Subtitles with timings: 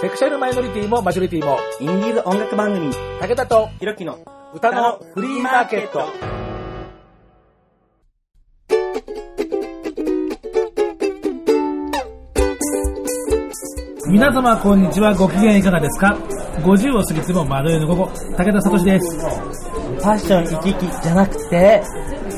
[0.00, 4.18] セクシャルマイノリティもマジョリティも、インディーズ音楽番組、武田とひろきの
[4.54, 6.00] 歌のフリーマーケット。
[14.08, 16.16] 皆様こんにちは、ご機嫌いかがですか
[16.64, 19.18] ?50 を過ぎても窓夜の午後、武田聡です。
[19.18, 21.82] ファッション生き生きじゃなくて、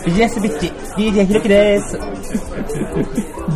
[0.05, 0.67] ビジネスビッチ、
[0.97, 1.97] DJ ひろきです。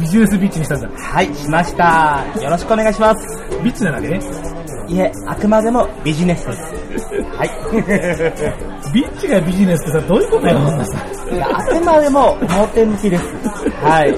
[0.00, 0.88] ビジネスビッチにしたんだ。
[0.88, 2.24] はい、しました。
[2.40, 3.26] よろしくお願いします。
[3.62, 4.20] ビッチなだけね。
[4.88, 7.14] いえ、あくまでもビジネスです。
[7.36, 7.50] はい。
[8.92, 10.98] ビッチがビジネスってさ、どういうことよ、そんなさ。
[11.52, 13.24] あくまでも表向きです。
[13.82, 14.14] はい。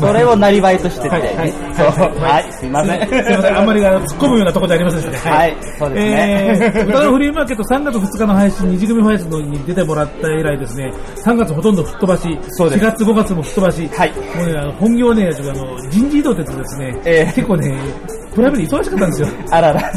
[0.00, 1.08] それをなりわいとしてて。
[1.08, 1.52] はいはい。
[1.52, 3.08] はい、すいません。
[3.08, 5.36] すいません、あんまり突っ込むようなところじゃありませんでしたね。
[5.36, 6.58] はい、そうですね。
[6.74, 10.92] えー、歌のフリーマーケット3月2日の配信、二次組ファイスに出てもらった以来ですね、
[11.24, 17.78] 3月ほとんど吹っ飛ばし、そうです4月5月も吹っ飛ばし、はいもうね、あの本業ね、あの人事異動って言ってですね、えー結構ね、
[18.34, 19.28] プライベート忙しかったんですよ。
[19.50, 19.80] あらら。
[19.80, 19.90] もう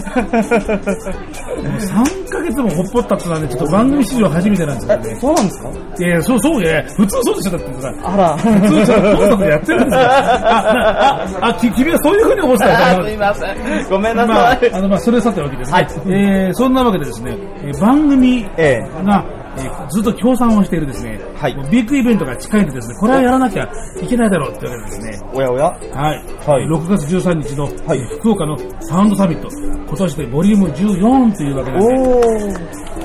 [1.82, 2.15] 3ヶ
[2.46, 5.20] 月もほっぽったってのはね、ちょっと番組史上初めてなんですよえ、ね。
[5.20, 5.70] そうなんですか？
[6.06, 7.94] いやそうそうね、普通そうでしょ、だってさ。
[8.04, 8.38] あら。
[8.38, 10.00] 普通じゃコンサートでやってるんですよ。
[10.00, 13.90] あ、なあ、あ、き君はそういう風に思ってたあすいません。
[13.90, 15.74] ごめんなまあさい。、あの、まあ、それはさておきですね。
[15.74, 19.24] はいえー、そんなわけでですね、えー番組えが、
[19.58, 26.24] えーずっと協賛をしているですね、はいビッグイベントが近いんでですね、これはやらなきゃいけないだろうってわけでですね、おやおやはい。
[26.50, 32.96] はい6月13日の、はいえー福岡のサウンドサミット、今年でボリューム14というわけで、おー。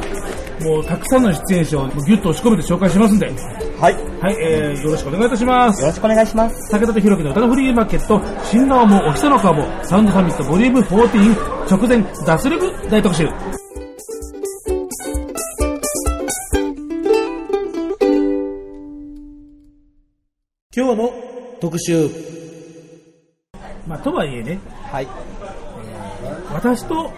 [0.60, 3.26] もうたくさんの出演者をギュッと押し込めて紹介しますんで、
[3.80, 3.94] はい。
[4.20, 5.88] はい、えー、よろしくお願いいたしますよ。
[5.88, 6.70] ろしくお願いします。
[6.70, 13.26] 武田とひろきの歌のフリーマーケット、新顔もお日様顔も、サウンドサミットボリューム14直前脱力大特集。
[20.72, 21.12] 今日の
[21.60, 22.08] 特集。
[23.88, 24.60] まあ、とはいえね、
[24.92, 25.08] はい。
[26.52, 27.10] 私と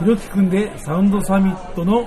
[0.00, 2.04] ひろきくんでサウンドサミットの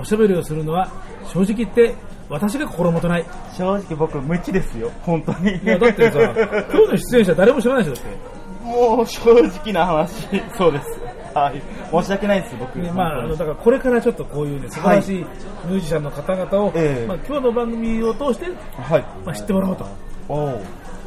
[0.00, 0.90] おしゃべりをするのは、
[1.32, 1.94] 正直言って
[2.28, 3.26] 私が心もとない。
[3.56, 4.90] 正直僕無知ですよ。
[5.02, 5.56] 本当に。
[5.58, 8.18] いや、だってさ、今日の出演者誰も知らないでしょ、だって。
[8.64, 10.26] もう正直な話、
[10.58, 11.00] そうです。
[11.32, 11.62] はい。
[11.90, 12.78] 申し訳ないです、僕。
[12.78, 17.06] ねまあ、あのだからこれからちょっとこういうね素晴らしいミュージシャンの方々を、ええ。
[17.06, 18.46] まあ、今日の番組を通して、
[18.80, 19.04] はい。
[19.24, 19.86] まあ、知ってもらおうと。
[20.28, 20.60] おう。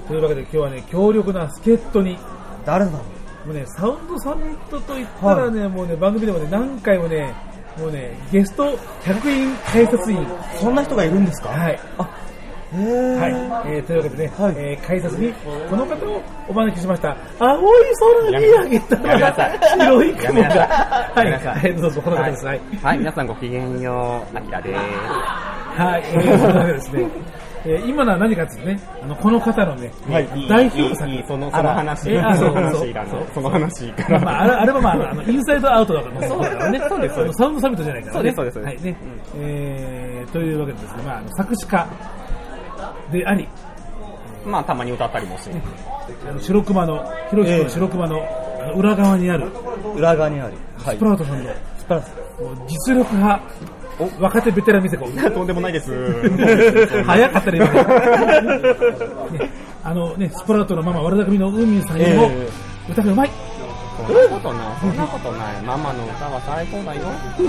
[0.08, 2.18] というわけで今日はね強力な助っ人に
[2.66, 3.04] 誰だろも
[3.52, 7.34] うねサウンドサミットといったらね、もうね番組でもね何回もね
[7.78, 10.22] もうねゲスト100員解説員。
[10.22, 10.28] う
[10.60, 11.50] そんな人がいるんですか？
[11.50, 12.06] はい、へー
[12.74, 13.72] はい。
[13.76, 14.54] えーというわけでね、はい。
[14.58, 15.32] えー解説に
[15.70, 17.16] この方をお招きしました。
[17.40, 17.84] 青い
[18.30, 18.96] 空見上げた。
[18.96, 19.60] やめなさい。
[19.80, 20.50] 広い雲が。
[20.50, 21.56] はいやめなさい。
[21.60, 21.76] はい。
[21.82, 22.46] どうぞこの方です。
[22.46, 22.62] はい。
[22.82, 24.80] はい、皆さんごきげんよう、あきらです。
[25.76, 27.08] はい、えー、というわけでですね、
[27.66, 30.28] えー今のは何かっていうとね、あの、この方のね、はい。
[30.50, 31.10] 代表作。
[31.28, 33.26] その、その話、えあその話いらない。
[33.34, 34.20] その話かまあ、ら。
[34.20, 36.80] まあ、あれあれはまあ、あの、インサイドアウトだから、そうだからね。
[36.90, 37.44] そうですそうです。
[37.44, 38.34] あのサウンドサミットじゃないからね。
[38.36, 38.78] そうですそうです。
[38.78, 38.98] そうですはい、ね。
[39.38, 41.88] えー、というわけでですね、まあ、あの作詞家
[43.12, 43.48] であり、
[44.46, 45.62] まあ、たまに歌ったりもして。
[46.28, 48.18] あの白熊の、ひろきの白熊の
[48.62, 49.48] あの裏側にある、
[49.96, 50.54] 裏側にある。
[50.78, 52.10] はスプラウトさんの、スプラウト、
[52.44, 53.44] もう実力派、
[54.20, 55.06] 若手ベテラン見せ子。
[55.06, 55.92] とんでもないです。
[57.04, 57.84] 早かったね、今ね
[59.44, 59.50] ね
[59.84, 62.48] あのね、スプラウトのママ、和田組の海さんよりもえ、
[62.90, 63.30] 歌がうまい。
[63.96, 65.62] そんなことない、そんなことない。
[65.62, 67.02] ママの歌は最高だよ。
[67.40, 67.46] うん。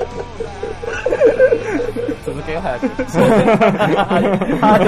[2.24, 2.86] 続けよ、早く。
[4.60, 4.78] まあ、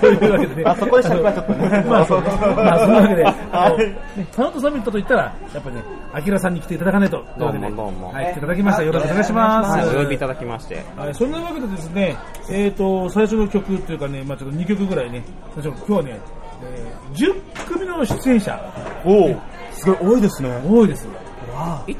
[0.00, 0.62] そういうわけでね。
[0.64, 2.26] あそこで尺はちょっとね まあ、そうね。
[2.56, 3.96] まあ、そんなわけで、はいあのね
[4.32, 5.82] サウンドサミットといったら、やっぱね、
[6.12, 7.22] アキラさんに来ていただかないと。
[7.38, 8.82] どうもどうもはい、来ていただきました。
[8.82, 9.86] よろしくお願いします。
[9.86, 10.84] はい、お呼びいただきまして。
[10.96, 12.16] はい、そんなわけでですね、
[12.50, 15.22] えっ、と、最初の曲というかね、まあちょっと2曲ぐらいね、
[15.54, 16.20] 最初今日はね、
[16.62, 17.34] えー10
[17.68, 18.58] 組の出演者、
[19.04, 19.36] おお
[19.72, 20.50] すごい多いですね。
[20.66, 21.06] 多いです。
[21.54, 21.94] わえ？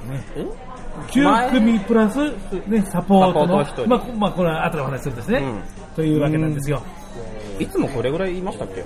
[1.21, 2.19] 9組プラス、
[2.67, 5.63] ね、サポートのトまあ、こまあ、これは後でお話しするんですね、うん
[5.95, 6.83] というわけなんですよ。
[7.59, 8.85] いつもこれぐらい言いましたっけ？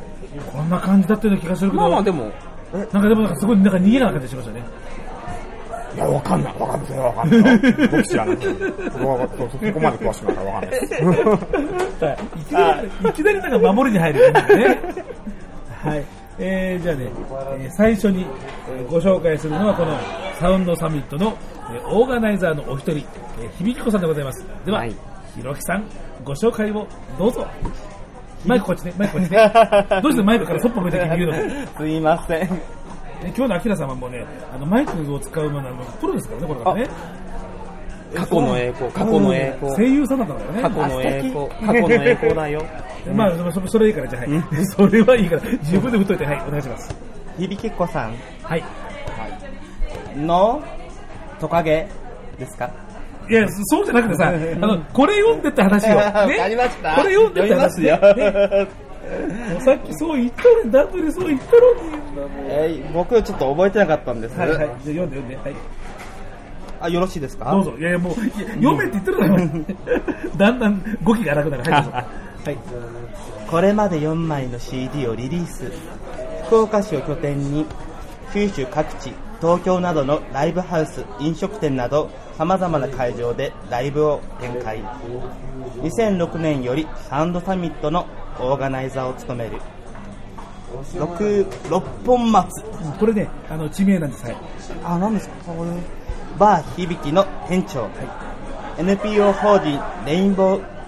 [0.52, 2.30] こんな感じだったような気がするけど、まあまあでも、
[2.72, 4.62] なんかでもなんかすごいなんか逃げな感じしましたね。
[5.94, 6.58] いや、わかんない。
[6.58, 6.98] わかんない。
[6.98, 7.58] わかんない。
[7.88, 8.36] 僕知らない。
[8.36, 9.18] そこ
[9.80, 10.94] まで詳しくないからわかんないです。
[10.94, 14.80] いきなり、いきなりなんか守りに入る感じですね。
[15.82, 16.04] はい。
[16.38, 17.10] えー、じゃあね、
[17.60, 18.24] えー最初に
[18.68, 19.98] えーご紹介するのはこの
[20.38, 21.36] サウンドサミットの
[21.70, 22.98] えーオーガナイザーのお一人、
[23.40, 24.46] えー響子さんでございます。
[24.64, 24.94] では、はい
[25.36, 25.84] ひろきさん、
[26.24, 26.86] ご紹介を
[27.18, 27.46] どうぞ。
[28.46, 29.52] マイクこっちね、マイクこっちね。
[30.02, 31.66] どうしてマイクからそっぽ向いて君言うの？
[31.78, 32.40] すいません。
[32.40, 32.48] え
[33.36, 34.24] 今日のアキラさんはもうね、
[34.54, 36.88] あのマイクを使うのはあのプロですからね、これからね。
[38.14, 39.76] 過去の栄光、過去の栄光。
[39.76, 40.62] 声優さんだったんだよね。
[40.62, 42.62] 過去の栄光、過去の栄光だよ。
[43.14, 44.66] まあ、そそそれいいから、じゃあ、はい。
[44.66, 46.94] それはいいから、自分で振っといて、はい、お願いします。
[47.38, 48.64] 響子さんはい。
[50.16, 50.62] の
[51.38, 51.86] トカゲ
[52.38, 52.70] ですか？
[53.30, 54.32] いや、そそうじゃなくてさ、 あ
[54.66, 55.88] の、これ読んでって話を。
[55.90, 58.68] ねわかりましたこれ読んでって話読みますよね
[59.60, 62.30] さっきそう言ったのに、段取りそう言ったのに。
[62.48, 64.38] えー僕ちょっと覚えてなかったんです。
[64.38, 64.58] はいはい。
[64.58, 65.36] じゃあ読んで読んで。
[65.36, 65.54] はい。
[66.80, 67.50] あ、よろしいですか？
[67.52, 67.74] どうぞ。
[67.78, 69.36] いやいや、もう、読めって言ってるだろ。
[70.36, 71.62] だんだん語気が荒くなる。
[71.72, 72.04] は
[72.50, 72.56] い。
[73.50, 75.72] これまで4枚の CD をリリース
[76.46, 77.64] 福岡市を拠点に
[78.32, 84.82] 九州各地東京などのライブハウス飲食店など様々な会場でライブを展開
[85.82, 88.06] 2006年よりサウンドサミットの
[88.38, 89.52] オーガナイザーを務める
[90.98, 92.62] 六六本松
[93.00, 94.24] これね、あの、地名なんです。
[94.26, 94.36] はい。
[94.84, 95.52] あ何ですか？
[95.52, 95.70] これ
[96.38, 97.88] バー響の店長、
[98.78, 100.78] NPO 法人レインボー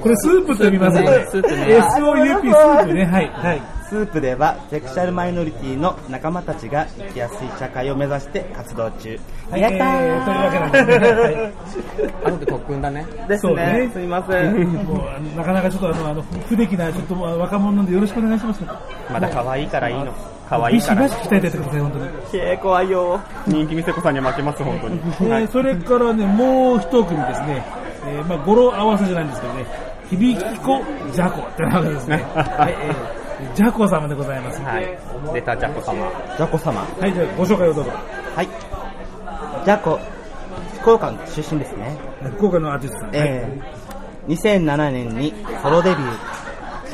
[0.00, 3.04] これスープと読みますので、スープね SOUP スープね。
[3.04, 3.28] はい。
[3.28, 3.62] はい。
[3.88, 9.18] スープではセクシャルマイノリティの仲間たちが生きやすい社会を目指して活動中。
[9.50, 11.06] はい、やったえーというわけなんーでね、
[12.22, 13.06] はいで特訓だね。
[13.28, 13.90] ですねね。
[13.92, 14.66] すみません。
[14.84, 18.62] もうなかなかちょっとあの不出来なちょっと若者なんでよろしくお願いします。
[19.12, 20.12] まだ可愛いからいいの。
[20.58, 21.22] 可愛いからビシバ。
[21.22, 22.04] シ鍛えてやってください本当に。
[22.34, 23.20] えー、怖いよ。
[23.46, 25.00] 人気店子さんには負けます、本当に。
[25.04, 27.64] えーそれからねもう一組ですね、
[28.06, 29.66] えーまあ語呂合わせじゃないんですけどね、
[30.10, 32.24] 響き子ジャコってなるんですね。
[32.34, 33.24] はい、えー
[33.54, 34.60] ジャコ様でございます。
[34.62, 34.98] ははい。
[35.34, 36.10] 出たジャコ様。
[36.36, 36.82] ジャコ様。
[37.06, 37.90] い、じゃあご紹介をどうぞ。
[38.34, 38.48] はい。
[39.64, 39.98] ジャコ、
[40.80, 41.96] 福岡の出身ですね。
[42.36, 43.10] 福岡のアーティストさん。
[43.12, 46.33] えー、2007年にソロデビュー。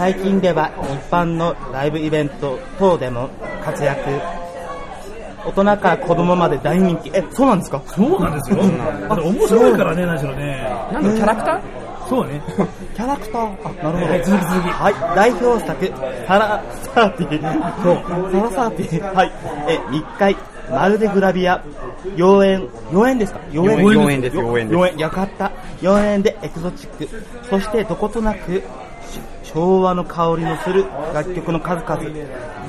[0.00, 3.28] 最近では一般のライブイベント等でも
[3.62, 4.00] 活躍。
[5.44, 7.10] 大人から子供まで大人気。
[7.12, 7.82] え、そうなんですか？
[7.84, 8.56] そうなんですよ。
[9.10, 10.66] あれ面白いからね、何しろね。
[10.90, 11.60] なんだ、キャラクター？
[12.08, 12.40] そうね。
[12.96, 13.42] キャラクター？
[13.42, 14.10] あ、なるほど。
[14.12, 14.68] はい、続き続き。
[14.70, 15.92] はい、代表作、
[16.26, 16.62] サラ
[16.94, 19.32] サーティそう、サラサーティはい、
[19.68, 20.34] え、密会、
[20.70, 21.62] まるでグラビア、
[22.16, 23.40] 妖艶、妖艶ですか？
[23.52, 25.50] 妖艶妖艶ですよ妖艶です妖艶、よかった。
[25.82, 27.08] 妖艶でエクゾチック、
[27.50, 28.62] そしてどことなく、し
[29.52, 32.02] 昭和の香りのする楽曲の数々、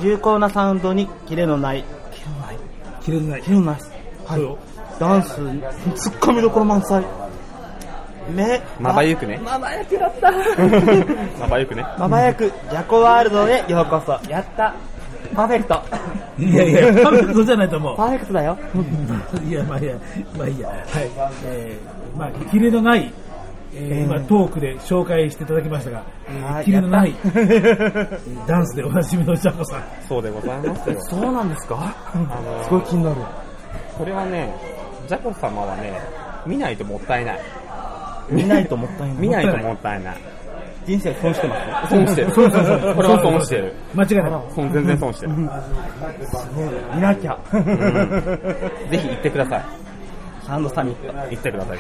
[0.01, 1.83] 重厚なサウンドにキレのない、
[2.13, 2.57] キレのない、
[3.01, 3.41] 切れない。
[3.43, 3.81] キレのない、
[4.27, 4.57] そうよ。
[4.99, 5.35] ダンス、
[5.95, 7.03] ツッコミどころ満載。
[8.29, 9.39] 目、まばゆくね。
[9.43, 10.31] まばゆくだった。
[11.39, 11.85] まばゆくね。
[11.97, 14.19] まばやく、ジャコワールドへようこそ。
[14.29, 14.73] やった。
[15.35, 15.81] パーフェクト。
[16.37, 17.97] いやいや、パーフェクトじゃないと思う。
[17.97, 18.57] パーフェクトだよ。
[19.47, 19.95] いや、まあいいや、
[20.37, 20.67] まあいいや。
[20.67, 20.79] はい。
[21.45, 23.11] えー、まあ、キレのない、
[23.89, 27.13] えーまあ、トークで紹介していただきましたが、えーはいキレのない、
[28.47, 29.83] ダンスでおなじみのジャコさん。
[30.07, 30.95] そうでございますよ。
[31.01, 31.95] そうなんですか？
[32.13, 33.15] あのすごい気になる。
[33.97, 34.53] これはね、
[35.07, 35.99] ジャコ様はね、
[36.45, 37.39] 見ないともったいない。
[38.29, 39.17] 見ないともったいない。
[39.17, 40.17] 見ないともったいない。
[40.85, 41.55] 人生損してま
[41.87, 42.31] す損してる。
[42.31, 42.95] そうそうそう。
[42.95, 43.73] これは損してる。
[43.93, 44.41] 間違いない。
[44.55, 45.33] 損全然損してる。
[46.95, 47.37] 見なきゃ。
[48.89, 49.63] ぜひ行ってください。
[50.47, 51.13] サンドサミット。
[51.29, 51.77] 行ってください。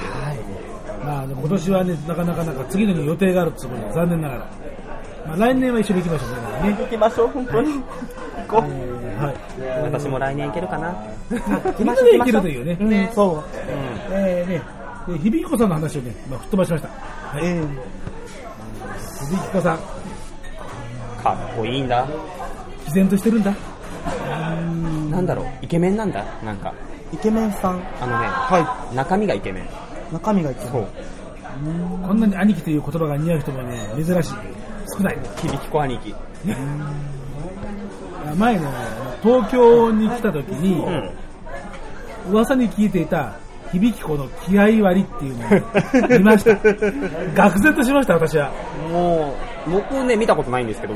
[1.03, 4.51] まあ、今年はね、なかなかなんか次の日予定があるってことで、残念ながら。
[5.27, 6.77] まあ、来年は一緒に行きましょうね。
[6.79, 7.73] 行きましょう、本当に。
[7.73, 7.81] 行
[8.47, 8.69] こう。
[8.69, 9.35] えーはい。
[9.83, 10.95] 私も来年行けるかな。
[11.77, 12.77] みんなで行けるというね。
[12.79, 13.43] うん、そう。
[14.11, 14.61] えーね、
[15.07, 16.87] で響子さんの話をね、まあ、吹っ飛ばしました。
[16.87, 17.45] はい。
[17.45, 17.61] え
[19.29, 19.77] 響子さん、
[21.23, 22.07] かっこいいんだ。
[22.87, 23.53] 毅然としてるんだ。
[25.11, 26.25] なんだろう、イケメンなんだ。
[26.43, 27.81] なんか、ー、イケメンさん。
[28.01, 29.90] あのね、は中身がイケメン。
[30.11, 30.13] い。
[30.13, 30.71] 中身がイケメン。
[30.71, 30.87] そう。
[32.07, 34.33] こんなに兄貴という言葉が似合う人もね、珍しい。
[34.97, 35.17] 少ない。
[35.37, 36.15] 響子兄貴。
[38.37, 38.65] 前ね、
[39.21, 42.31] 東京に来た時に、うん。
[42.31, 43.35] 噂に聞いていた、
[43.71, 46.51] 響子の気合割りっていうのを 見ました。
[46.51, 48.51] 愕然としました、私は。
[48.91, 49.33] も
[49.67, 50.93] う、僕ね、見たことないんですけど、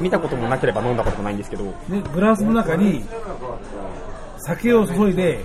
[0.00, 3.04] 見たこともなければ飲んだこともないんですけど、ね、グラスの中に
[4.38, 5.40] 酒を注いで、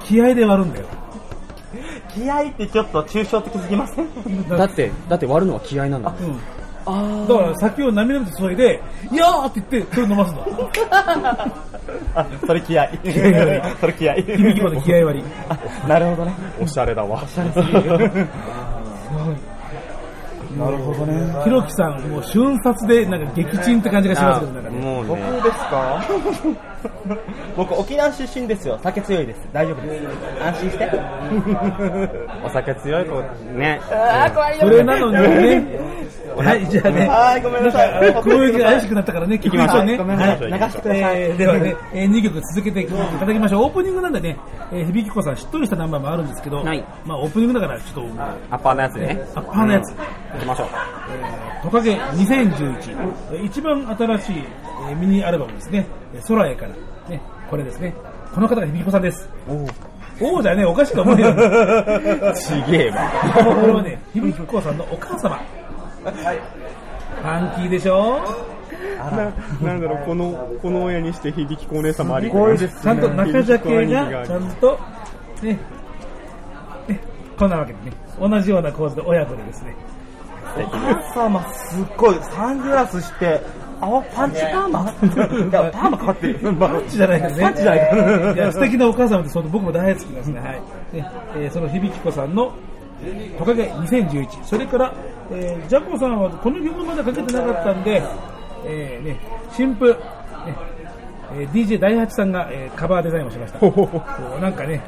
[0.00, 0.86] 気合で割るんだよ。
[2.14, 4.08] 気合ってちょっと抽象的すぎません？
[4.48, 6.12] だって、だって割るのは気合なんだ。
[6.20, 6.38] うん。
[6.84, 10.44] あだから酒をなみなみと注いで、いやーって言って、それ飲ますの。
[12.14, 12.88] あ、それ気合。
[13.80, 14.14] それ気合。
[14.16, 15.24] 響子の気合割り。
[15.48, 16.34] あ、なるほどね。
[16.60, 17.22] おしゃれだわ。
[20.58, 21.42] なるほどね。
[21.44, 24.78] ひろきさん、もう瞬殺で、なんか撃沈って感じがしますけど、なんかね。
[25.08, 26.04] 僕もうね、ですか？
[27.56, 28.78] 僕沖縄出身ですよ。
[28.82, 29.48] 酒強いです。
[29.52, 30.44] 大丈夫です。
[30.44, 30.90] 安心して。
[32.44, 33.20] お酒強い子、
[33.56, 33.80] ね。
[33.90, 35.78] あー、怖いそれなのにね、
[36.36, 37.06] はい、じゃあね。
[37.06, 39.96] はいごめんなさいんか黒雪が怪しくなったからね、聞きましょうね。
[39.96, 43.64] ごめんなさいはい流してくださいえーではね、えー2曲続けて聴いていただきましょう。
[43.64, 44.36] オープニングなんでね、
[44.72, 49.20] えー響子さんしっとりしたナンバーもあるんですけど、はいまあオープニングだからちょっと、アッパーのやつでね。
[49.34, 49.90] アッパーのやつ。
[49.90, 49.96] 行
[50.40, 50.66] きましょう。
[51.10, 52.96] えートカゲ2011、
[53.32, 54.44] えー一番新しい、
[54.90, 56.72] えーミニアルバムですね、えー空へから、
[57.08, 57.94] ね、これですね、
[58.34, 59.28] この方が響子さんです。
[60.20, 61.32] おおじゃね、おかしく思うよ。
[62.34, 63.10] ちげえわ。
[63.44, 65.40] これはね、響子さんのお母様。
[66.04, 68.20] ファンキーでしょ？
[68.98, 69.32] な
[69.66, 72.82] なんだろう、この、この親にして響きお姉様ありすごいです。
[72.82, 74.78] ちゃんと中ジャケが、ちゃんと、
[75.42, 75.58] ね、
[76.88, 77.00] ね、
[77.38, 79.74] こんなわけでね、同じような構図で親子でですね、
[80.56, 83.40] お母様すっごいサングラスして
[83.84, 84.80] あパンチパーマ？
[84.80, 84.84] い
[85.52, 87.42] やパーマかかってるパンチじゃないからね。
[87.42, 90.40] パンチじゃないからいや、素敵なお母様って、そう僕も大好きですね。
[90.40, 90.62] はい。
[90.96, 92.52] ねえーその響子さんの、
[93.38, 94.44] トカゲ2011。
[94.44, 94.94] それから、
[95.32, 98.02] えージャコさんはこの曲まだかけてなかったんで、
[98.64, 99.20] えーね、
[99.52, 99.96] 新婦、ね
[101.34, 103.58] えー DJ 大八さんが、えーカバーデザインをしました。
[103.58, 103.90] こ
[104.38, 104.80] うなんかね、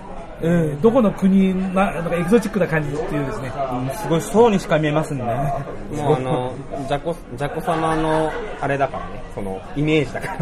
[0.46, 3.50] えーどこの国な、なんかエキゾチックな感じっていうですね。
[3.94, 6.52] すごい層にしか見えますねもうあの、
[6.86, 10.36] ジャコ、ジャコ様の、あれだからね、その、イメージだから。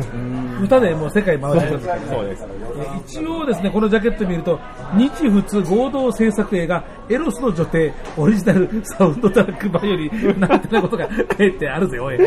[0.61, 2.45] 歌でもう世界回ってるんですけどねそうです。
[2.45, 4.59] えー一応ですね、このジャケット見ると、
[4.97, 12.19] 日仏合同制作映画、エロスの女帝、オリジナルサウンドトラックバイオリン、なんてなことが書いてあるぜ、おい。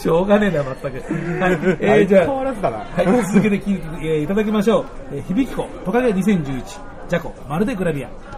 [0.00, 0.84] しょうがねえな、全く。
[0.86, 2.24] はい、えー、じゃあ。
[2.96, 4.86] はい、続けて聴いて、えーいただきましょう。
[5.12, 6.64] えー、響子、トカゲ2011、
[7.08, 8.29] ジャコ、まるでグラビア。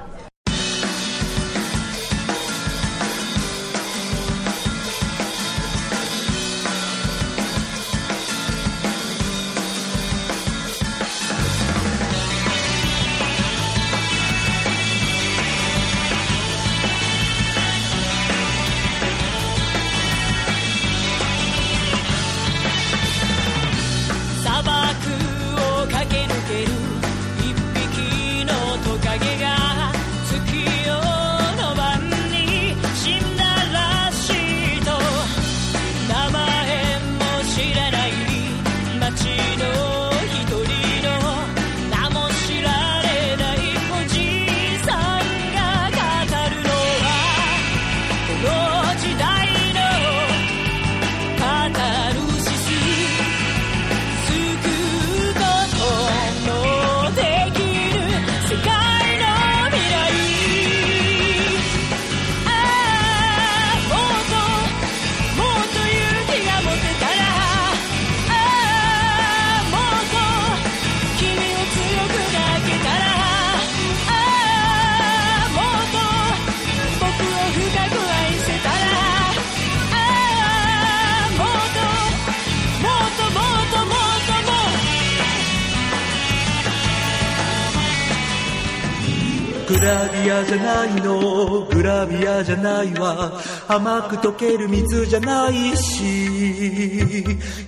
[89.83, 91.67] ラビアじゃないの。
[91.67, 93.41] グラビアじゃないわ。
[93.69, 97.23] 甘く溶ける水じゃないし。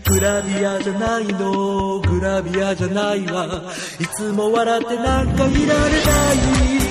[0.08, 2.00] グラビアじゃないの。
[2.00, 3.72] グラビアじゃないわ。
[4.00, 6.83] いつも笑ってなんかいられない。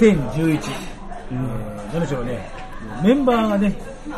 [0.00, 0.60] 2011、
[1.32, 2.48] えー、何でしょうね、
[3.04, 3.72] メンバーがね、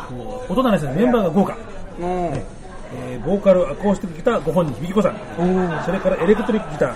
[0.09, 1.57] こう大人な人でメンバーが豪華。
[1.99, 2.05] うん。
[2.95, 5.17] えーボーカルアコースティックギターご本人響子さん。
[5.83, 6.93] それからエレクトリックギター、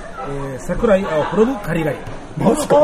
[0.53, 1.97] えー、桜井青プロムカリガリ
[2.37, 2.75] マジか。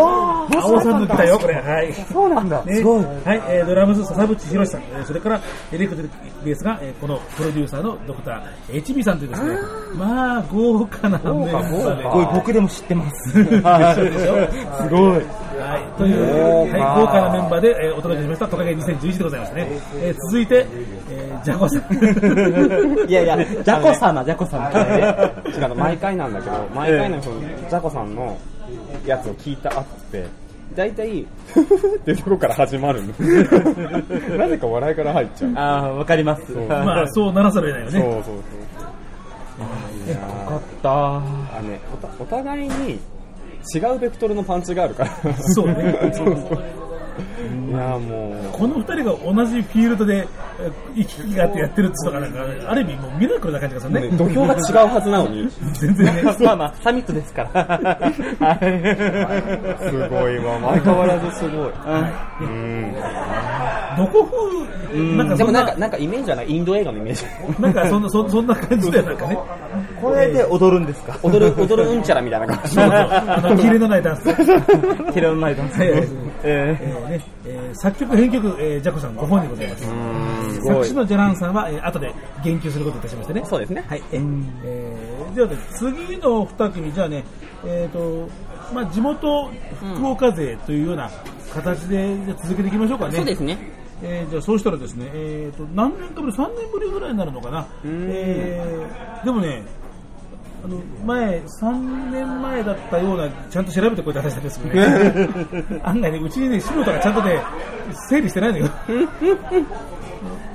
[0.51, 1.53] 青さんのギターよこれ。
[1.53, 1.93] はい。
[1.93, 2.63] そうなんだ。
[2.65, 5.41] ね、はい、えードラムス笹渕宏さん、えーそれから
[5.71, 9.57] エレクトリックベースが、えーこのプロデューサーのドクター HB さんというですね。
[9.95, 12.03] まあ豪華なメンバーで。
[12.03, 13.29] これ僕でも知ってます。
[13.43, 15.42] すごい。
[16.03, 19.67] はい、という、はい、豪華なメンバーで、えーお届けしました、トカゲ2011でございましたね。
[20.01, 20.65] えー続いて、
[21.09, 23.07] えージャコさん。
[23.09, 24.69] いやいや、ジャコ様、 ジャコ様。
[24.71, 28.37] 違う毎回なんだけど毎回のそのザコさんの
[29.05, 30.25] やつを聞いた後って
[30.75, 31.25] 大体っ
[32.05, 33.13] ていうところから始まるの
[34.37, 36.53] なぜか笑いから入っちゃうああ、わかります。
[36.53, 38.13] そうまあ、そうならざるを得ないよそうね。
[38.13, 38.35] そうそう
[40.09, 40.15] よ
[40.47, 41.17] かった。
[41.17, 41.21] あ
[41.61, 41.79] ね
[42.19, 42.99] お互いに
[43.75, 46.73] 違うベクトルのパンチがあるからそうね。
[47.69, 50.27] いやもうこの二人が同じフィールドで、
[50.59, 54.01] えー行き来があってやってるっていうのが、なんか、ある意味もうミラクルな感じがするね。
[54.09, 56.23] ね土俵が違うはずなのに全然ね。
[56.45, 58.11] まあまあ、サミットですから。
[59.79, 61.71] すごいわ相変わらずすごい
[62.41, 62.93] うん
[63.97, 64.27] どこ
[64.91, 67.25] 風、なんかそんなでもなんか、なんかイメージじゃないインド映画のイメージ
[67.59, 69.37] なんかそんな、そそんな感じだよ、なんかね。
[70.01, 71.17] これで踊るんですか？
[71.23, 72.93] 踊る踊るうんちゃらみたいな感じそうそう。
[72.99, 74.23] あの、キレのないダンス。
[75.13, 75.79] キレのないダンス。
[76.43, 80.55] ええーねえー作曲編曲、えージャコさんご本人でございます。
[80.55, 83.43] す作詞のジャランさんは、えー後で言及することいたしましてね。
[83.45, 84.03] そうですねはい。
[84.11, 87.23] えーえーじゃあね、次の二組、じゃあね、
[87.65, 88.29] えっ、と、
[88.71, 89.49] まあ、地元
[89.95, 91.09] 福岡勢というような
[91.51, 93.15] 形で、じゃあ続けていきましょうかね。
[93.15, 93.57] そうですね
[94.03, 99.63] えーじゃあそうしたらですね、えー、と何年かぶり、3年ぶりぐらいになるのかな、えーでもね、
[100.63, 107.41] あの前、3年前だったような、ちゃんと調べてこうやって話したんですけどね、 案外ね、うちにね、素人がちゃんとね、
[108.07, 108.69] 整理してないのよ。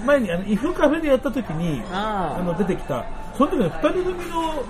[0.07, 3.05] 前にあのイフカフェでやった時にあの出てきた、
[3.37, 4.65] その時は2人組の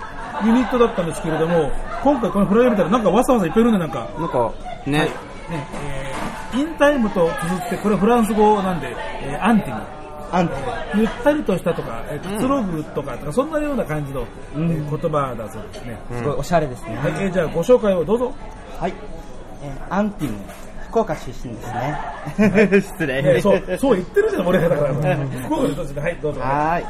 [0.45, 1.71] ユニットだったんですけれども、
[2.03, 4.07] 今回このフライヤー見たらなんかわさわさいっぱいいるんで、なんか。
[4.19, 4.51] なんか
[4.85, 5.09] ねね、
[5.83, 6.19] えー
[6.51, 9.98] インタイムと綴って、これフランス語なんで、えーアンティム。
[10.31, 10.53] アンテ
[10.95, 15.97] ゆったりとしたとか、えーくつろぐとか、とかそんなような感じの、えー言葉だそうですね。
[16.11, 16.95] すごいおしゃれですね。
[16.97, 18.33] はい、えーじゃあご紹介をどうぞ。
[18.79, 18.93] はい。
[19.63, 20.37] えーアンティム、
[20.89, 22.81] 福岡出身ですね。
[22.81, 23.17] 失礼。
[23.35, 24.93] えーそう、そう言ってるじゃん、俺がだから。
[25.45, 26.41] 福岡でどうぞはい、どうぞ。
[26.41, 26.85] はい。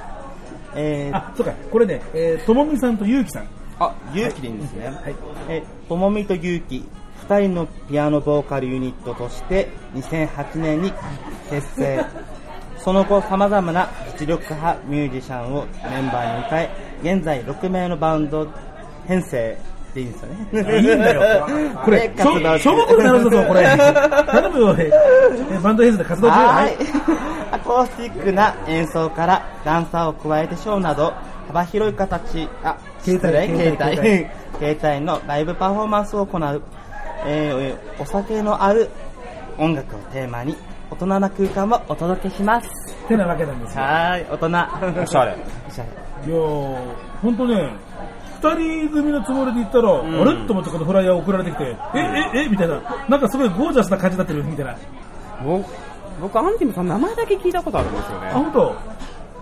[0.75, 3.47] えー、あ、そうか、これね、えーともみさんとゆうきさん。
[3.80, 4.88] あ、ゆうきでいいんですね。
[4.88, 5.15] はい。
[5.47, 6.84] えー、ともみとゆうき、
[7.28, 10.93] 二人のピアノボーカルユニットとして2008年に
[11.49, 12.04] 結成。
[12.80, 13.89] その後様々な
[14.20, 16.70] 実力派ミュージシャンをメンバーに迎
[17.04, 18.48] え、現在6名のバンド
[19.08, 19.58] 編成
[19.94, 20.28] でいいんですよ
[20.63, 20.80] ね。
[20.80, 21.48] いいんだよ。
[21.84, 23.63] これ、小小学校になるんだぞ、これ。
[24.32, 26.34] 頼むよ、えーバンド編成で活動中？
[26.39, 26.78] はい。
[27.52, 31.13] アコースティックな演奏からダンサーを加えてショーなど
[31.48, 34.30] 幅広い形、あ、携帯携帯携
[34.62, 36.62] 帯、携帯のライブパフォーマンスを行う、
[37.26, 38.89] えーお酒のある
[39.58, 40.56] 音楽をテーマに
[40.91, 42.69] 大人な空間をお届けします。
[43.08, 43.84] てなわけなんですよ。
[43.84, 45.02] はーい、大人。
[45.02, 45.38] おしゃれ。
[45.67, 45.89] おしゃれ。
[46.28, 46.78] いやー、
[47.21, 47.71] ほんとね、
[48.41, 50.47] 二人組のつもりで言ったら、あれ？
[50.47, 51.99] と思ってこのフライヤー送られてきて、え、
[52.36, 54.71] え、えみたいな、なんかすごいゴージャスな感じになってるみたいな。
[54.71, 54.78] あ、
[55.43, 55.65] 僕
[56.21, 58.32] 僕アンティムさん名前だけ聞いたことあるんですよね。
[58.32, 58.75] ほんと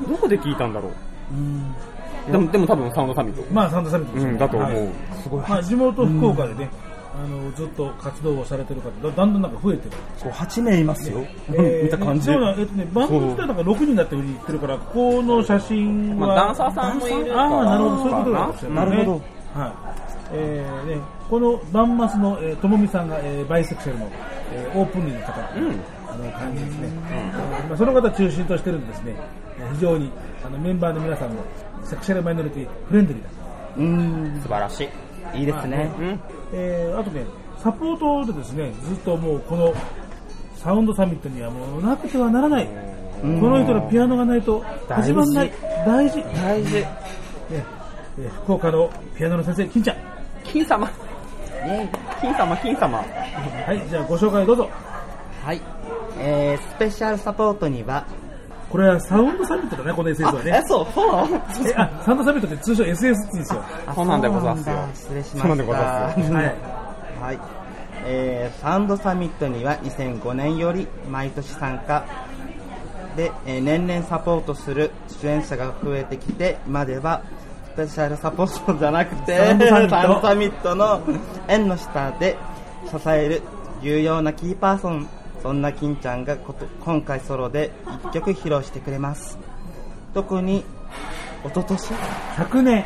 [0.07, 2.31] どこで聞いたんだろう。
[2.31, 3.53] でもでも多分サウンドサミット。
[3.53, 4.89] まあ、サンドサミットですようんだと思う、はい。
[5.23, 5.41] すごい。
[5.41, 6.69] まあ、地元福岡でね、
[7.17, 9.91] あの、ずっと活動をされてる方、だだんだんなんか増えてる。
[10.17, 11.25] そう、8名いますよ。
[11.49, 12.25] えー 見た感じ。
[12.31, 16.27] そうなん、えっとね、バンド自体なんか6人だって言ってるから、ここの写真は。
[16.27, 18.75] まあダンサーさんもいるからああ、なるほど、そういうことなんですよね。
[18.75, 19.11] なるほど。
[19.59, 19.71] はい。
[20.33, 24.07] えーね、このバンマスの、えー、ともみさんが、えーバイセクシャルの、
[24.53, 26.89] えーオープンリーの方、あの感じですね。
[27.11, 29.15] えーまあ、その方中心としてるんでですね、
[29.59, 30.11] えー非常に
[30.45, 31.37] あのメンバーの皆さんも
[31.83, 33.29] セクシャルマイノリティフレンドリーだ。
[33.77, 33.83] うー
[34.37, 34.83] ん、素晴らし
[35.33, 35.89] いいいですね。
[35.99, 36.19] うん
[36.53, 37.25] えーあとね、
[37.61, 39.73] サポートでですね、ずっともうこの
[40.55, 42.67] サウンドサミットにはもうなくてはならない。
[43.21, 45.51] この人のピアノがないと始まらない。
[45.85, 46.23] 大事。
[46.35, 46.73] 大事。
[46.75, 46.85] ね
[47.51, 49.97] えー福岡のピアノの先生、金ちゃん。
[50.43, 50.89] 金様
[52.21, 54.69] 金様金様はい、じゃあご紹介どうぞ。
[55.43, 55.61] はい。
[56.19, 58.05] えー、スペシャルサポートには、
[58.69, 60.61] これはサウンドサミットだね、この SS はね。
[60.67, 61.37] そう、そうなの？
[61.67, 63.63] えあ、サウンドサミットって通称 SS って言うんですよ。
[63.95, 65.39] そうなんでございますよそうなんだ失礼しました。
[65.39, 66.45] そうなんでございますはい。
[67.21, 67.39] はい。
[68.09, 72.05] えー、サウンドサミットには2005年より毎年参加
[73.15, 77.21] で、えー年々サポートする出演者が増えてきて、今では
[77.75, 81.01] ペシャルサポートじゃなくて、サウンドサミットサウンドサミットの
[81.47, 82.37] 縁の下で
[82.89, 83.41] 支える
[83.81, 85.07] 重要なキーパーソン、
[85.47, 87.71] そんな金ちゃんがこと今回ソロで
[88.03, 89.37] 一曲披露してくれます。
[90.13, 90.65] 特に、
[91.45, 91.93] 一昨年？
[92.35, 92.85] 昨年、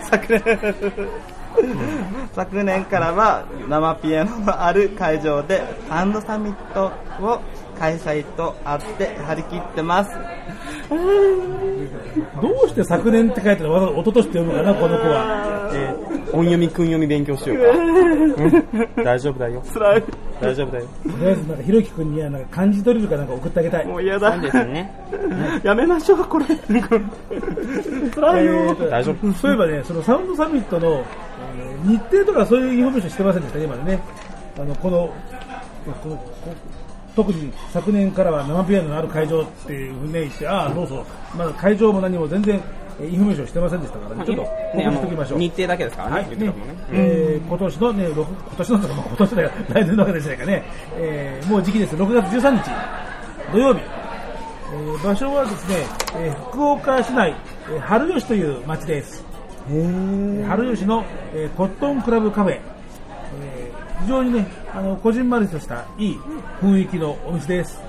[2.34, 2.86] 昨年。
[2.86, 6.92] からは生ピアノのある会場でサウンドサミット
[7.26, 7.42] を
[7.82, 10.12] 開催とあって張り切ってます。
[12.40, 15.72] どうして昨年って書いてわざわざ一昨年って読むかな、この子は。
[15.74, 17.72] えー音読み、訓読み勉強しようか。
[17.72, 19.62] うん大丈夫だよ。
[19.74, 20.04] 辛い。
[20.40, 20.86] 大丈夫だよ。
[21.04, 23.86] とりあえず、なんか、ひろきくんには、なんか、漢字ドリルかなんか送ってあげたい。
[23.86, 24.32] もう嫌だ。
[24.32, 24.94] そうですね。
[25.64, 26.46] やめましょう、これ。
[28.16, 28.54] 辛いよ。
[28.54, 34.00] えーと大丈夫そういえばね、その Sound Summit の、えー日程とかそういうインフォメーションしてませんでしたね、今ね。
[34.58, 35.10] あの、この、
[36.02, 36.31] このこ
[37.16, 41.06] 特に昨年からは生ピアノのある会場っていうふうに言って、ああ、どうぞ。
[41.38, 42.62] まだ会場も何も全然
[43.00, 45.40] えーインフォメーションしてませんでしたからね、ちょっとね、告知しておきましょう。
[45.40, 46.36] 日程だけですからね、はい、ね。
[46.48, 46.54] ね。
[46.92, 48.26] えー今年のね、今
[48.58, 50.64] 年のとか、まあ今年だよ、来年のわけでしないかね、
[50.96, 52.70] えーもう時期です、6月13日、
[53.52, 55.76] 土曜日、えー場所はですね、
[56.16, 57.34] えー福岡市内、
[57.70, 59.24] えー春吉という町です。
[60.48, 66.20] 春吉の、えーコットンクラブカフェ、えー非常にね、あの、こじんまりとしたいい
[66.62, 67.82] 雰囲気のお店です。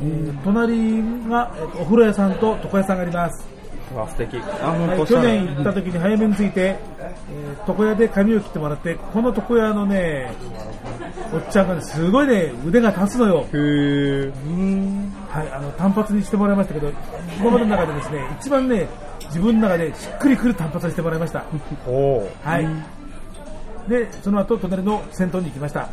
[0.00, 3.46] えー隣が、えーとお風呂屋さんと床屋さんがあります。
[3.92, 4.38] うわ、素敵。
[4.38, 4.74] あ、
[5.06, 10.32] 去年行った時に早めに着いて、えー床屋で髪を切ってもらって、この床屋のね、
[11.34, 13.46] おっちゃんがね、すごいね、腕が立つのよ。
[13.52, 14.32] へー。
[15.28, 16.90] はい、あの、単発にしてもらいましたけど、
[17.38, 18.86] 今までの中でですね、一番ね、
[19.26, 21.44] 自分の中でしっくりくる単発にしてもらいました。
[22.44, 22.66] はい。
[23.88, 25.88] で、その後、隣の銭湯に行きました。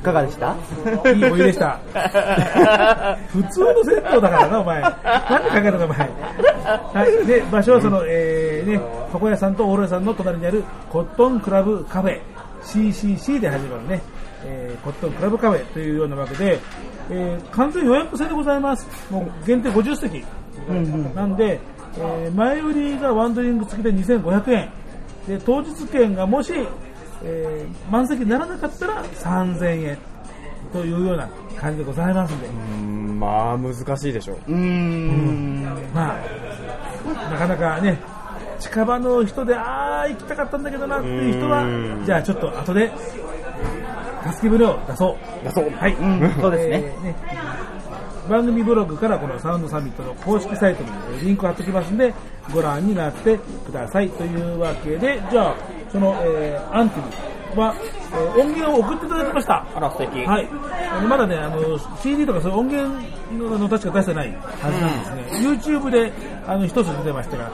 [0.00, 0.56] いかがでした？
[1.12, 1.78] いいお湯でした。
[3.32, 4.82] 普通の銭湯だからな、お前。
[4.82, 4.96] 何考
[5.54, 5.98] えたの、お前。
[6.92, 7.26] はい。
[7.26, 8.80] で、場所はその、えー、ね、
[9.14, 12.18] 床屋さんとオーロ屋さんの隣にあるコットンクラブカフェ、
[12.64, 14.00] CCC で始まるね、
[14.44, 16.58] えー、コットンクラブカフェというようなわけで、
[17.10, 18.88] えー、完全予約制でございます。
[19.08, 20.24] もう限定50席。
[21.14, 21.60] なんで、
[21.98, 24.68] えー前売りがワンドリング付きで2500円。
[25.26, 26.52] で、当日券がもし、
[27.24, 29.98] えー満席にならなかったら3000円
[30.72, 31.28] というような
[31.60, 34.36] 感じでございますんで、うんまあ、難しいでしょう。
[34.48, 35.62] うーん。
[35.94, 37.98] まあ、なかなかね、
[38.58, 42.90] 近場の人で、あー、行きたかったんだけどなっていう人はうん、じゃあちょっと後で、
[44.32, 45.44] 助け舟を出そう。
[45.44, 45.94] 出そうはい。
[45.94, 47.61] うんそうですねえー
[48.28, 50.90] 番組ブログからこのサウンドサミットの公式サイトに
[51.24, 52.14] リンク貼っておきますんで、
[52.52, 55.54] ご覧になってくださいというわけで、じゃあ、
[55.90, 59.66] その、えーアンティブは、えー音源を送っていただきました。
[59.74, 60.24] あら、素敵。
[60.24, 60.48] はい。
[60.90, 63.00] あのまだね、あの、CD とかそういう音源
[63.32, 65.48] のの確か出してないはずなんですね。
[65.48, 66.12] YouTube で、
[66.46, 67.50] あの、一つ出てましたが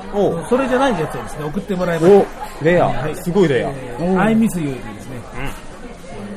[0.48, 2.28] それじゃないやつをですね、送ってもらいました。
[2.60, 2.86] おレア。
[2.88, 3.70] はいすごいレア。
[3.70, 5.20] えー I miss you でですね、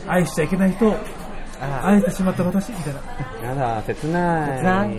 [0.07, 0.95] 愛しちゃいけない人を
[1.83, 3.49] 愛してしまった私みたいな。
[3.49, 4.57] やだ、切ない。
[4.57, 4.91] 切ない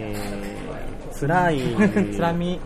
[1.21, 1.61] 辛い。
[2.15, 2.61] つらみ。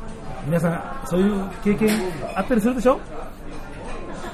[0.47, 1.89] 皆さん、そういう経験
[2.35, 2.99] あったりするでしょ？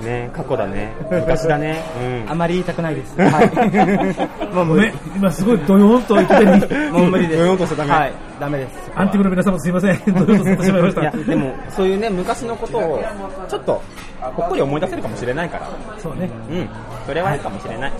[0.02, 0.92] ね、過去だね。
[1.10, 1.80] 昔だね。
[2.28, 3.14] あまり言いたくないです。
[3.20, 4.50] はい。
[4.54, 6.46] もう無理ごめん。、今すごいドヨーンといきなり、
[6.92, 7.38] もう無理です。
[7.40, 8.12] ドヨンとしちゃダメはい。
[8.40, 8.90] ダメです。
[8.96, 9.98] アンティブの皆様すいません。
[10.06, 11.10] ドヨーンとさせてしまいました。
[11.12, 13.02] でも、そういうね、昔のことを、
[13.48, 13.82] ちょっと、
[14.20, 15.68] ほっこり思い出せるかもしれないから。
[15.98, 16.28] そうね。
[16.50, 16.68] うん。
[17.06, 17.92] それはいいかもしれない。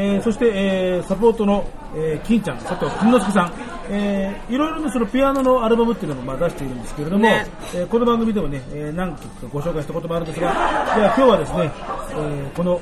[0.00, 3.52] えーそして、えーサポートの、えー金ちゃん、佐藤金之助さん、
[3.90, 10.56] えーいろいろなそのピアノのアルバムっていうのもまあ出しているんですけれども、ねえーこの番組でもね、えー何曲かご紹介したこともあるんですが、で
[11.02, 11.72] は今日はですね、
[12.12, 12.80] えーこの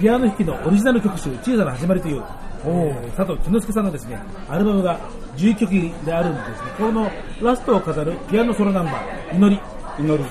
[0.00, 2.22] ピアノ弾きのオリジナル曲集、小さな始まりという、
[2.64, 4.98] えー佐藤金之助さんのですね、アルバムが
[5.36, 5.70] 11曲
[6.04, 7.08] であるんですね、この
[7.40, 9.60] ラストを飾るピアノソロナンバー、祈り。
[10.00, 10.24] 祈り。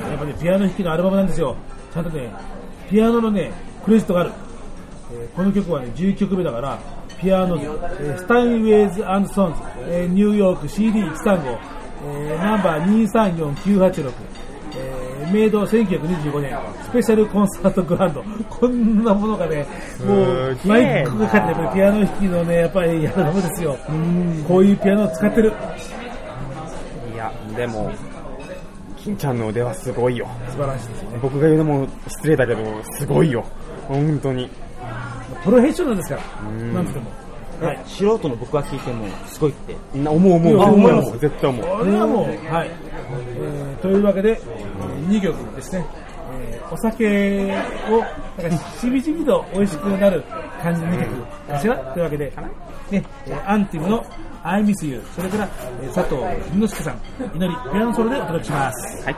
[0.00, 1.56] えーやっぱり、ピアノ弾きのアルバムなんですよ。
[1.92, 2.32] ちゃんとね、
[2.88, 3.50] ピアノのね、
[3.84, 4.32] クレジットがある。
[5.18, 6.78] えーこの曲はね、11曲目だから、
[7.20, 9.02] ピアノ、えースタインウェイズ
[9.34, 11.58] ソンズ、えーニューヨーク CD135、
[12.04, 13.06] えーナンバー
[13.64, 14.12] 234986、
[14.76, 18.22] えーメイド1925年、スペシャルコンサートグランド。
[18.48, 19.66] こんなものがね、
[20.06, 23.76] もう、マイクがかかって、ピアノ弾きのね、やっぱりやるのですよ。
[24.46, 25.52] こういうピアノを使ってる。
[27.12, 27.90] いや、でも、
[28.96, 30.28] 金ちゃんの腕はすごいよ。
[30.50, 31.18] 素晴らしいですよね。
[31.22, 32.60] 僕が言うのも失礼だけど、
[32.92, 33.44] すごいよ。
[33.88, 34.48] 本当に。
[35.44, 37.10] プロフェッショナルですから、んなんつっても。
[37.66, 37.80] はい。
[37.86, 39.98] 素人の僕が聞いても、すごいって。
[39.98, 41.18] な思う思う思う思います思う。
[41.18, 41.78] 絶対思う。
[41.78, 42.70] これはもう、はい。
[43.38, 44.34] えーというわけで、え
[45.08, 45.86] 2曲ですね、
[46.40, 48.00] えーお酒を、
[48.42, 50.22] なんかしびしびと美味しくなる
[50.62, 51.22] 感じの2曲
[51.52, 52.32] かしらというわけで、
[52.90, 54.04] ね、えーアンティムの
[54.42, 55.48] I Miss You、それから、
[55.82, 56.20] えー佐藤
[56.50, 57.00] 文之介さん、
[57.36, 59.04] 祈り、ピアノソロでお届けします。
[59.04, 59.16] はい。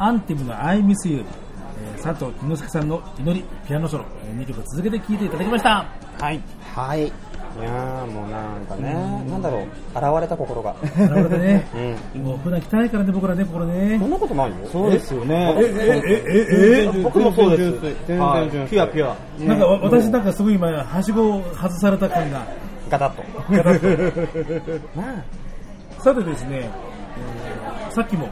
[0.00, 5.86] アンティムの I Miss You、えー佐藤木之助さんの祈り、ピアノソロ、え2曲続けて聴いていただきました。
[6.18, 6.40] はい。
[6.74, 7.06] はい。
[7.06, 7.12] い
[7.62, 8.94] やーもうなんかね、
[9.28, 10.74] なんだろう、現れた心が。
[10.96, 11.66] なるほどね。
[12.16, 12.22] うん。
[12.22, 14.06] もう普段汚いからね、僕らね、心ねそ。
[14.06, 14.56] んなことないよ。
[14.72, 15.54] そうですよね。
[15.58, 16.22] え、え、え、
[16.86, 17.80] え、え、僕もそうです。
[18.06, 18.18] 全
[18.50, 19.16] 然ピュアピュア。
[19.46, 22.46] なんかわ私なんかすごい今、はしごを外された感が。
[22.88, 23.22] ガタッと。
[26.02, 28.28] さてですね、えーさっきも、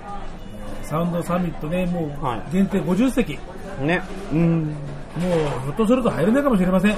[0.88, 3.38] サウンドサミットね、もうはい限定50席、
[3.82, 4.02] ね。
[4.32, 4.64] うん。
[4.64, 6.96] もうひょっとすると入れないかもしれません。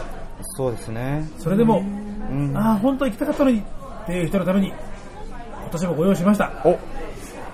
[0.56, 1.28] そうですね。
[1.38, 2.56] それでも、うん。
[2.56, 6.52] ああ、本当は行きたかったのにっていう人のために、今年もご用意しました。
[6.64, 6.78] お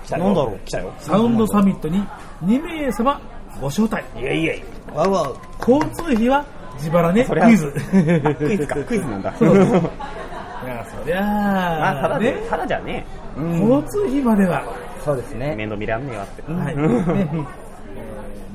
[0.05, 0.95] 来たよなんだろう来たよ。
[0.99, 2.03] サウンドサミットに
[2.45, 3.19] 2名様
[3.59, 4.05] ご招待。
[4.17, 4.65] イェイイェイ。
[4.95, 5.37] わうわう。
[5.59, 6.45] 交通費は
[6.75, 7.73] 自腹ね、クイズ。
[8.39, 9.33] クイズか、クイズなんだ。
[9.41, 14.63] いや、そりゃまあ、ただねで、、ただじゃね交通費までは、
[15.07, 15.39] そうですえ。
[15.39, 15.55] ね。
[15.57, 16.43] 面倒見らんねえわって。
[16.43, 17.67] はい、ねえー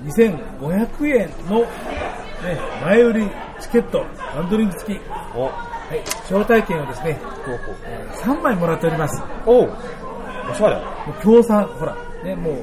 [0.01, 1.67] 2500円の、ね、
[2.83, 3.99] 前売りチケット、
[4.35, 5.01] ワンドリンク付き、
[5.35, 5.49] お、は
[5.95, 7.75] い、招待券をですね、ほうほう
[8.35, 9.21] 3枚もらっております。
[9.45, 9.71] おう
[10.49, 10.75] おしゃれ。
[10.75, 10.81] も
[11.19, 12.55] う協賛、ほら、ね、もう、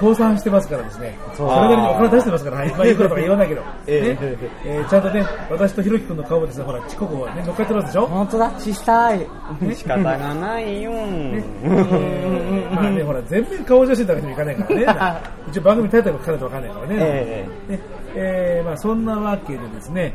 [0.00, 1.18] 協賛してますからですね。
[1.34, 2.70] それなりにお金出してますから、はい。
[2.70, 3.60] まあ、いくらとか言わないけど。
[3.62, 3.66] ね。
[3.86, 4.16] え
[4.64, 8.06] えーちゃんとね、私とひろきくんの顔もですね、ほら、チココがね、乗っかってますでしょ？
[8.06, 9.26] 本当だ、小さい。
[9.74, 10.90] 仕方がないよ。
[10.90, 15.20] ねえーまあね、 ほら、全面顔写真だけでもいかないからね。
[15.50, 16.94] 一応番組タイトル書かないとわかんないからね。
[16.98, 17.80] えね
[18.14, 20.14] えーまあそんなわけでですね、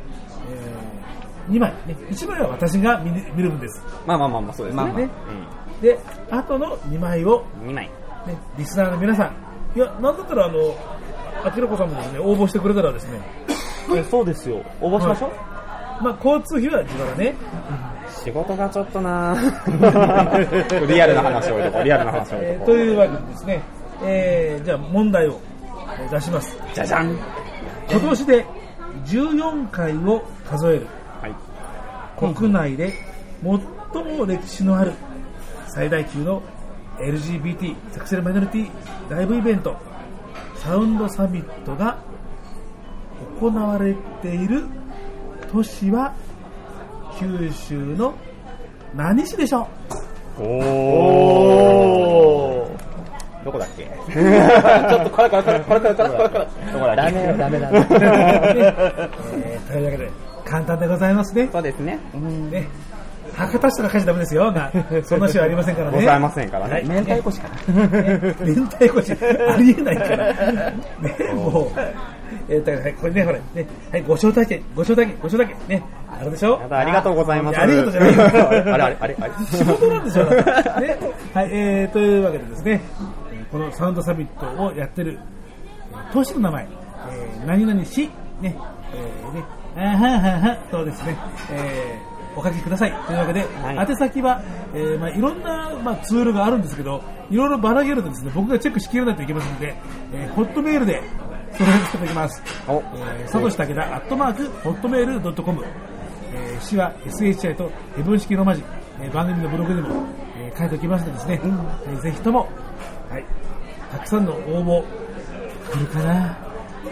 [1.50, 3.84] え2枚、ね、1枚は私が見見るんです。
[4.08, 4.82] まあまあまあまあ、そうですね。
[4.84, 5.10] まあまあね
[5.82, 6.00] で、
[6.32, 7.70] あとの2枚を、うん。
[7.70, 7.90] 2枚。
[8.26, 9.32] ね、リスナーの皆さん、
[9.76, 10.76] いや、なんだったら、あの、
[11.44, 13.20] あきらこさんもですね、応募してくれたらですね、
[13.96, 14.64] えそうですよ。
[14.82, 16.04] 応募しましょう。
[16.04, 17.36] まあ、交通費は自腹ね、
[18.24, 19.36] 仕事がちょっとな
[20.88, 23.62] リアルな話を置いとこう、リアルな話を置いえーとこというわけでですね、
[24.04, 25.40] えーじゃあ問題を
[26.00, 26.58] えー出します。
[26.58, 26.74] う。
[26.74, 27.18] じゃじゃん
[27.90, 28.46] 今年で
[29.06, 30.88] 14回を数える
[31.22, 31.34] はい。
[32.36, 32.92] 国内で
[33.94, 34.94] 最も歴史のある
[35.68, 36.42] 最大級の
[37.00, 38.70] LGBT セクシャルマイノリティ
[39.10, 39.76] ライブイベント
[40.56, 41.98] サウンドサミットが
[43.40, 44.64] 行われている
[45.52, 46.14] 都市は
[47.20, 48.14] 九州の
[48.96, 49.68] 何市でしょ
[50.40, 50.44] う？
[50.44, 53.46] おー。
[53.46, 53.84] どこだっけ？
[53.86, 56.46] ちょっとこれからこれからこれからこれから。
[56.74, 57.70] どこだっダメだダメだ、
[59.36, 60.10] え、というわけで
[60.46, 61.48] 簡単でございますね。
[61.52, 62.68] そうですね,、うん、ね。
[63.36, 64.72] 博多市とか書いちゃダメですよが
[65.04, 66.96] そんな市はありませんからねございませんからはいね。
[66.96, 67.50] 明太子しか。
[68.46, 69.12] 明太子し
[69.50, 70.34] ありえないから。
[70.34, 70.74] ね、
[71.34, 71.80] もう。
[72.50, 75.84] えー、だから、はいこれね、ほら、ね、はい、ご招待券、ご招待券、ご招待券、ね、
[76.20, 76.60] あれでしょ？
[76.70, 77.60] ありがとうございます。
[77.60, 80.26] ありがとうじゃないよあれあれあれあれ仕事なんですよ。
[80.26, 80.46] ね、
[81.34, 82.82] はい、えー、というわけでですね、
[83.32, 85.18] えーこのサウンドサミットをやってる、
[85.92, 86.68] えー都市の名前、
[87.10, 88.10] えー、何々市、
[88.42, 88.56] ね、
[88.94, 89.44] えー、ね、
[89.78, 91.18] あーはんはんはんとですね、
[91.52, 92.94] えーお書きください。
[93.08, 94.42] というわけで、はい宛先は、
[94.74, 99.76] えーまあ、いろんな、まあ、ツールがあるんですけど、いろいろばらけるとですね、僕がチェックしきれないといけませんので、
[100.14, 101.02] えーホットメールで、
[101.54, 102.44] それをさせていただきます。
[102.68, 105.64] おえー、さとし武田、アットマーク、ホットメールドットコム。
[106.34, 108.64] えー、詩は SHI とヘブン式ローマ字、
[109.02, 110.04] えー番組のブログにも、
[110.38, 111.40] えー書いておきますのでですね、
[111.88, 112.48] えーぜひとも、
[113.10, 113.26] はい、
[113.92, 114.84] たくさんの応募、
[115.72, 116.38] 来るかな。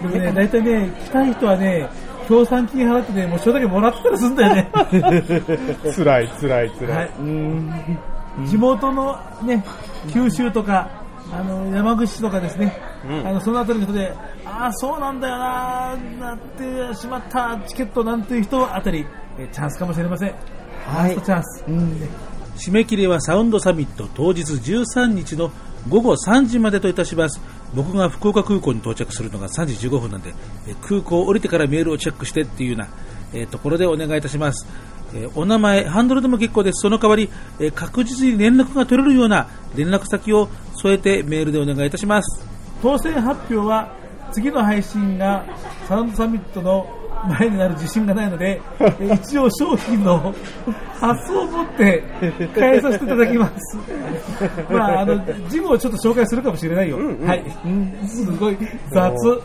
[0.01, 1.87] でもね、大体ね、来たい人はね、
[2.27, 4.71] 協賛金払ってね、もうそれだけもらってたりするんだよね。
[5.95, 6.95] 辛い、辛い、辛。
[6.95, 7.09] はい
[8.45, 8.47] い。
[8.47, 9.63] 地元のね、
[10.11, 10.89] 九州とか、
[11.31, 14.13] あの、山口市とかですね、うんあの、そのあたりの人で、
[14.45, 19.05] ああ、そうなんだよな、なってしまった、チケットなんていう人あたり、
[19.37, 20.33] えチャンスかもしれません。
[20.85, 21.63] はいチャンス。
[22.57, 25.51] 締め切りはサウンドサミット当日13日の
[25.89, 27.41] 午後3時までといたします。
[27.73, 30.33] 僕が福岡空港に到着するのが3時15分なんで、
[30.67, 32.87] え空港を降りてからメールをチェックしてっていうような、
[33.33, 34.65] えーところでお願いいたします。
[35.13, 36.81] えお名前、ハンドルでも結構です。
[36.81, 37.29] その代わり、
[37.59, 42.47] え確実に連絡が取れるような連絡先を添えてメールでお願いいたします。
[42.81, 43.93] 当選発表は
[44.31, 45.45] 次の配信が
[45.87, 50.33] サウンドサミットの前になる自信がないので、えー一応商品の
[50.99, 52.03] 発送を持って
[52.55, 53.77] 返させていただきます。
[54.69, 56.97] まあ、あの、ジムをちょっと紹介するかもしれないよ。
[57.25, 57.43] はい。
[58.07, 58.57] すごい
[58.91, 59.41] 雑。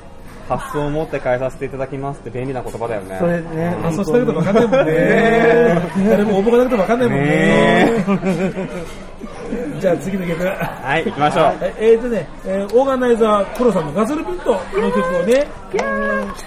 [0.49, 3.19] 発想を持って変えさせていただきますって便利な言葉だよね。
[3.19, 6.09] それね、発送したけど分かんないもんね。
[6.09, 8.05] 誰も応募がなくて分かんないもんね。
[9.79, 10.43] じゃあ次の曲。
[10.45, 11.45] はい、行きましょう。
[11.45, 14.59] はいえーとね、えーオーガナイザー、コロさんのガズルピントの
[14.91, 15.47] 曲をね、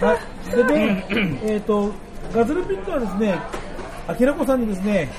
[0.02, 1.06] はい、でね、
[1.44, 1.92] えっ、と、
[2.34, 3.36] ガズルピントはですね、
[4.08, 5.10] あきらこさんにですね、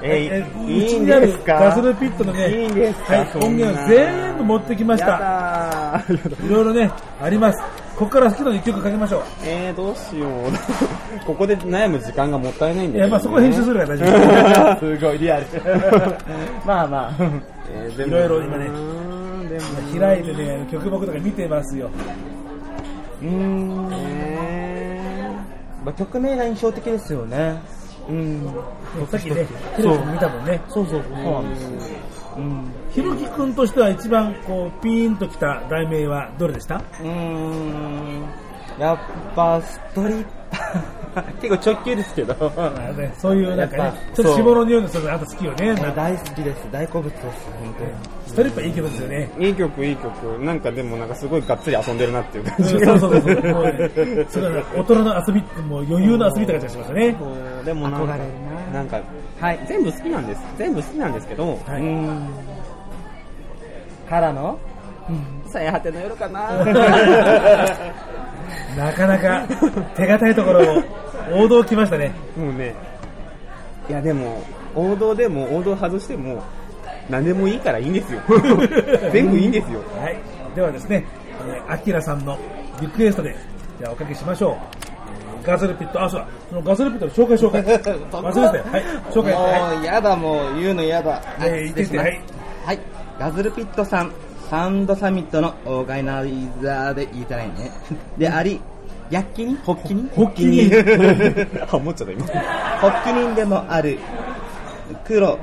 [0.00, 1.54] えー、ういいんちにあるですか？
[1.54, 3.14] ガズルピットのね、いいんですか？
[3.16, 6.12] はい、音源を全部持ってきましやた。
[6.44, 6.90] いろいろね、
[7.20, 7.58] あります。
[7.96, 9.22] ここから好きなの一曲かけましょう。
[9.44, 10.30] えー、どうしよう。
[11.26, 13.10] ここで悩む時間がもったいないんいや、だけど、ね。
[13.10, 14.78] まあそこ編集するから大丈夫。
[14.86, 15.46] すごいリアル。
[16.64, 17.12] まあまあ。
[17.72, 18.70] えーいろいろ今ね
[19.98, 21.90] 開いてね、曲目とか見てますよ。
[23.22, 23.88] うーん。
[23.92, 25.30] え
[25.84, 27.60] まあ、曲名が印象的ですよね。
[28.08, 28.42] うん。
[29.10, 29.46] さっきね、
[29.76, 30.60] テレビで見たもんね。
[30.68, 31.70] そうそう、そうなんですよ。
[32.36, 32.64] うん。
[32.90, 36.76] ひろきくんとしては一番こうピーンときた題名はどれでした？
[36.76, 38.22] うーん。
[38.78, 38.98] やっ
[39.34, 40.98] ぱ、ストリッパー。
[41.42, 42.34] 結構直球ですけど。
[43.18, 45.74] そういうなんかねちょっと下の匂いのするのあんた好きよね。
[45.96, 46.66] 大好きです。
[46.70, 47.24] 大好物です。
[47.60, 47.90] 本当に。
[48.38, 49.30] ストリッパーいい曲ですよね。
[49.36, 50.38] いい曲、いい曲。
[50.44, 52.86] なんかでもなんかすごいがっつり遊んでるなっていう感じうん。
[52.86, 53.52] そうそうそうそう。
[53.52, 53.90] もうね、
[54.28, 57.16] すごいな大人の遊びもう余裕の遊びって感じがしましたね。
[57.64, 58.16] でもなんか
[58.72, 59.00] なんか、
[59.40, 60.42] はい、全部好きなんです。
[60.56, 61.82] 全部好きなんですけど、はい。
[61.82, 62.28] うん。
[64.08, 64.56] からの
[65.46, 66.64] 最果ての夜かな
[68.76, 69.48] なかなか
[69.96, 70.82] 手堅いところを
[71.32, 72.12] 王道来ましたね。
[72.36, 72.76] もうね、
[73.88, 74.44] いやでも、
[74.76, 76.44] 王道でも、王道外しても、
[77.08, 78.20] 何でもいいからいいんですよ。
[79.12, 79.80] 全部いいんですよ。
[80.00, 80.16] はい。
[80.54, 81.04] ではですね、
[81.48, 82.38] えーアキラさんの
[82.80, 83.34] リクエストで、
[83.78, 84.52] じゃあおかけしましょう。
[84.52, 87.62] えーガズルピット、あ、そうだ、そのガズルピットの紹介紹介。
[88.12, 88.68] 忘れて。
[88.68, 91.22] はい、紹介もうやだ、もう言うのやだ。
[91.40, 92.20] えー言ってて失礼しますはい
[92.66, 92.78] はい。
[93.18, 94.12] ガズルピットさん、
[94.50, 96.32] サウンドサミットのオーガナイ
[96.62, 97.70] ザーで言いたないね。
[98.18, 98.60] であり、
[99.10, 100.70] 躍起人発起人発起人
[101.66, 102.26] ハモっちゃった今。
[102.26, 103.98] 発起人でもある、
[105.06, 105.38] 黒、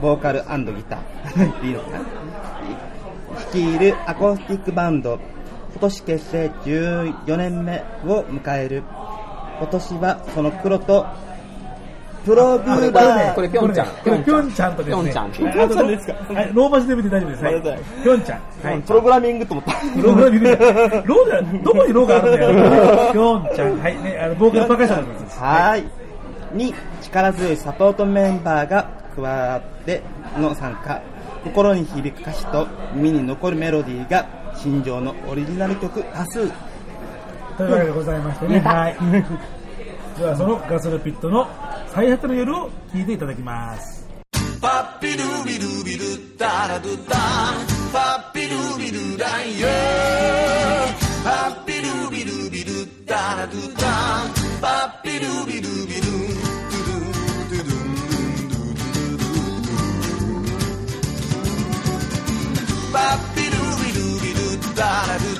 [0.00, 1.66] ボーカルギター。
[1.66, 1.98] いいのかな
[3.52, 5.18] 率いるアコースティックバンド、
[5.72, 8.82] 今年結成14年目を迎える。
[9.58, 11.06] 今年はその黒と、
[12.24, 15.04] プロビューバー、これぴょんちゃんこれぴょんちゃんとですね。
[15.04, 17.44] ぴょんちゃんはいですかはい、ローマ字で見て大丈夫です。
[17.44, 18.02] はいごめんなさい。
[18.02, 18.40] ぴょんちゃん。
[18.62, 18.82] はい。
[18.82, 19.72] プログラミングと思った。
[20.02, 20.58] ローが見る。
[21.06, 23.12] ローじゃ、どこにローがあるんだよ。
[23.12, 23.80] ぴょんちゃん。
[23.80, 24.02] はい。
[24.02, 25.40] ね、あの、ボーカルパーカッションのことです。
[25.40, 25.84] はい。
[26.52, 30.02] に、力強いサポートメンバーが加わって
[30.38, 31.00] の参加。
[31.44, 36.50] 心に響く歌詞と耳に残るメロディーが、心情のオリジナル曲多数。
[37.56, 38.58] というわけでございましてね。
[38.60, 38.96] はい。
[40.18, 41.48] では、そのガスルピットの
[41.88, 44.00] 最果ての夜を聞いていただきます。
[44.60, 47.16] パッピルビルビルダラドゥダ
[47.90, 47.98] パ
[48.28, 48.48] ッピル
[48.78, 49.68] ビルダイヤ
[51.24, 53.86] パッピルビルビルダラドゥダ
[54.60, 56.09] パッピルビルビル
[64.80, 65.30] ビ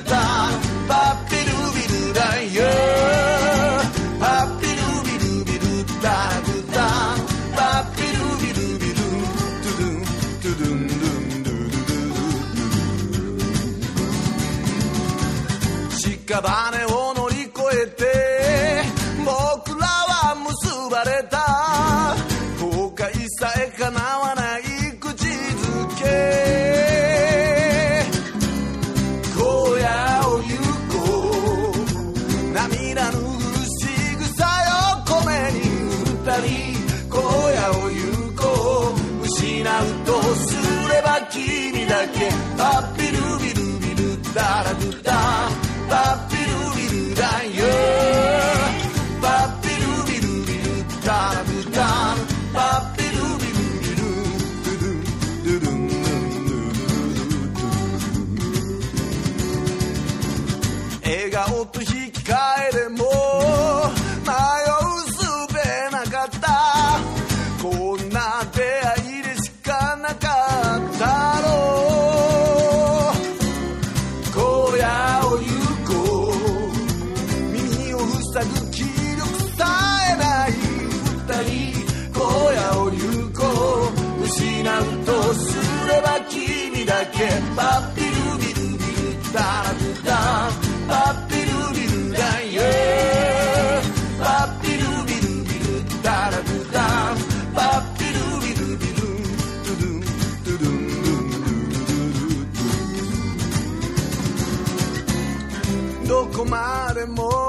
[107.07, 107.40] こ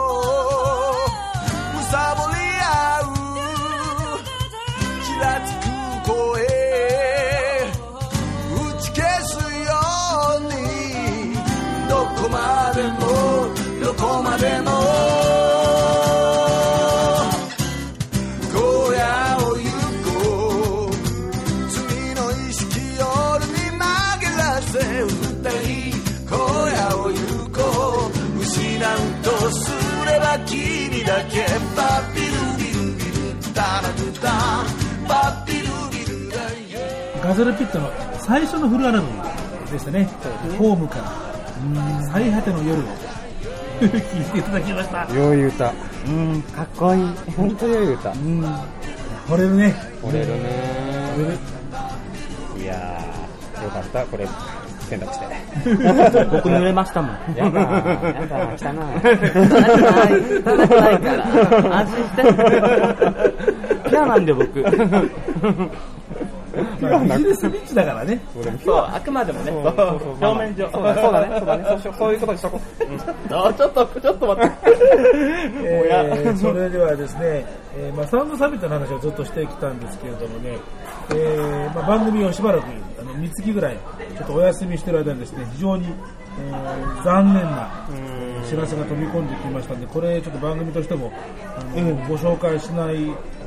[38.24, 40.08] 最初のフルアルバムでしたね。
[40.56, 41.04] ホームから、
[41.64, 42.84] うん最果ての夜を
[43.82, 45.06] 聞いていただきました。
[45.12, 45.72] 良い歌。
[46.06, 47.06] うん、かっこいい。
[47.36, 48.10] 本当に良い歌。
[48.10, 49.74] 惚れるね。
[50.02, 50.32] 惚れるね
[51.16, 51.38] 惚れる。
[52.62, 54.28] いやー、よかった、これ、
[54.88, 55.26] 選択して。
[56.30, 57.16] 僕濡れましたもん。
[57.36, 57.76] やだ、や
[58.28, 59.02] だ、汚い。
[60.44, 61.26] 汚いから。
[61.78, 62.22] 安心して。
[63.90, 64.64] ピュアなんで僕。
[66.80, 68.20] まあ、ビジネスビッチだからね。
[68.64, 70.70] そう、あくまでもね、表面上。
[70.70, 71.09] そうだね、そ
[71.44, 72.61] うだね、そういうことにしとこ
[73.30, 73.34] う。
[73.34, 74.53] あちょっと、ちょっと待って。
[75.64, 77.44] えーそれではですね、
[77.76, 80.59] えーまあ、サウンドサミットの話をずっとしてきたんですけれどもね、
[81.14, 82.64] えーまあ、番組をしばらく
[83.00, 83.76] あの3月ぐらい
[84.16, 87.68] ちょっとお休みしてる間にですね非常に、えー残念な
[88.48, 91.12] 知らせが飛び込んできましたんでこれちょっと番組としても
[91.46, 92.96] あの、ご紹介しない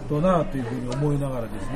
[0.05, 1.71] となというふうに思いながらですね、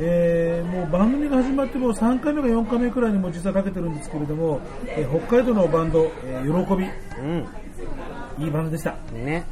[0.00, 8.44] えーもう番組が始まってもう3回目か4回目くらいにも実はかけてるんですけれども、えー北海道のバンド、えー喜び、うん。
[8.44, 8.94] いいバンドでした。
[9.12, 9.44] ね。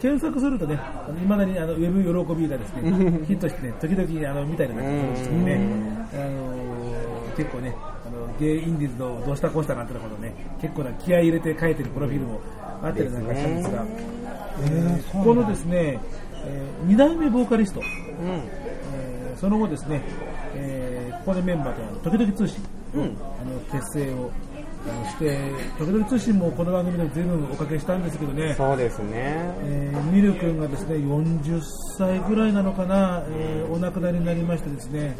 [0.00, 2.90] 検索するとね、いまだにあのウェブ喜びがですね、
[3.26, 5.60] ヒットしてね、時々あの見たりなんかするんですけどね、
[6.12, 12.40] あのー結構ね、あのゲイインディーズのどうしたこうしたなんてなことね、結構な気合い入れて書いてるプロフィールも
[12.82, 13.70] あったりなんかしたんです。
[13.70, 13.84] が、
[14.64, 15.98] えーここのですね、
[16.44, 17.86] え2代目ボーカリスト、うん。
[18.28, 20.02] えーその後ですね、
[20.54, 22.58] えーここでメンバーと時々通信。
[22.94, 23.04] を、うん。
[23.04, 23.06] あ
[23.44, 24.30] の結成を
[24.88, 25.38] あのして、
[25.78, 29.10] 時々通信もこの番組で随分おかけしたんですけどね、そうですね。
[29.62, 31.60] えーミル君がですね40
[31.96, 35.16] 歳ぐらいなのかな、えーお亡くなりになりましてですね、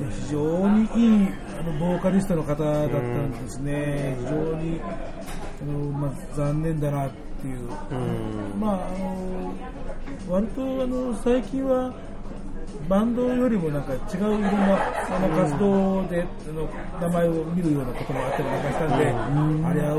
[0.00, 0.10] うん。
[0.10, 1.28] 非常にいい
[1.58, 7.10] あのボーカリストの方だったんですね、非常にあの、まあ、残念だなっ
[7.40, 8.60] ていう、うん。
[8.60, 9.54] まあ、あの
[10.28, 11.92] 割とあの最近は
[12.88, 14.48] バンドよりもなんか違ういろんな
[15.16, 16.68] あの活動であの
[17.00, 19.06] 名前を見るようなこともあったりなんかしたんで、
[19.66, 19.94] あれは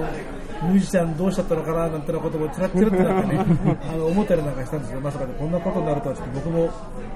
[0.64, 3.46] ミュージシャンどうしちゃったのかななんてなこともつらつらってなんかね
[3.92, 6.70] あの思ったりなんかしたんですけどまさかねこんなことになるとはちょっと僕も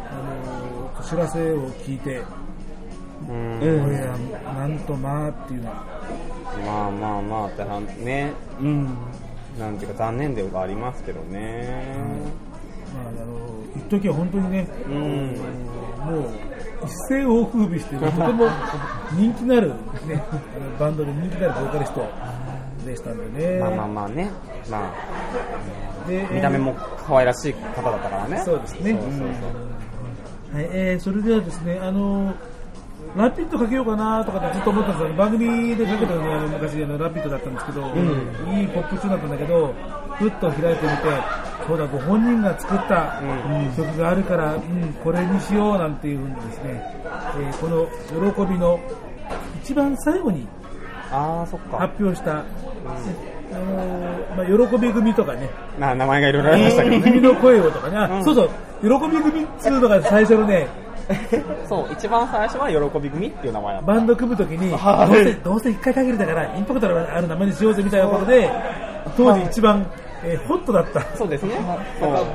[0.10, 2.22] あの知らせを聞いて、
[3.30, 3.60] うん。
[3.60, 4.18] これは
[4.56, 5.84] なんとまあっていうのは
[6.66, 8.98] まあまあまあってね、うん。
[9.58, 11.96] なんていうか残念ではありますけどね。
[12.94, 13.28] まあ、あの
[13.76, 14.94] 一時は本当にね、うん。
[16.06, 16.30] もう
[16.86, 18.48] 一世を風靡している、とても
[19.14, 19.70] 人気のある、
[20.08, 20.24] ね、
[20.80, 22.08] バンドで人気のあるボーカリスト
[22.86, 23.60] でしたんでね。
[23.60, 24.32] まあまあまあね。
[24.70, 24.94] ま
[26.08, 26.74] であ、見た目も
[27.06, 28.42] 可愛らしい方だったからね。
[28.46, 28.94] そうですね。
[28.94, 29.00] は
[30.62, 32.34] い、えーそれではですね、あの
[33.16, 35.16] ラピッドかけようかなとかってずっと思ったんですよ。
[35.16, 39.74] 番組でかけたのがあの昔あのラピッドだったんですけど、いいポップチューンだったんだけど、
[40.18, 40.98] ふっと開いてみて、
[41.70, 43.74] そうだ、ご本人が作ったうん。
[43.76, 46.84] 曲があるから、うん、これにしようなんていうふうにですね、
[47.40, 47.88] えーこの
[48.46, 48.80] 喜びの
[49.62, 50.48] 一番最後に。
[51.72, 52.44] 発表した、あ
[53.56, 55.50] のまあ、喜び組とかね、
[55.80, 57.02] な名前がいろいろありましたけどね。
[57.04, 58.24] 君の声をとかね、あうん。
[58.24, 58.50] そうそう、
[58.82, 60.68] 喜び組っつうのが最初のね、
[61.68, 63.88] そう、一番最初は喜び組っていう名前だった。
[63.88, 64.80] バンド組むときに、どう
[65.16, 68.52] せ、どうせ一回限りだから、インパクトのある名前にしようぜみたいなことで、
[69.18, 69.86] 当時一番、
[70.24, 71.02] えーホットだった。
[71.16, 71.54] そうですね。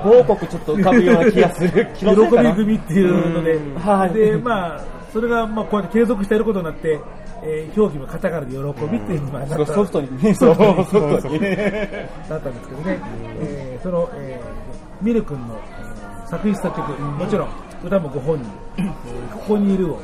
[0.04, 1.88] 某国ちょっと浮かぶような気がする。
[1.94, 3.54] 気 喜び組っていうので。
[3.54, 4.12] うん、はい。
[4.14, 4.80] で、まあ、
[5.12, 6.98] それが、まあ、こうやって継続していることになって、
[7.42, 8.58] えー表記もカタカナで喜
[8.90, 11.40] びっていうのがなった、ソフトにね、 そう、 ソフトに。
[11.40, 12.98] だったんですけどね、
[13.40, 17.48] えーその、えーミル君の、えー作詞作曲、もちろん
[17.84, 18.46] 歌もご本人、
[18.78, 20.00] えーここにいるを、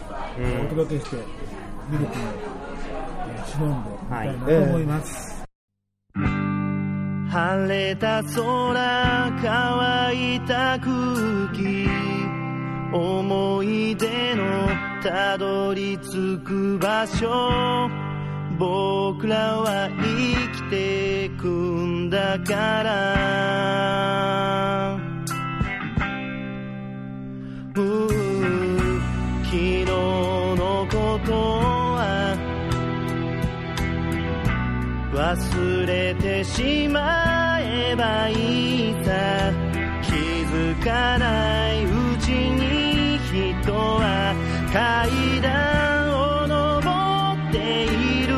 [0.66, 1.16] お届けして、
[1.88, 2.26] ミル君を、
[3.34, 6.49] えー忍んでみたいなと思います。
[7.30, 11.88] 晴れた空乾いた空気
[12.92, 14.68] 思い出の
[15.00, 17.88] たどり着く場所
[18.58, 24.10] 僕らは生きてくんだから。
[29.50, 32.29] 昨日のことは
[35.12, 39.52] 忘れてしまえばいいさ。
[40.02, 41.88] 気づかないう
[42.18, 44.34] ちに人は
[44.72, 48.34] 階段を登っている。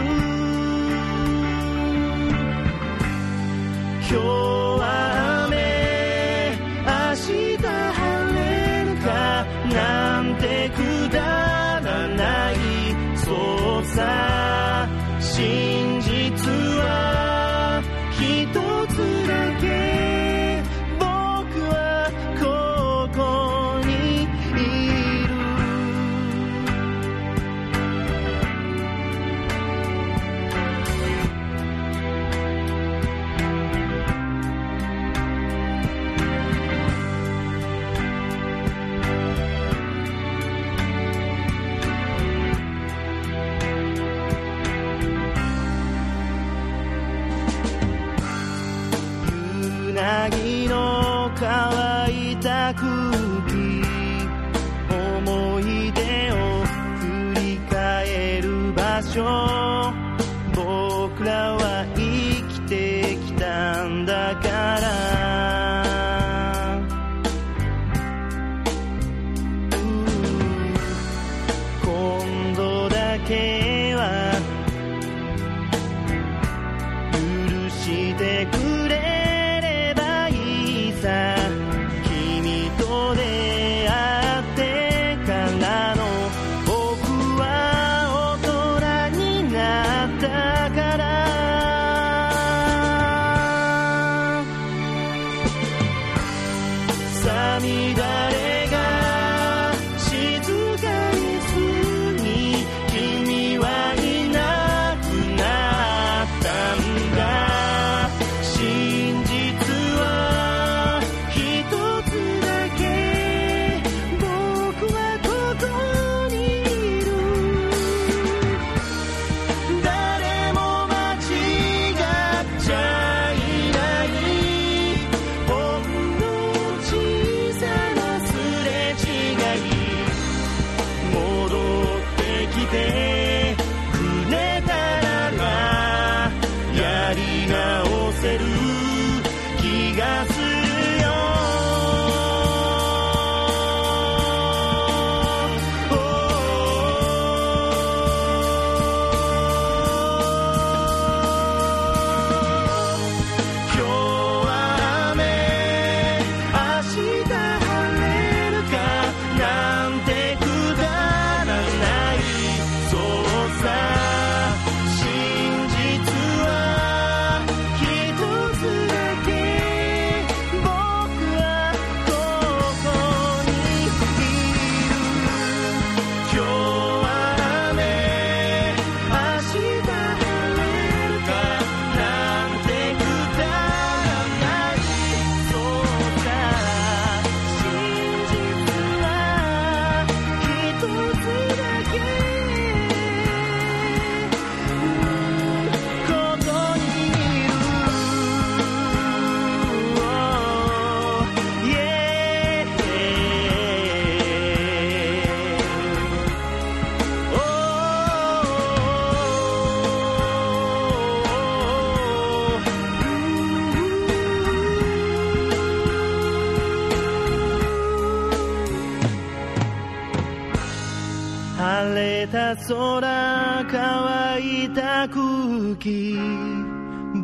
[222.69, 226.17] 空乾いた空気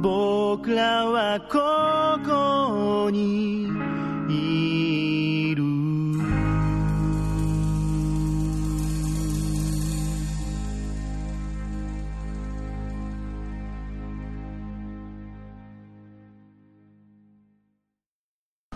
[0.00, 3.68] 僕らはここに
[4.28, 5.62] いる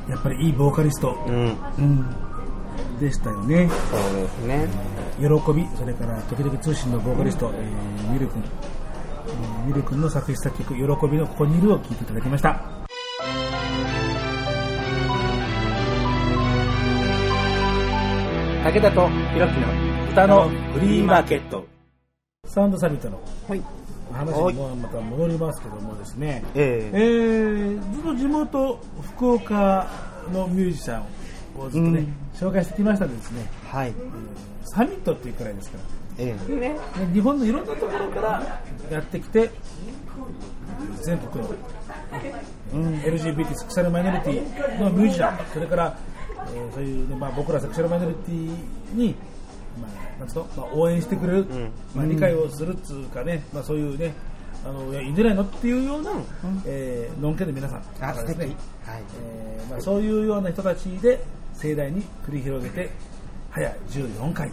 [0.08, 1.56] やっぱりいいボーカリスト、うん。
[1.78, 3.68] うん、でしたよね。
[3.90, 4.91] そうですね。
[5.18, 12.60] 喜び、それから時々通信のボーカリスト、えーミル君、えーミル君の作詞作曲、喜びのここにいるを聴いていただきました。
[18.64, 19.66] 武田とひろきの
[20.12, 21.66] 歌のフリーマーケット
[22.46, 23.62] サウンドサミットのはい。
[24.12, 28.78] 話もまた戻りますけどもですね、ええーずっと地元、
[29.16, 29.88] 福岡
[30.32, 31.02] のミュージシャン
[31.58, 33.88] をずっとね、紹介してきましたんでですね、はい。
[33.88, 35.84] えーサミットっていうくらいですから、
[36.18, 36.54] ええ。
[36.54, 36.68] ね。
[36.68, 36.76] ね
[37.12, 39.50] 日本のいろんなところからやってきて
[41.02, 41.50] 全国の、
[42.72, 45.98] LGBT セクシャルマイノリティのミュージシャンそれから、
[46.54, 48.34] えーそういう、ねまあ、僕らセクシャルマイノリティ
[48.94, 49.14] に、
[49.80, 51.46] まあなんつうのまあ、応援してくれる、
[51.94, 54.14] まあ、理解をするっつうかね、まあ、そういうね
[54.64, 56.12] あのいやいいんじゃないのっていうような、
[56.64, 57.82] えー、のんけの皆さん
[58.38, 58.56] ね。
[58.86, 59.02] はい。
[59.24, 61.20] えーまあ、そういうような人たちで
[61.62, 62.90] 盛大に繰り広げて
[63.50, 64.50] 早14回。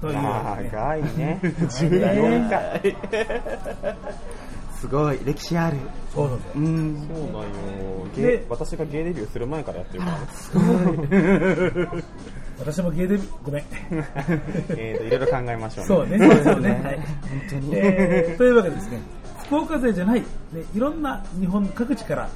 [0.00, 0.14] という。
[0.14, 1.40] ようなね長いね。
[1.44, 2.96] 14回。
[4.80, 5.18] すごい。
[5.24, 5.76] 歴史ある。
[6.14, 7.08] そうそうそううん。
[7.08, 7.44] そうだよ。
[8.16, 10.18] でゲ私がゲイデビューする前からやってるから。
[11.86, 12.02] ね。
[12.58, 13.64] 私も芸でごめん。
[14.70, 16.96] えーと、いろいろ考えましょうそうねそうですよね、はい。
[16.96, 17.04] 本
[17.50, 17.72] 当に。
[17.74, 19.00] えーというわけでですね
[19.46, 20.26] 福岡勢じゃない、ね、
[20.74, 22.28] いろんな日本各地から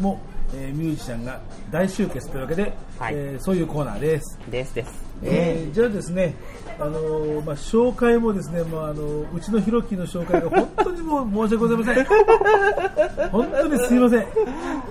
[0.00, 0.20] も、
[0.54, 1.40] えーミュージシャンが
[1.70, 5.10] 大集結というわけで、はいえーそういうコーナーですですです。
[5.22, 6.34] えーじゃあですね、
[6.78, 9.02] あのーまあ、紹介もですね、まあ、あの
[9.34, 12.04] うちのひろきの紹介が本当にもう申し訳ございません。
[13.30, 14.26] 本当にすいません。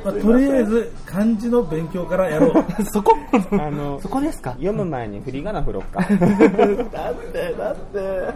[0.06, 2.54] まあ、とりあえず漢字の勉強からやろう。
[2.92, 3.18] そこ
[3.60, 4.52] あの、そこですか？
[4.52, 6.00] 読む前に振り仮名振ろっか。
[6.02, 7.90] だってだって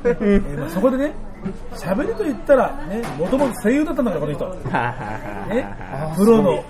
[0.03, 1.13] えーまあ、そこでね、
[1.75, 4.47] 喋りと言ったら、ね、もともと声優だったのがこの人。
[5.49, 5.67] ね、
[6.17, 6.63] プロの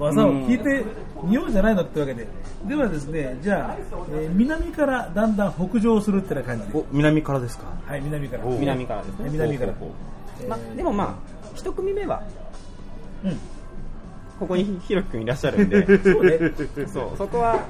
[0.00, 0.84] 技を聞いて
[1.24, 2.26] みようじゃないのってわけで。
[2.66, 3.76] ではですね、じゃあ、
[4.12, 6.78] えー南からだんだん北上するってな感じで。
[6.78, 7.66] お南からですか？
[7.86, 8.44] はい、南から。
[8.44, 9.28] 南からですね。
[9.30, 9.88] 南からほうほう
[10.40, 12.22] ほうまあ、でもまあ、一組目は、
[13.24, 13.36] うん。
[14.38, 16.38] ここにひろきくんいらっしゃるんで、 そうね。
[16.86, 17.60] そう、そこは、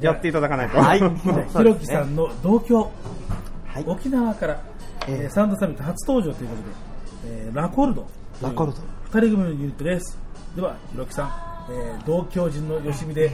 [0.00, 0.78] やっていただかないと。
[0.78, 0.98] はい
[1.54, 2.90] ひろきさんの同郷、
[3.66, 4.58] はい沖縄から、
[5.06, 6.68] えええーサウンドサミット初登場ということで、
[7.46, 8.06] えーラコルド。
[8.42, 8.78] ラコルド。
[9.04, 10.18] 二人組のユニットです。
[10.56, 11.30] では、ひろきさん、
[11.70, 13.32] えー同教人のよしみで、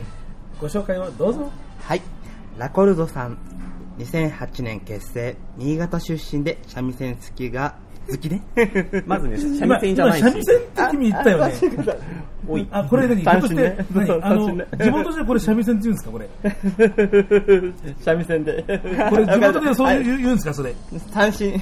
[0.61, 1.51] ご紹介をどうぞ。
[1.81, 2.03] はい。
[2.59, 3.39] ラコルドさん、
[3.99, 7.77] 2008年結成、新潟出身で三味線好きが、
[8.11, 8.43] 好きね。
[9.07, 11.53] まずね、三味線じゃない今三味線って君言ったよね。
[12.47, 12.69] おい。
[12.71, 13.77] あ、これ何ひょっとして、
[14.21, 14.47] あの
[14.79, 16.29] 地元じゃこれ三味線って言うんですか、これ？
[18.05, 18.63] 三味線で。
[19.11, 20.75] これ地元ではそういう言うんですか、それ？
[21.13, 21.59] 三振。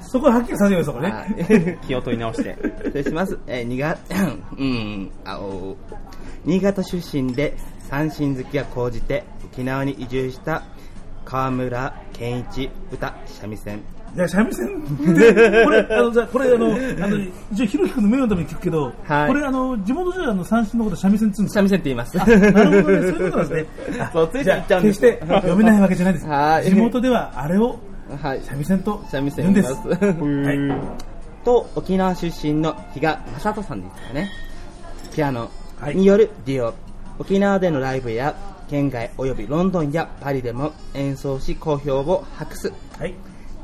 [0.00, 1.10] そこははっきりさせようよ、そこね。
[1.10, 2.56] はい気を取り直して。
[2.84, 3.38] 失礼します。
[3.46, 3.98] えー、新潟、
[4.58, 5.76] うん、あお
[6.44, 7.54] 新潟出身で
[7.90, 10.62] 三振好きが高じて沖縄に移住した
[11.24, 13.80] 川村健一歌三味線。
[14.14, 15.14] じゃあ、三味線？
[15.14, 17.16] で、これ、あの、じゃあこれ、あの、あの、
[17.52, 21.54] 一応、ひろきくんの名誉のために聞くけど、はいこれ、あの、地元じゃ、あの、三振のこと三味線って言うんですか？
[21.54, 22.20] 三味線って言います。
[22.20, 24.00] あなるほどね、そういうことなんですね。
[24.02, 26.26] あ そうついてじゃあいっちゃうんです決して読めないわけじゃないです。
[26.26, 27.78] はい地元ではあれを
[28.22, 28.40] はい。
[28.42, 29.74] 三味線と三味言うんでいます。
[29.88, 29.94] は
[30.52, 30.58] い。
[31.44, 34.30] と、沖縄出身の比嘉正人さんですかね。
[35.14, 35.48] ピアノ
[35.80, 36.74] はいによるデュオ。
[37.18, 38.34] 沖縄でのライブや
[38.68, 42.72] 県外及びロンドンやパリでも演奏し好評を博す。
[42.98, 43.14] はい。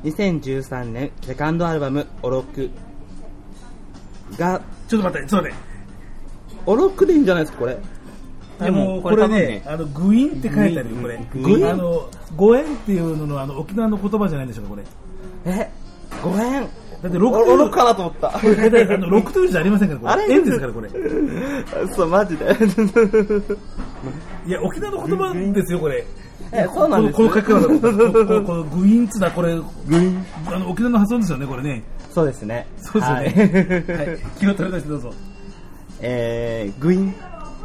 [0.05, 2.71] 2013年セカンドアルバム「オロク」
[4.39, 5.53] がちょっと待って、そうね。
[6.67, 7.79] オロクでいいんじゃないですかこれ
[8.61, 11.19] あでもの、これねね、あの、グインって書いてあるよ、これ。
[11.35, 11.69] グイン？
[11.69, 14.83] あの、ご縁っていうのの、あの、沖縄の言葉じゃないんでしょうか、これ。
[15.47, 15.71] え？
[16.23, 16.69] ご縁？
[17.03, 20.35] だって、6オロクかなと思ったこれ、だってあの、6という字じゃありませんから、これ？
[20.35, 20.91] 縁ですから、これ。
[21.95, 22.45] そうマジで
[24.47, 26.05] いや、沖縄の言葉ですよ、これ。
[26.53, 27.17] えそうなんです？
[27.17, 27.69] このこの書き方だ
[28.27, 29.57] このこのグイーンツな、これ、あ
[30.59, 31.83] の、沖縄の発音ですよね、これね。
[32.13, 33.85] そうですねそうですよね。
[33.97, 34.19] はい。
[34.41, 35.13] 気を取り出してどうぞ。
[36.01, 37.15] えー、グイン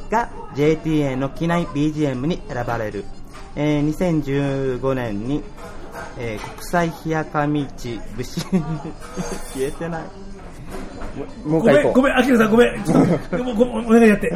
[0.09, 3.05] が JTA の機内 BGM に選ばれる、
[3.55, 5.43] えー、2015年に、
[6.17, 8.41] えー、国際冷やかみち節
[9.53, 10.03] 消えてない
[11.45, 12.83] もうごめん、一回行こごめん、アキラさんごめん。
[12.83, 14.33] ちょっとごごお願いやって。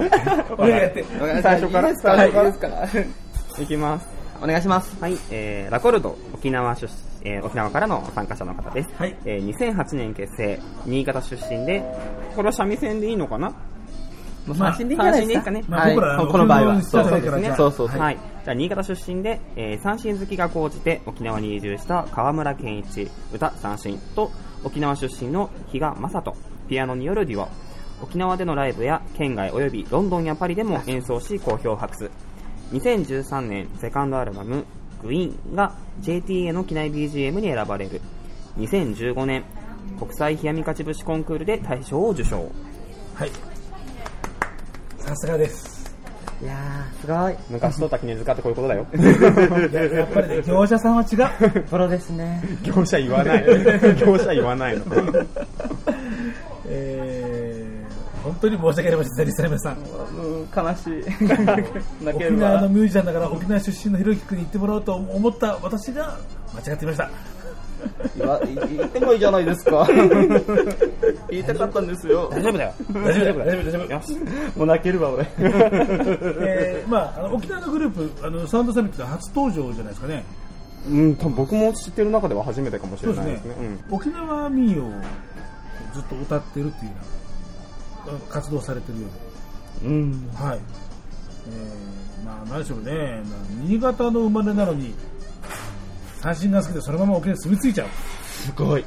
[0.51, 1.01] お願いやって。
[1.01, 1.05] う。
[1.41, 4.07] 最初から最初からですからいきます。
[4.41, 8.89] お願いしますはい、えー、ラコルド、沖縄出身、えー沖縄からの参加者の方です。
[8.95, 11.83] はいえー2008年結成、新潟出身で、
[12.35, 13.53] これは三味線でいいのかな？
[14.55, 15.51] 三振でいいんじゃないですか。
[15.51, 16.77] ねまあ僕らあのこの場合は。
[16.77, 17.99] 沖縄の人だからじゃあそうそうそう。
[17.99, 18.17] はい。
[18.45, 24.31] じゃあ、新潟出身で、えー三振好きが高じて沖縄に移住した河村健一、歌三振と、
[24.63, 26.33] 沖縄出身の比嘉正人、
[26.69, 27.47] ピアノによるデュオ。
[28.01, 32.11] 沖縄でのライブや県外及びロンドンやパリでも演奏し好評を博す。
[32.71, 34.65] 2013年セカンドアルバム、
[35.01, 38.01] グイーンが JTA の機内 BGM に選ばれる。
[38.57, 39.43] 2015年、
[39.99, 42.51] 国際冷やみ勝ち節コンクールで大賞を受賞。
[43.15, 43.31] はい。
[44.99, 45.77] さすがです。
[46.41, 47.35] いやー、すごい。
[47.49, 48.85] 昔取った記念塚ってこういうことだよ。
[49.97, 51.61] やっぱりね、業者さんは違う。
[51.63, 52.43] プロですね。
[52.61, 53.45] 業者言わない。
[53.99, 54.83] 業者言わないの。
[56.69, 57.76] えー、
[58.27, 59.77] 本当に申し訳ありません、リサイメさん。
[59.77, 61.25] うん、悲しい。
[62.03, 62.69] 泣ける沖縄のわ。
[62.69, 66.17] ミュージシャンだから沖縄出身のひろゆき君に言ってもらおうと思った私が
[66.53, 67.09] 間違っていました。
[68.17, 69.87] 言わ言ってもいいじゃないですか。
[71.29, 72.29] 言いたかったんですよ。
[72.31, 72.73] 大丈夫だよ。
[72.93, 73.93] 大丈夫だ、大丈夫、大丈夫。
[73.93, 74.57] よし。
[74.57, 75.27] もう泣けるわ、俺。
[75.39, 80.23] えー、まあ、あの沖縄のグループ、あのサウンドサミットで初登場じゃないですかね。
[80.89, 83.77] うん、多分僕も知ってる中では初めてかもしそうですねれないですね。。
[83.91, 84.91] 沖縄民謡を
[85.93, 87.26] ずっと歌ってるっていうような
[88.29, 89.07] 活動されてるよ
[89.83, 90.31] ううん。
[90.31, 90.37] で。
[90.37, 90.59] はい。
[91.49, 93.23] えー、まあ、何でしょうね。
[93.63, 94.93] 新潟の生まれなのに、
[96.21, 97.87] 三振が好きでそのまま沖縄に住み着いちゃう。
[98.23, 98.85] すごい。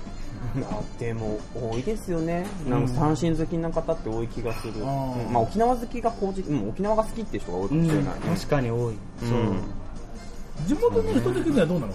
[0.56, 0.64] うん。
[0.64, 2.46] あでも、多いですよね。
[2.68, 4.74] なんか三振好きな方って多い気がする。
[4.74, 4.84] うん
[5.32, 8.20] まあ沖縄好きが高じ、うん、沖縄が好きっていう人が多いかうんもしれないね。
[8.34, 8.94] 確かに多い。
[8.94, 9.60] うん
[10.66, 11.92] 地元の人的にはどうなの？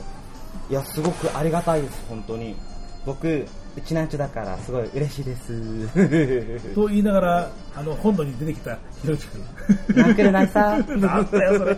[0.70, 2.56] いや、すごくありがたいです、本当に。
[3.06, 3.46] 僕、
[3.78, 5.54] うちなんちゅだから、すごい嬉しいです。
[6.74, 9.44] と言いながら、あの、本土に出てきたひろゆき君。
[9.96, 10.78] 泣けるないさ。
[10.88, 11.74] なんだよ、それ。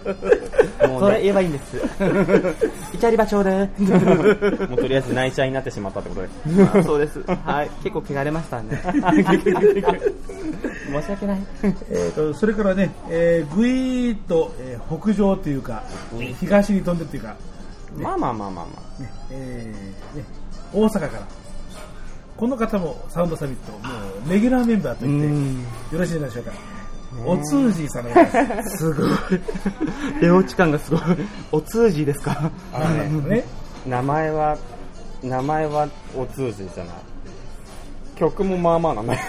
[0.87, 1.77] もうね、それ言えばいいんです。
[2.93, 3.69] イチャリバ町で。
[4.69, 6.83] もうとりあえず内ちになってしまったってことで。
[6.83, 7.19] そうです。
[7.21, 7.69] はい。
[7.83, 8.79] 結構汚れましたね。
[10.91, 11.39] 申し訳ない。
[11.89, 15.83] えーと、それからね、えー、ぐいーっと、えー北上というか、
[16.39, 17.35] 東に飛んでっていうか、
[17.97, 19.01] まあまあまあまあまあ。
[19.01, 20.25] ねえーね、
[20.73, 21.27] 大阪から、
[22.38, 23.79] この方もサウンドサミット、も
[24.27, 26.51] うレギュラーメンバーと言って、よろしいでしょうか。
[27.25, 28.13] お通じさんで
[28.69, 28.77] す。
[28.77, 29.09] すごい。
[30.21, 31.01] 出落ち感がすごい。
[31.51, 33.43] お通じですかあのねね、
[33.88, 34.55] 名前は、
[35.23, 36.95] 名前はお通じじゃない。
[38.15, 39.19] 曲もまあまあなんだよ。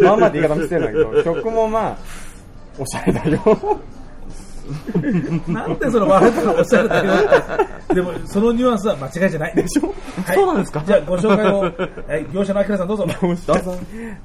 [0.00, 1.98] まあまあって言い方見せてるんだけど、曲もまあ、
[2.78, 3.80] おしゃれだよ。
[5.48, 7.94] なんでその笑ったのおっしゃるって。
[7.94, 9.54] でも、そのニュアンスは間違いじゃない。
[9.54, 9.92] でしょ、
[10.24, 10.82] はい、そうなんですか？
[10.86, 13.06] じゃあ、ご紹介を、はい、業者のあきらさんどうぞ。
[13.06, 13.76] どうぞ。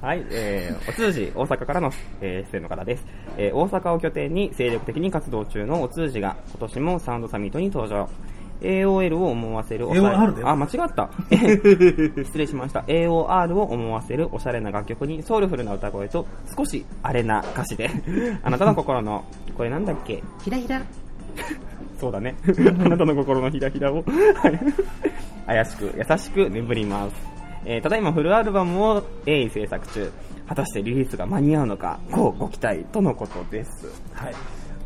[0.01, 3.05] はい、えー、お通じ、大阪からの、えー出演の方です。
[3.37, 8.07] えー、大阪を拠点に精力的に活動中のお通じが、今年もサウンドサミットに登場。
[8.61, 11.09] AOL を思わせるおしゃれ AOR だよあ、間違った。
[12.23, 12.81] 失礼しました。
[12.81, 16.25] AOR を思わせるおしゃれな楽曲にソウルフルな歌声と
[16.57, 17.89] 少しアレな歌詞で、
[18.43, 19.23] あなたの心の、
[19.57, 20.23] これなんだっけ？
[20.43, 20.81] ひらひら。
[21.99, 22.35] そうだね。
[22.47, 24.59] あなたの心のひらひらを、はい
[25.45, 27.15] 怪しく、優しく眠ります。
[27.65, 30.11] えーただいまフルアルバムを鋭意制作中。
[30.47, 33.87] 果たしてリリースが間に合うのか、ごご期待とのことです。
[34.13, 34.33] はい。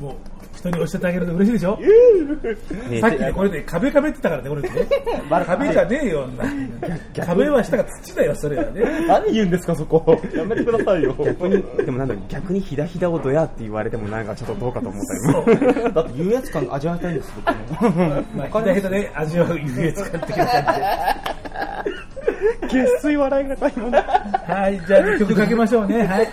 [0.02, 0.14] もう、
[0.60, 1.78] 人に教えてあげると嬉しいでしょ？
[2.90, 4.70] ね さっきね、これで壁壁って言ったからね、これね。
[5.46, 6.28] 壁じゃねえよ、
[7.16, 7.26] 女。
[7.26, 8.82] 壁は下が土だよ、それはね。
[9.08, 10.20] 何言うんですか、そこ。
[10.36, 11.16] やめてくださいよ。
[11.24, 15.02] 逆に、でもなんだろう逆にひだひだをどやって言われてもなんかちょっとどうかと思っ
[15.56, 15.90] た今。
[15.92, 17.54] だって優越感味わいたいんです、僕
[17.98, 18.24] も。
[18.36, 22.00] まあ、ひだひだで味わう優越感的な感じで。
[22.70, 26.06] 月水笑いがたいもんはい、じゃあ、曲かけましょうね。
[26.06, 26.30] はい。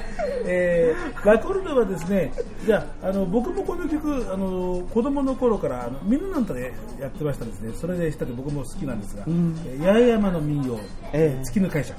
[0.49, 2.31] えー、ラコルドはですね、
[2.65, 7.73] じゃあ、あの、僕もこの曲、あの、子供の頃から、あの、みんなの歌でやってましたですね。
[7.75, 10.79] それでしたで僕も好きなんですが、えー八重山の民謡、
[11.13, 11.95] ええ月の会社。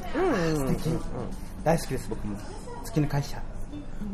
[0.56, 0.90] 素敵。
[1.64, 2.38] 大好きです、僕も。
[2.84, 3.42] 月の会社。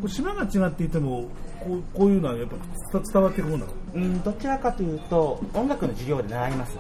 [0.08, 1.28] 島が違っていても、
[1.60, 2.56] こうこういうのはやっぱ
[3.00, 6.78] 伝伝わっていくもんうん、どちらかというと、音楽の授業で習います。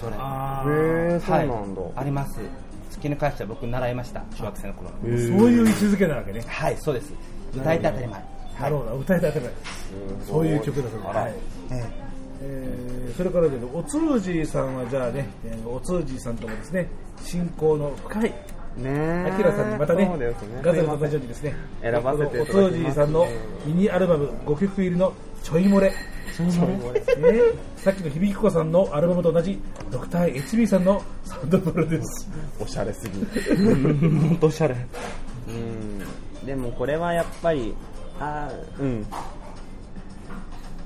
[0.00, 0.12] それ。
[0.18, 1.82] あへー、そうはいなんだ。
[1.96, 2.40] あります。
[2.90, 4.90] 月の会社僕習いました、小学生の頃。
[4.90, 6.42] そういう位置づけなわけね。
[6.46, 7.12] はい、そうです。
[7.54, 8.39] 歌えて当たり前。
[8.60, 9.54] なるほど、歌いたい当たり前。
[10.26, 11.08] そういう曲だそうです。
[11.08, 11.34] あらはい
[11.72, 11.90] え
[12.42, 16.88] えーそれからですね、お通じさんはじゃあね、えーお通じさんともですね、
[17.22, 18.34] 親交の深い、
[18.76, 19.30] ねえ。
[19.32, 20.34] アキラさんにまたねね。
[20.62, 23.26] ガゼルと同じようにですね、選ばせてお通じさんの
[23.66, 25.92] ミニアルバム5曲入りのちょい漏れ。
[26.32, 27.00] それもね、
[27.32, 27.40] ね、
[27.76, 32.30] さっきの響子さんのアルバムと同じ、ドクター HB さんのサウンドプロです。
[32.60, 33.20] おしゃれすぎ。
[33.56, 34.76] 本当おしゃれ。
[35.48, 36.46] うん。
[36.46, 37.74] でもこれはやっぱり、
[38.20, 39.06] あーうん。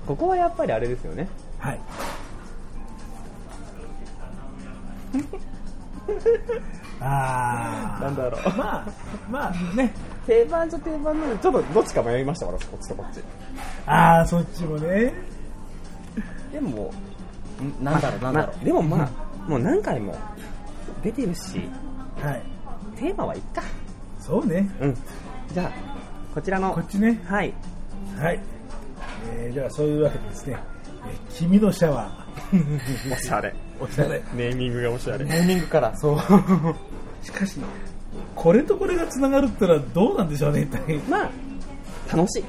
[0.06, 1.28] ここはやっぱりあれですよね。
[1.58, 1.80] はい。
[7.00, 8.40] あなんだろう。
[8.40, 8.86] ーまあ
[9.30, 9.92] まあね
[10.26, 13.20] 定番じゃ定番なので、ちょっとどっちか迷いました、私、こっちとこっち。
[13.86, 15.12] ああそっちもね
[16.52, 16.92] でも、
[17.80, 19.10] んなんだろう、なんだろまあでもまあ、
[19.50, 20.14] もう何回も
[21.02, 21.68] 出てるし、
[22.22, 22.42] はい
[22.96, 23.62] テーマはいっか。
[24.20, 24.96] そうねうん。
[25.52, 25.70] じゃあ、
[26.34, 27.54] こちらの、こっちねはい。
[28.18, 28.40] はい、
[29.36, 30.56] えー、ではそういうわけでですね
[31.06, 32.10] 「えー君のシャワ
[33.12, 33.48] おしゃれ。
[33.48, 33.54] ー」
[33.84, 35.28] おしゃれネーミングがおしゃれう。。
[35.28, 36.18] ネーミングから、そう。
[37.24, 37.58] しかし
[38.34, 41.30] これとこれがつながるってのはどうなんでしょうね一体まあ、
[42.16, 42.44] 楽しい。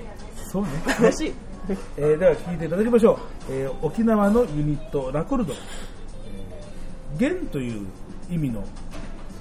[0.51, 1.33] そうね楽しい。
[1.97, 3.17] えーでは聞いていただきましょう、
[3.51, 7.88] えー沖縄のユニットラコルド、えー弦という
[8.29, 8.63] 意味の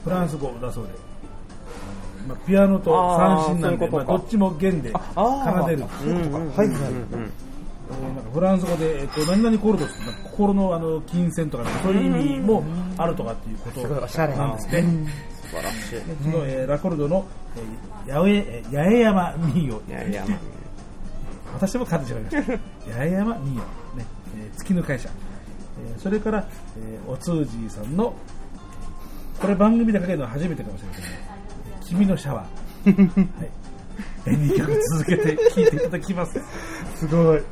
[0.04, 0.90] フランス語だそうで、
[2.28, 5.82] まあ、ピアノと三振なんでまあ、どっちも弦で奏でる。
[5.82, 7.44] はいはい。
[7.88, 12.64] かフランス語で、えっと何々コルドってなんか心のあの金銭とか、そういう意味も
[12.96, 14.52] あるとかっていうことな。
[14.54, 14.82] んですね。
[15.42, 15.90] 素晴らしい。
[15.92, 17.26] でその、えーラコルドの、
[18.06, 19.82] えー、八重えー八重山民謡。
[19.88, 20.38] いやいや、まあ
[21.54, 22.42] 私も噛んでしまいました。
[22.98, 23.60] 八重山民謡、
[23.98, 24.06] ね
[24.38, 26.46] えー月の会社、えーそれから、
[26.78, 28.14] えーおつうじいさんの、
[29.40, 31.33] これ番組でかけるのは初めてかもしれませんね。
[31.88, 32.90] 君のシャワー。
[32.90, 33.50] はい。
[34.26, 36.40] えー2曲続けて聴いていただきます。
[36.96, 37.42] すごい。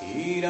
[0.00, 0.40] テ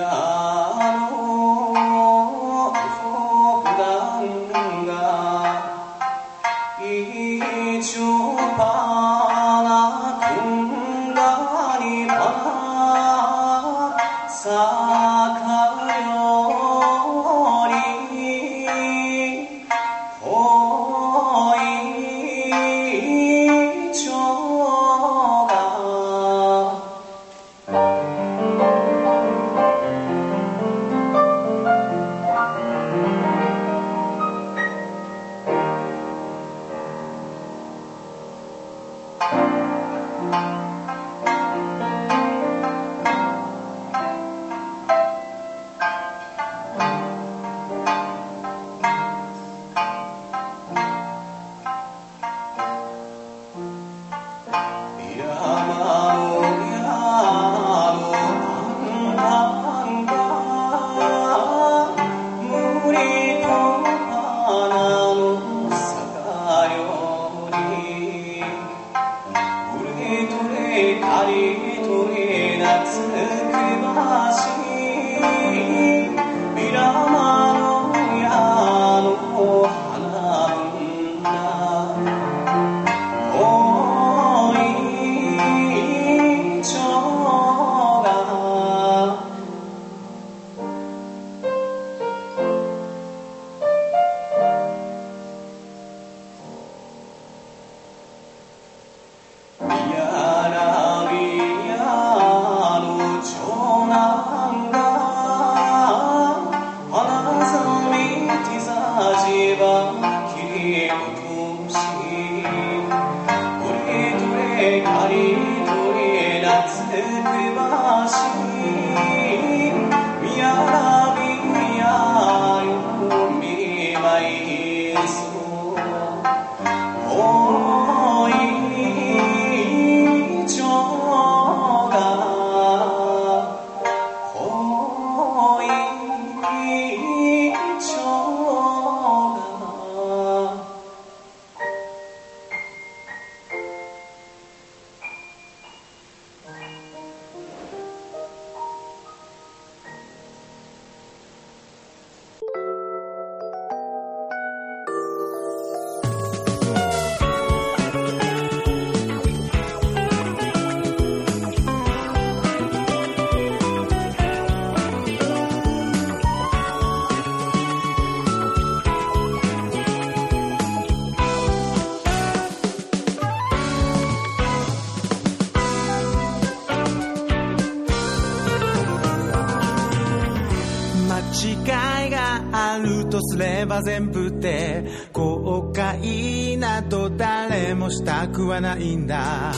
[188.10, 189.52] たくはないんだ。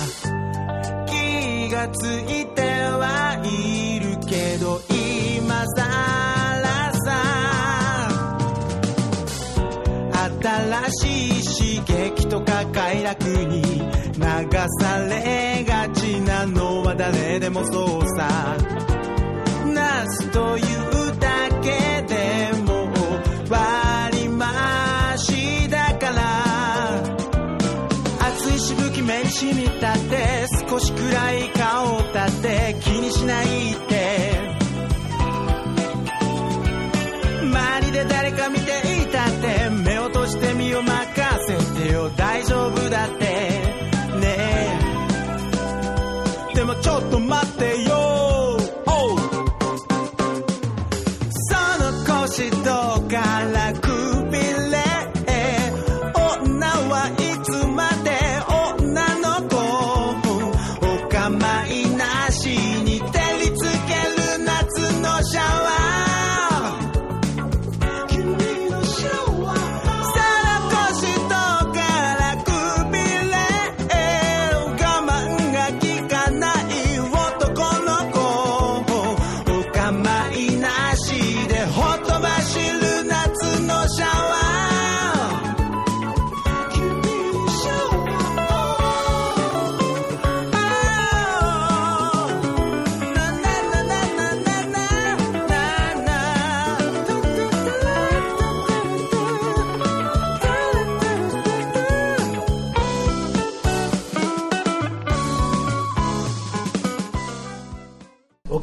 [1.06, 5.86] 気がついてはいるけど今さ
[6.62, 7.08] らさ。
[10.42, 18.54] 新しい刺激とか快楽に流されがちなのは誰でもそうさ。
[19.64, 20.60] ナスとい
[20.98, 21.01] う
[29.32, 33.91] しみたって少しくらい顔を立って気にしないって。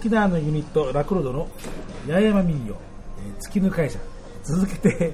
[0.10, 1.48] 沖縄のユニットラクロドの
[2.08, 4.00] 八重山民謡、えー月ぬ会社
[4.44, 5.14] 続けて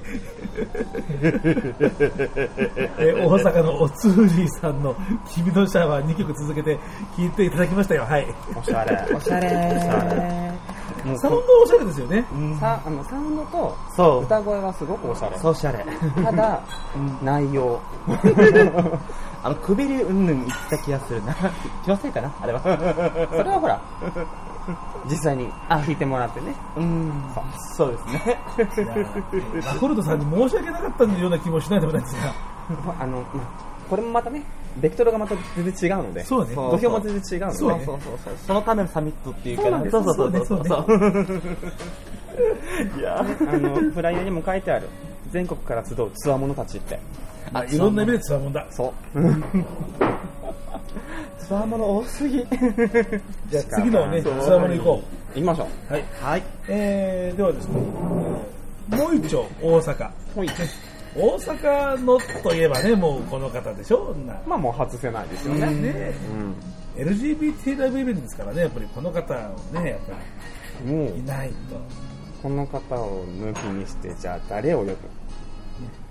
[2.98, 4.96] えー大阪のおつふじさんの
[5.28, 6.78] 「君のシャワー」2曲続けて
[7.14, 8.04] 聴いていただきましたよ。
[8.04, 8.26] はい。
[8.58, 9.14] おしゃれ。
[9.14, 10.52] おしゃれ。
[11.18, 12.24] サウンドおしゃれですよね。
[12.58, 13.76] さあのサウンドと
[14.22, 15.38] 歌声はすごくおしゃれ。
[15.38, 15.84] そうおしゃれ。
[16.24, 16.60] ただ、
[17.22, 17.78] 内容。
[19.44, 21.34] あのくびれうんぬん言ってた気がするな。
[21.84, 22.60] 気のせいかなあれは。
[22.62, 23.80] それはほら、
[25.10, 26.54] 実際に聞いてもらってね。
[26.76, 27.12] うん。
[27.76, 28.38] そうですね。
[29.64, 32.32] ラクロドさんに申し訳なかったような気もしないでもないですが。
[32.84, 34.42] ま あの、まあこれもまたね、
[34.78, 36.54] ベクトルがまた全然違うので、そうね。
[36.54, 37.84] 土俵も全然違うので、そうね。
[37.84, 40.98] そうそうそうそのためのサミットっていうかそうそうそうそうそう。
[40.98, 41.40] ね。
[42.98, 43.22] い やあ
[43.58, 44.88] の、フライヤーにも書いてある、
[45.30, 46.98] 全国から集うつわものたちって。
[47.60, 48.66] あいろんな意味でつわもんだ。
[48.70, 49.18] そう。
[51.38, 52.38] つわもの多すぎ。
[53.50, 55.02] じゃあ次のねつわもの行こ
[55.34, 55.92] 行きましょう。
[55.92, 56.42] はい、はい。
[56.68, 58.56] えー、ではですね、えー
[58.88, 60.06] もう一丁大阪。
[60.08, 60.10] う。
[60.34, 60.48] ほい。
[61.16, 64.14] 大阪のといえばねもうこの方でしょ？
[64.26, 64.34] な。
[64.46, 65.66] まあもう外せないですよね。
[65.74, 66.12] ね。
[66.96, 67.04] うん。
[67.04, 70.12] LGBT ライブイベントですからねやっぱりこの方をねやっぱ
[70.84, 71.76] りい、ないと。
[72.42, 74.96] この方を抜きにして、じゃあ誰を呼ぶ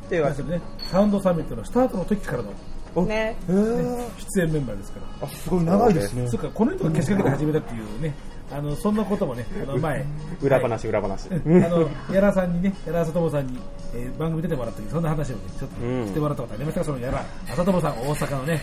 [0.06, 0.62] っていうわけね
[0.92, 3.06] サウンドサミットのスタートの時からの。
[3.06, 3.36] ね。
[3.50, 5.28] へー出演メンバーですから。
[5.28, 6.28] あすごい長いですね。
[6.30, 6.48] そっか。
[6.54, 8.14] この人がけしかけて始めたっていうね。
[8.52, 10.06] あのそんなこともねあの前。
[10.42, 11.28] 裏話、裏話。
[11.30, 11.64] うん。
[11.64, 13.58] あの矢田さんにね矢田麻友さんに、
[13.94, 16.06] えー番組出てもらった時そんな話をねちょっとうん。
[16.08, 17.20] してもらったことありましたがその矢田
[17.54, 18.62] 麻友さん大阪のね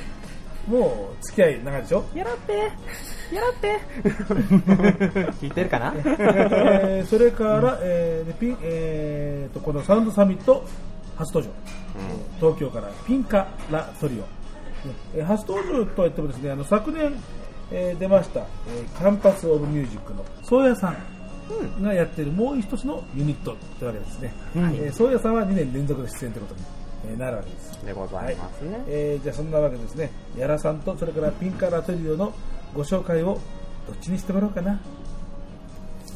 [0.68, 2.04] もう付き合い長いでしょ？
[2.14, 2.52] やらって。
[3.34, 3.80] やらって。
[5.42, 5.92] 聞いてるかな？
[5.96, 10.64] えーそれから、えーでピンえーとこのサウンドサミット
[11.24, 11.50] 初登場
[12.40, 14.24] 東京からピンカ・ラ・トリオ、
[15.14, 17.14] えー初登場とは言ってもですねあの昨年、
[17.70, 26.66] えー出ました、えーカンパス・オブ・ミュージックの宗谷さんがやっているもう一つのユニットというわけですね、えー宗谷さんは2年連続の出演ということに、
[27.10, 28.84] えーなるわけですでございますね。
[28.86, 32.32] えーじゃあそんなわけでですね、やらさんとそれからピンカラトリオの
[32.74, 33.38] ご紹介を
[33.86, 34.72] どっちにしてもらおうかな。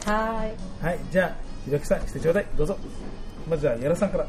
[0.05, 0.85] はーい。
[0.85, 2.47] はい、じゃあ、ひろきさんしてちょうだい。
[2.57, 2.77] どうぞ。
[3.51, 4.27] まずはやらさんから。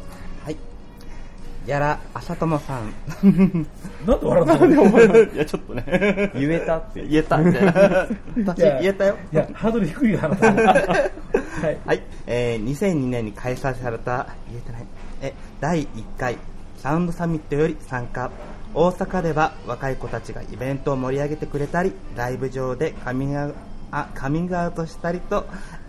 [1.68, 1.70] はい。
[1.70, 2.94] やら、あさともさん。
[4.06, 4.84] なんで笑ったの？
[5.34, 6.32] いや、ちょっとね。
[6.36, 7.06] 言えたって。
[7.06, 8.08] 言えたみたいな。
[8.36, 9.16] 言えたよ。
[9.32, 10.54] いや、ハードル低いよ、あなた。
[10.54, 11.78] はい。
[11.86, 14.86] はい、えー、2002年に開催された、言えてない、
[15.22, 15.88] え、第1
[16.18, 16.38] 回
[16.78, 18.32] サウンドサミットより参加。
[18.74, 23.56] 大阪では若い子たちがイベントを盛り上げてくれたり、ライブ上でカミングアウ
[23.92, 25.46] あカミングアウトしたりと、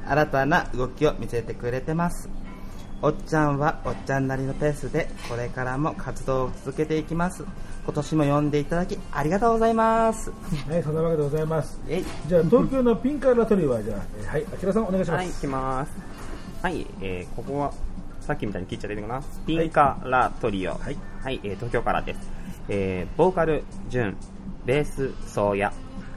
[0.06, 2.28] 新たな動きを見せてくれてます。
[3.00, 7.44] おっちゃんはおっちゃんなりのペースで、これからも活動を続けていきます。
[7.84, 10.32] 今年も呼んでいただきありがとうございます。
[10.68, 11.80] はい、そんなわけでございます。
[11.88, 15.40] えいじゃあ、東京のピンカラトリオは、じゃあ、えーはい、あきらさんお願いしまはい、いす。
[15.40, 15.92] きます。
[16.62, 17.72] はい、えー、ここは、
[18.20, 20.72] さっきみたいに切っちゃっていいのかなピンカラトリオ。
[20.72, 22.20] はいはい、えー、東京からです。
[22.68, 24.16] えー、ボーカル、ジュン、
[24.66, 25.72] ベース、ソーヤ、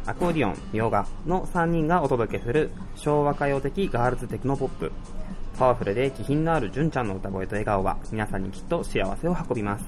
[0.08, 4.92] アコーディオン、ミョガの3人がお届けする昭和歌謡的ガールズテクノポップ。
[5.62, 9.86] パワフルで気品のあるジュンちゃんの歌声と笑顔は皆さんにきっと幸せを運びます。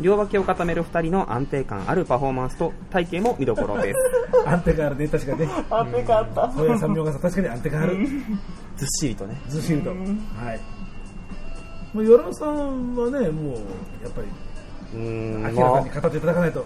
[0.00, 3.98] 両脇を固める2人の安定感あるパフォーマンスと体型も見どころです。
[4.48, 5.46] 安定感あるね、確かね。
[5.68, 6.50] あ、よかった。
[6.50, 7.96] そうや三名がさ、確かに安定感ある。
[8.78, 9.38] ずっしりとね。
[9.48, 9.90] ずっしりと。
[9.90, 9.98] はい。
[11.92, 13.54] もう、よらさんはね、もう、
[14.02, 14.28] やっぱり、
[14.94, 16.64] うーん、明らかに語っていただかないと。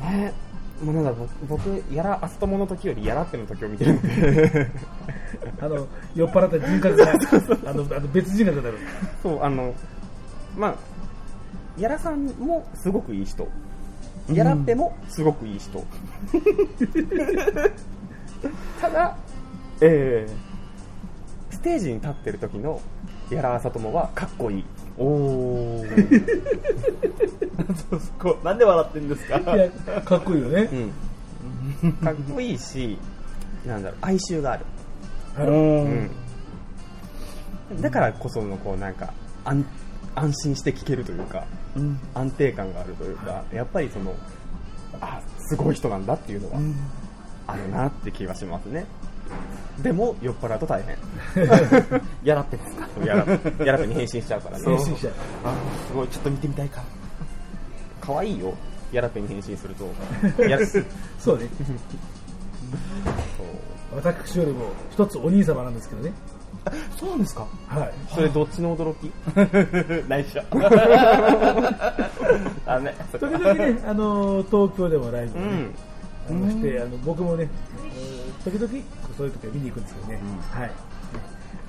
[0.00, 0.32] ね
[0.92, 4.70] なんだろう僕、僕やら、アストモの時よりやらっての時を見てるんで、
[5.60, 7.12] あの、酔っ払った人格が、
[7.70, 8.78] あの、あの別人格になる。
[9.22, 9.74] そう、あの、
[10.56, 10.76] まあ、
[11.80, 13.48] やらさんもすごくいい人、
[14.32, 15.84] やらっぺもすごくいい人。
[18.80, 19.16] ただ、
[19.80, 22.80] えー、ステージに立ってる時の
[23.30, 24.64] やらあさともはかっこいい。
[24.98, 26.44] おー。
[27.90, 29.38] そうこうなんで笑ってんですか？
[29.38, 29.68] いや、
[30.02, 30.68] かっこいいよね。
[31.82, 31.92] うん。
[31.94, 32.96] かっこいいし、
[33.66, 34.64] なんだろう、哀愁がある。
[35.38, 35.42] う
[37.74, 37.80] ん。
[37.80, 39.12] だからこその、こう、なんか、
[39.44, 39.64] 安
[40.14, 41.44] 安心して聴けるというか、
[41.76, 41.98] うん。
[42.14, 44.14] 安定感があるというか、やっぱりその、
[45.00, 46.58] あ、すごい人なんだっていうのは、
[47.48, 48.86] あるなって気がしますね。
[49.82, 50.96] でも、酔っ払うと大変。
[52.24, 54.64] やらってですかやら、やらぺに変身しちゃうからね。
[54.64, 55.08] 変身者。
[55.44, 55.54] あ
[55.88, 56.82] すごい、ちょっと見てみたいか。
[58.00, 58.54] 可愛いよ。
[58.92, 59.84] やらぺに変身すると。
[60.48, 60.66] やら
[61.18, 61.48] そうね。
[63.94, 66.12] 私よりも一つお兄様なんですけどね。
[66.98, 67.46] そうなんですか？
[67.68, 67.92] はい。
[68.14, 69.12] それどっちの驚き？
[70.08, 70.40] 内緒。
[72.66, 72.94] あね。
[73.12, 75.48] 時々ね、あの、東京でもライブをね、
[76.30, 76.44] うん。
[76.44, 77.48] あのして、あの、僕もね、
[77.84, 78.84] えー時々
[79.16, 80.20] そういう時は見に行くんですけどね。
[80.52, 80.70] はい。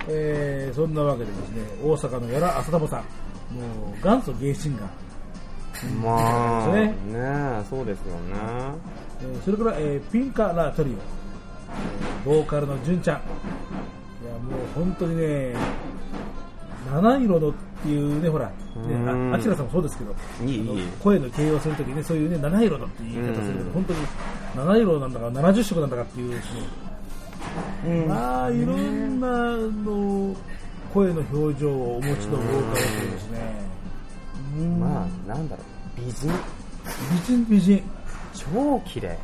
[0.08, 3.00] えー、そんなわけでですね、大阪のやら浅田さん、
[3.54, 5.06] もう元祖ゲイシンガー。
[6.02, 8.34] まあ、ねねえそうですよね。
[9.22, 10.98] えーそれから、えーピンカラトリオ、えー
[12.24, 13.16] ボーカルの純ちゃん。
[13.16, 13.20] い
[14.26, 15.54] や、もう本当にね、
[16.92, 17.52] 七色のっ
[17.82, 20.14] ていうね、ほら、ねうんああきらさんもそうですけど、
[21.02, 23.98] 声の形容するときね、そういうね、七色のっていう言い方するけど、うん本当に
[24.56, 26.42] 七色なんだか70色なんだかっていうで
[27.84, 30.34] すね、まあ、いろんなの
[30.92, 33.38] 声の表情をお持ちのボーカルというですね、
[34.80, 35.62] まあ、なんだろ
[35.98, 37.82] う、美人、美人美人、
[38.34, 39.18] 超綺麗。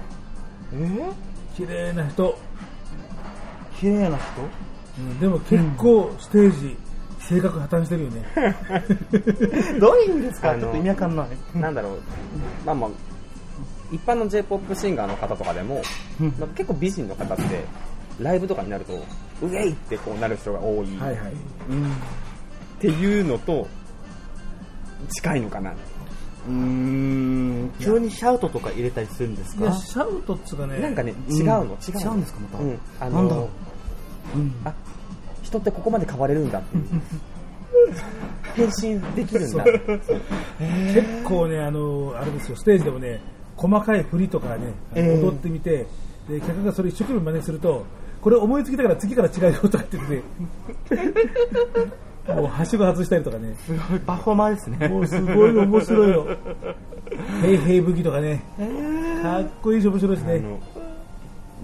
[1.56, 2.38] 綺麗な人、
[3.78, 4.18] 綺麗な
[4.98, 6.76] うんでも結構ステージ、
[7.20, 8.24] 性格破綻してるよね。
[9.10, 10.54] 人どういう意味ですか？
[10.58, 11.28] ちょっと意味わかんない。
[11.54, 11.98] なんだろう、
[12.64, 12.90] まあまあ、
[13.92, 15.82] 一般の J-POP シンガーの方とかでも、
[16.38, 17.64] まあ結構美人の方って、
[18.20, 18.94] ライブとかになると、
[19.42, 20.96] ウェイってこうなる人が多い。
[20.98, 21.32] はいはい。
[21.32, 21.34] っ
[22.80, 23.66] ていうのと、
[25.08, 25.72] 近いのかな。
[25.72, 27.72] うーん。
[27.80, 31.52] 急にシャウトとか入れたりするんですいや、かシャウトっつうかね、なんかね、うん違うの、
[31.86, 32.00] 違うの。
[32.00, 32.58] 違うんですかまた？
[32.58, 32.78] うん。
[33.00, 33.48] あなんだの、
[34.34, 34.38] う？
[34.38, 34.54] ん。
[34.64, 34.74] あ、
[35.42, 36.84] 人ってここまで変われるんだっていう。
[38.54, 39.64] 変身できるんだ。
[39.64, 43.20] 結構ね、あの、あれですよ、ステージでもね、
[43.56, 45.86] 細かい振りとかね、踊ってみて、
[46.28, 47.84] で、客がそれ一生懸命真似すると、
[48.22, 51.12] これ思いつきだから次から違うよとかって言ってね、
[52.40, 54.88] もうはしご外したりとかね、すごいパフォーマーですね。
[54.88, 56.26] もうすごい面白いよ。
[57.42, 58.42] ヘイヘイ武器とかね、
[59.22, 60.40] かっこいいし面白いですね。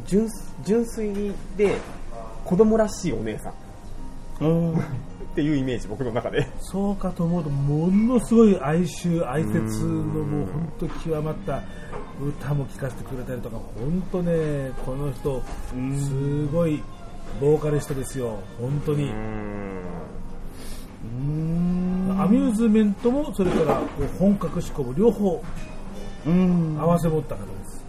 [0.05, 0.29] 純
[0.65, 1.77] 純粋で
[2.45, 3.55] 子供らしいお姉さん
[5.39, 6.49] ていうイメージ僕の中で。
[6.59, 9.55] そうかと思うとものすごい哀愁哀切
[9.85, 11.63] のもう本当極まった
[12.21, 15.41] 歌も聴かせてくれたりとか本当ねこの人
[16.09, 16.83] すごい
[17.41, 18.41] ボーカリストですよ。
[18.61, 19.13] 本当に。
[22.21, 23.81] アミューズメントもそれから
[24.19, 25.41] 本格志向も両方
[26.27, 27.85] 合わせ持った方です。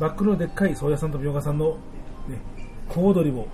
[0.00, 1.76] バックのでっかい宗谷さんとみょうがさんの、
[2.28, 2.40] ね、
[2.88, 3.46] 小躍りも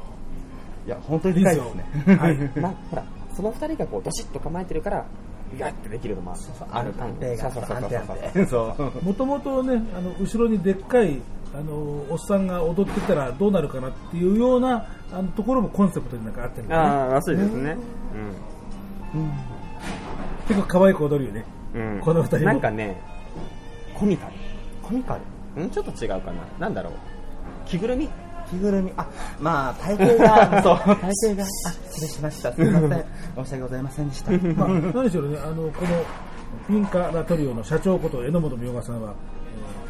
[0.86, 2.16] いや、本当にいいで深いですね。
[2.16, 2.50] はい。
[2.60, 3.04] まあほら
[3.34, 5.04] その二人がこうドシッと構えてるから
[5.58, 6.34] ガッてできるのも
[6.70, 8.16] ある感安定が、そうそうそう安定そう。
[8.16, 8.46] 安定。
[8.46, 9.04] そう。
[9.04, 11.20] もともとねあの後ろにでっかい
[11.54, 11.72] あの
[12.10, 16.88] おっさんが踊ってたらどうなるかなっていうようなあのところもコンセプトになんかあったりとかね。
[16.88, 17.76] ああらしいですね。
[20.48, 21.44] 結構可愛く踊るよね。
[21.74, 22.44] うん、うん、この二人も。
[22.44, 23.00] なんかね
[23.94, 24.32] コミカル。
[24.82, 25.18] コミカ
[25.56, 25.64] ル？
[25.64, 25.70] ん？
[25.70, 26.34] ちょっと違うかな。
[26.58, 26.92] なんだろう。
[27.66, 28.08] 着ぐるみ？
[28.58, 29.06] 着ぐるみ、あ、
[29.40, 31.46] まあ、体型が、 そう、体型が、あ、
[31.90, 32.52] 失礼しました。
[32.52, 32.90] すみません。
[33.44, 34.30] 申し訳ございませんでした。
[34.32, 35.70] まあ、何しろね、あの、この、
[36.68, 39.12] ピンカラトリオの社長こと榎本美代さんは、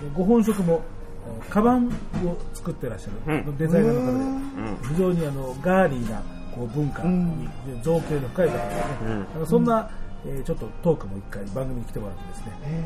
[0.03, 0.81] えーご本職も、
[1.27, 1.87] えーカバン
[2.25, 6.21] を作ってらっしゃる、うんデザイナーの方で、非常にあの、ガーリーな
[6.55, 7.49] こう文化に
[7.83, 8.65] 造形の深い方です
[9.09, 9.27] ね。
[9.37, 9.89] あのそんな、
[10.27, 12.81] えーちょっとトークも一回番組に来てもらってですね、え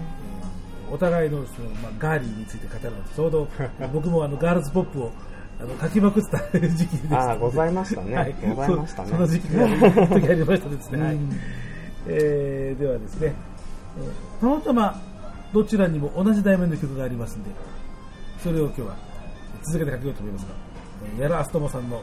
[0.44, 3.48] ーお互いのその、まあ、ガーリーについて語るのとちょうど
[3.92, 5.10] 僕もあのガールズポップを
[5.60, 8.14] あの書きまくってた時期であーございましたね。
[8.14, 9.08] はい、ございましたね。
[9.08, 11.18] そその時期が時ありましたですね、はい。
[12.06, 13.34] えーではですね、
[13.98, 15.02] えーたまたま
[15.52, 17.50] どちらにも同じ題名の曲がありますんで
[18.42, 18.96] それを今日は
[19.64, 20.48] 続けて書きようと思いますが
[21.16, 22.02] えーやらあすともさんの、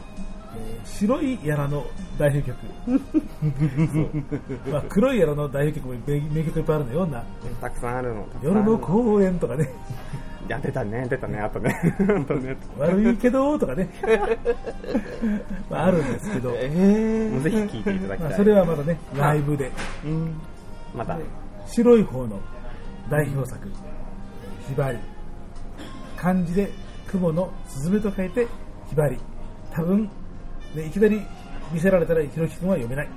[0.57, 1.85] えー白いやらの
[2.17, 2.57] 代表曲。
[4.71, 7.23] まあ、黒いやらの代表曲も名名曲いっぱいあるのような
[7.59, 8.25] たくさんあるの。
[8.41, 9.63] 夜の公園とかね。
[9.63, 9.67] い
[10.47, 12.57] や出たね出たねあとねあとね。
[12.77, 13.89] 悪いけどとかね。
[15.69, 16.69] まああるんですけど、もうぜ
[17.51, 19.71] ひ聞いていただきたい、まあ、それはまだねライブで。
[20.95, 21.17] また
[21.65, 22.39] 白い方の
[23.09, 23.67] 代表作
[24.67, 24.97] 「ひばり」
[26.15, 26.69] 漢字で
[27.07, 28.47] 雲のスズメと書いて
[28.87, 29.19] ひばり。
[29.75, 30.09] 多分、
[30.73, 31.21] ね、いきなり
[31.73, 33.09] 見せられたらひろき君は読めない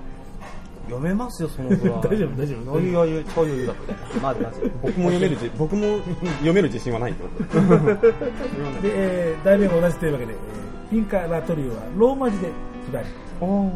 [0.88, 2.00] 読めますよ、そのぐらい。
[2.02, 4.20] 大丈夫大丈夫余裕余裕、超余裕だって。
[4.20, 4.70] まずまず。
[4.82, 5.82] 僕も読めるじ 僕も
[6.38, 7.16] 読める自信はないよ
[8.82, 12.46] で、えー題名も同じというわけで、えーピンカラトリオはローマ字で
[12.86, 13.06] ひばり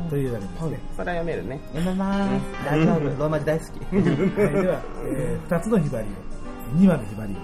[0.08, 2.30] というわけですね、それは読めるね読めます。
[2.64, 3.04] 大丈夫。
[3.04, 3.94] ローマ字大好き。
[3.94, 6.32] はい、では、え2つのひばりを
[6.80, 7.36] 2話のひばりを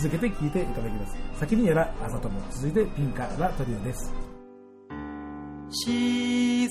[0.00, 4.12] 続けて聞いていただきます先にやらあさとも続いてピンカラトリオです
[5.70, 6.68] 静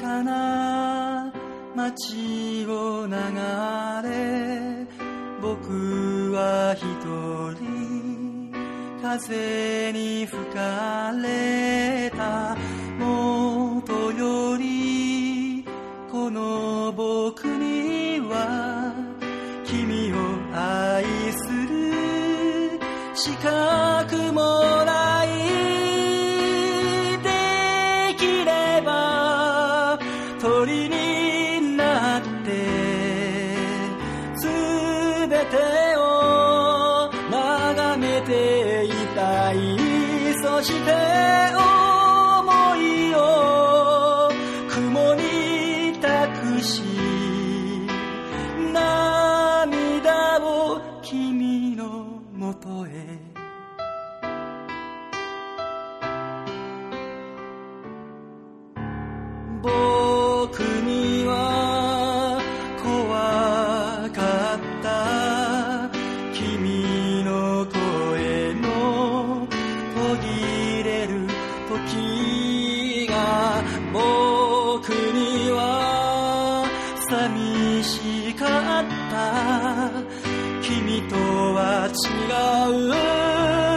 [0.00, 1.32] かな
[1.74, 3.14] 街を流
[4.08, 4.86] れ
[5.40, 6.82] 僕は一
[7.58, 8.52] 人
[9.02, 12.56] 風に吹かれた。
[12.98, 15.64] 元より
[16.12, 18.92] この僕には
[19.64, 20.16] 君を
[20.54, 22.78] 愛する。
[23.14, 24.40] 資格も
[24.84, 25.09] ない
[77.82, 79.90] 寂しかった。
[80.62, 83.69] 君とは違う。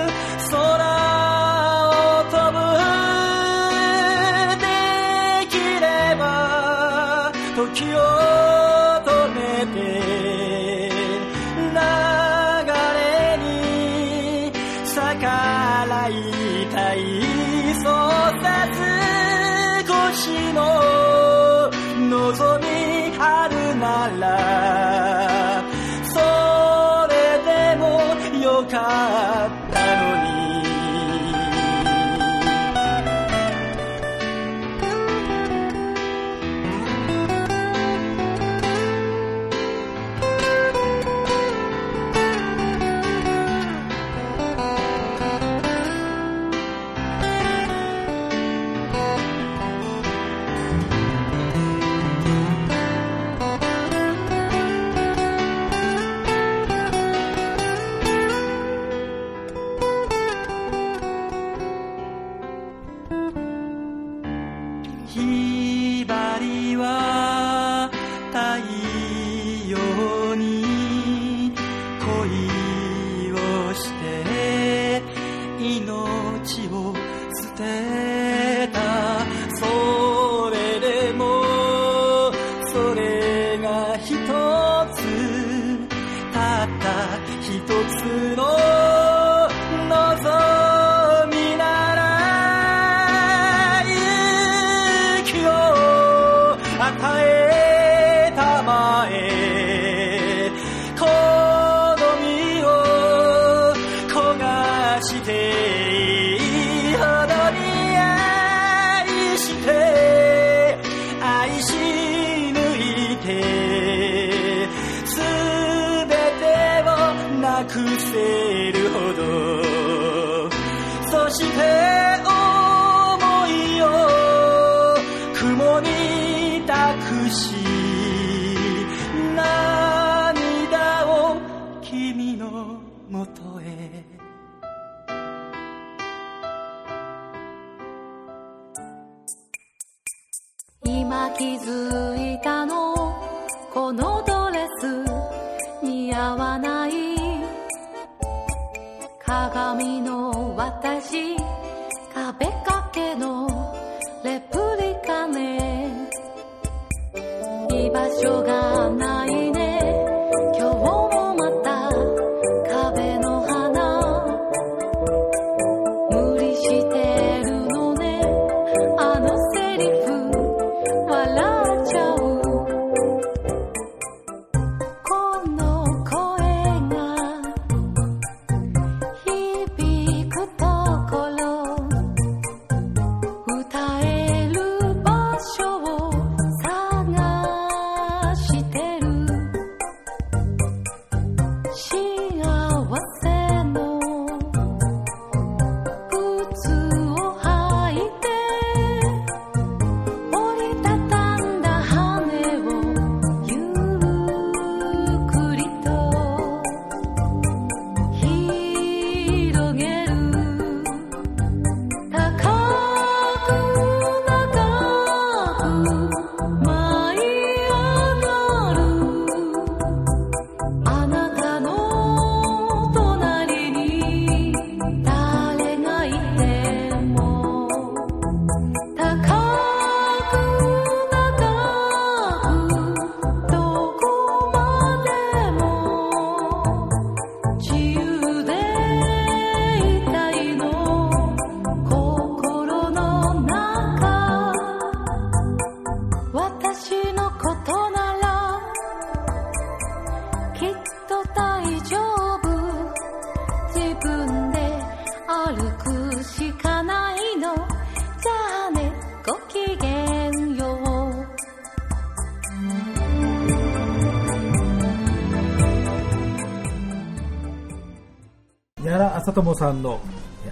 [269.33, 269.99] 矢良麻友さんの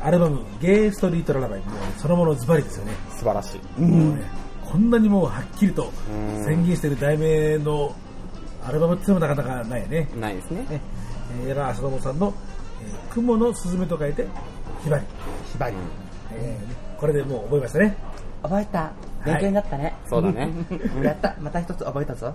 [0.01, 3.81] アルバム「ゲイストリートララバイ」もうそのものズバリですよね、素晴らしい。
[3.81, 4.23] もうね
[4.65, 5.91] こんなにもうはっきりと
[6.45, 7.93] 宣言してる題名の
[8.65, 10.09] アルバムっていうのもなかなかないよね。
[10.19, 10.65] ないですね。
[10.69, 10.81] ね。
[11.43, 12.33] えー矢良麻友さんの
[12.83, 14.27] 「えー雲のすずめ」と書いて
[14.83, 15.03] 「ひばり。
[15.51, 15.75] ひばり」
[16.33, 17.97] えーこれでもう覚えましたね。
[18.43, 18.91] 覚えた。
[19.25, 20.49] 勉強になったね、そうだね。
[21.03, 21.35] やった。
[21.39, 22.33] また一つ覚えたぞ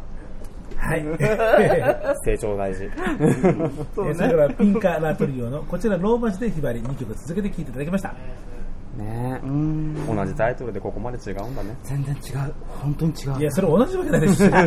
[0.76, 1.04] はい。
[1.18, 2.84] え 成長大事。
[2.96, 8.14] ーそれからピンカ・ラトリオのこちらローマ字でひばり2曲続けて聴いていただきました。
[8.96, 9.40] ね。
[9.42, 10.16] うーん。
[10.16, 11.76] 同じタイトルでここまで違うんだね。
[11.82, 12.52] 全然違う。
[12.82, 13.40] 本当に違う。
[13.40, 14.36] いやそれ同じわけないです。
[14.36, 14.60] し いや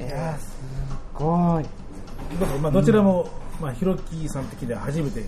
[0.00, 0.56] ーす
[1.14, 1.64] ごい。
[2.40, 3.26] だからまあどちらも、
[3.60, 5.22] まあ、ヒロキさん的には初めて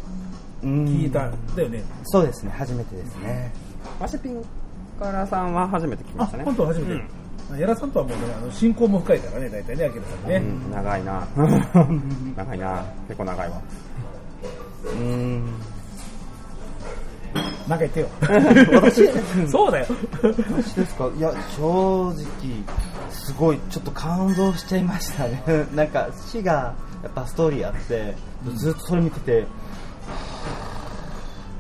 [0.63, 2.53] うん聞いたんだよね、そうですね。
[2.57, 3.53] 初めてですね。
[4.01, 4.43] マシピン
[4.99, 6.45] カラさんは初めて聞きまあしたね。
[6.45, 7.03] 本当初めて、うん
[7.51, 11.27] まあ矢田さんとはもうねあの親交も深いからね大体ね明さんね、うん長いな。
[12.37, 12.85] 長いな。
[13.09, 13.61] 結構長いわ。
[14.85, 15.45] うーん。
[17.67, 18.09] なんか言ってよ。
[18.81, 19.09] 私？
[19.51, 19.87] そうだよ。
[20.23, 21.09] 私ですか？
[21.17, 22.15] いや正直
[23.11, 25.43] すごいちょっと感動しちゃいましたね。
[25.75, 28.15] なんか詩がやっぱストーリーあって
[28.55, 29.47] ずっとそれ見てて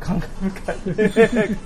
[0.05, 1.56] 感慨深い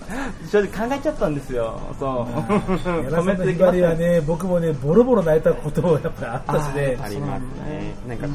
[0.50, 7.94] 正直考えちゃったんですよそう矢田さんのひばりはね僕もねボロボロ泣いたこともやっぱりあったしねありますね。
[8.06, 8.26] なんか、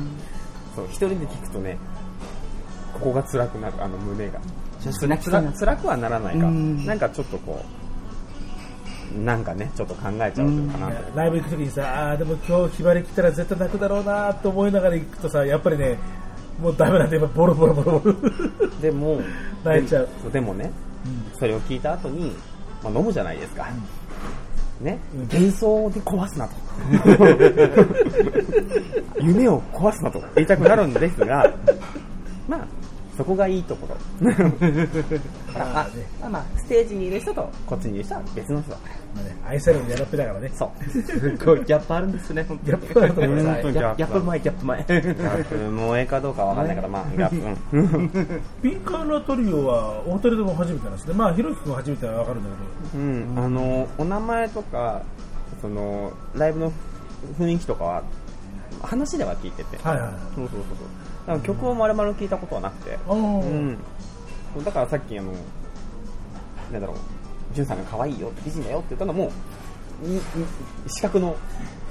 [0.75, 1.77] そう、一人で聞くとね、
[2.93, 4.39] ここが辛くなる、あの胸が。
[4.81, 6.45] 辛辛くはならないか。
[6.47, 7.63] うんなんかちょっとこ
[9.23, 11.17] なんかね、ちょっと考えちゃうのかなと。
[11.17, 15.97] ライブ行くときにさ、あーでも今日ひばり来たら絶対泣くだろうなと思いながら行くとさ、やっぱりね、
[16.59, 18.15] もうダメなんで、ボロボロボロボロ。
[18.81, 19.21] でも、
[19.63, 20.09] 泣いちゃう。
[20.25, 20.71] ででもね、
[21.39, 22.35] それを聞いた後に、
[22.83, 23.67] まあ、飲むじゃないですか。
[24.81, 24.99] ね、
[25.31, 26.55] 幻想で壊すなと。
[29.21, 31.53] 夢を壊すなと言いたくなるんですが、
[32.47, 32.67] まあ、
[33.17, 34.29] そこがいいところ。
[35.55, 35.87] あ
[36.23, 38.95] あまあ、ステージにいる人とこっちにいる人は別の人だから。
[39.13, 40.51] まあね、愛されるやらっぺだからね。
[40.55, 40.89] そう。
[40.89, 42.45] すごいギャップあるんですね。
[42.63, 44.85] ギャップあると思いますギャギャップ前、ギャップ前。
[45.53, 47.77] うんもうええかどうかわかんないから、まあ、 ギャップ。
[47.77, 51.13] うんピンカーラトリオはお二人とも初めてなんですね。
[51.13, 52.49] まあ、ひろき君初めてはわかるんだ
[52.91, 55.01] けうん、あのお名前とか
[55.61, 56.71] そのライブの
[57.39, 58.03] 雰囲気とかは
[58.81, 59.89] 話では聞いてて、ど。
[59.89, 60.11] はいはい。
[60.35, 63.77] そうそうそうそうだから曲を丸々聞いたことはなくて、うん、
[64.63, 65.31] だからさっきあの
[66.71, 66.97] なんだろう。
[67.53, 69.31] ジュンさんが可愛いよ美人だよって言ったのも
[70.87, 71.35] 視覚の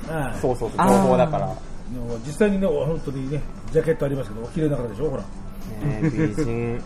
[0.08, 1.46] はいそうそうそう情報だから、
[1.92, 3.40] でも実際にね、本当にね、
[3.70, 5.22] ジャケットありますけど、お綺麗な方でしょ、ほら。
[5.22, 6.82] ね、美人、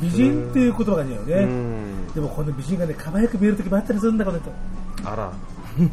[0.00, 1.34] 美人っていう言葉がいいよね。
[1.34, 4.52] うん、でもこの美人がね、可愛く見える時もあったりするんだ、この人。
[5.04, 5.32] あら。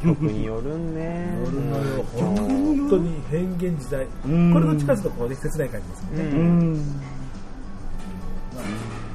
[0.03, 4.05] 曲によるね乗るのよ、本当に変幻自在。
[4.23, 6.09] こんれどっちかというとこうね、切ない感じですね。
[6.17, 7.01] ううんん。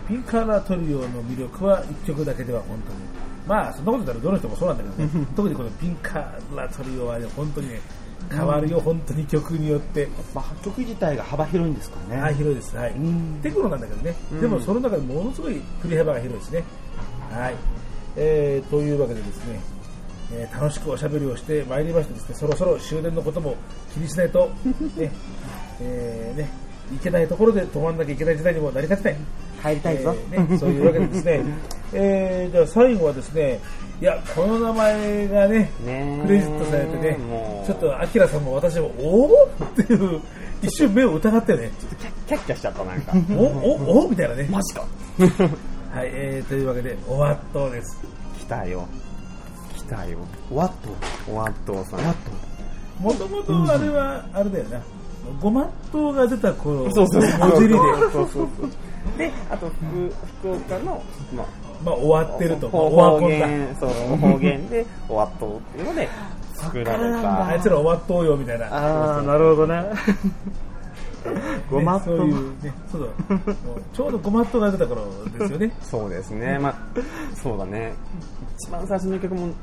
[0.09, 2.99] ピンカーラトリオの魅力は一曲だけでは本当に。
[3.47, 5.27] まあ、そんなこと言ったらどの人もそうなんだけどね。
[5.35, 7.81] 特にこのピンカーラトリオはね、本当にね、
[8.31, 10.09] 変わるよ、本当に曲によって。
[10.35, 12.21] まあ、曲自体が幅広いんですかね。
[12.21, 12.77] はい、広いです。
[12.77, 12.93] はい。
[12.93, 14.15] んテクノなんだけどね。
[14.41, 16.65] でもその中でものすごい振り幅が広いですね。
[17.31, 17.55] はい。
[18.17, 19.61] えー、というわけでですね、
[20.33, 23.57] えー楽しくおしゃべりをしてまいりましてですね、そろそろ終電のことも
[23.93, 24.51] 気にしないと、
[24.97, 25.11] ね、
[25.81, 26.49] えーね、
[26.95, 29.17] いけないところで止まんなきゃいけない時代にもなりかねない。
[29.63, 30.15] 帰りたいぞ。
[30.33, 31.45] えーね、そういうわけでですね、
[31.93, 33.61] えー、じゃあ最後はですね、
[34.01, 37.19] いや、この名前がね、ねクレジットされてね
[37.67, 40.21] ちょっと、アキラさんも私も、おおっていう、
[40.63, 41.71] 一瞬目を疑ったよね。
[42.27, 44.09] キャッキャしちゃったなんかお、お、お？
[44.09, 44.49] みたいなね。
[44.51, 44.85] マジか
[45.93, 47.99] はい、えー、というわけで、おわっとうです。
[48.39, 49.10] 来たよ来
[49.91, 50.19] たよ
[50.51, 50.73] ワッ
[51.27, 52.31] トおわっとうさんワット
[53.01, 54.81] もともとあれは、あれだよな。
[55.41, 57.79] ごまっとうが出た頃、そうそうそうもじりで、
[58.13, 58.71] そうそうそう
[59.17, 61.03] であと福福岡の、
[61.35, 61.47] まあ、
[61.83, 62.69] まあ、終わってると。
[62.69, 63.49] まあ、方オワコンだ。
[63.49, 66.09] 言そう方言でおわっとうっていうので
[66.55, 68.67] 作られたあいつら終わっとうよ、みたいな。
[68.67, 69.85] ああ、なるほどね。
[71.71, 73.35] ごまっとうねそういうね、そうだ。
[73.37, 75.07] もうちょうどごまっとうが出た頃
[75.39, 75.73] ですよね。
[75.83, 76.75] そうですねまあ
[77.35, 77.95] そうだね
[78.59, 79.55] 一番最初の曲も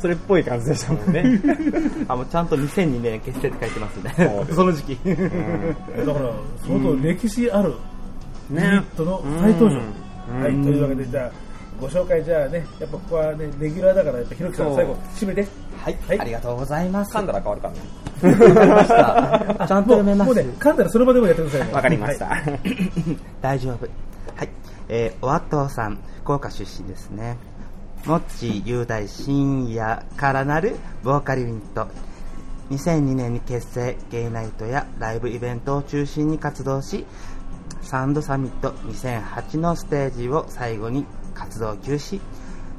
[0.00, 1.40] それっぽい感じでしたもんね
[2.08, 4.46] あ、もうちゃんと2002年結成って書いてますね。
[4.54, 4.98] その時期。
[5.04, 6.32] だから、
[6.66, 7.74] 相当歴史ある
[8.50, 9.78] ユニねットの再登場。
[9.78, 11.30] うんはい、というわけで、じゃあ、
[11.80, 15.46] ご紹介じゃあね、やっぱここはね、レギュラーだから、やっぱひろきさん最後、締めて。
[15.76, 17.16] はい、はいありがとうございます。
[17.16, 17.80] 噛んだら変わるからね
[18.22, 19.66] わかりました。
[19.68, 20.34] ちゃんと読めますもう。
[20.34, 21.72] ね、噛んだらその場でもやってくださいね。
[21.72, 22.60] わかりました、はい
[23.40, 23.86] 大丈夫。
[24.36, 24.48] はい。
[24.88, 27.36] えー、おわとうさん、福岡出身ですね。
[28.08, 31.88] もっち雄大深夜からなるボーカルユニット。
[32.70, 37.04] 2002年に結成、ゲイナイトやライブイベントを中心に活動し、
[37.82, 41.04] サンドサミット2008のステージを最後に
[41.34, 42.18] 活動休止。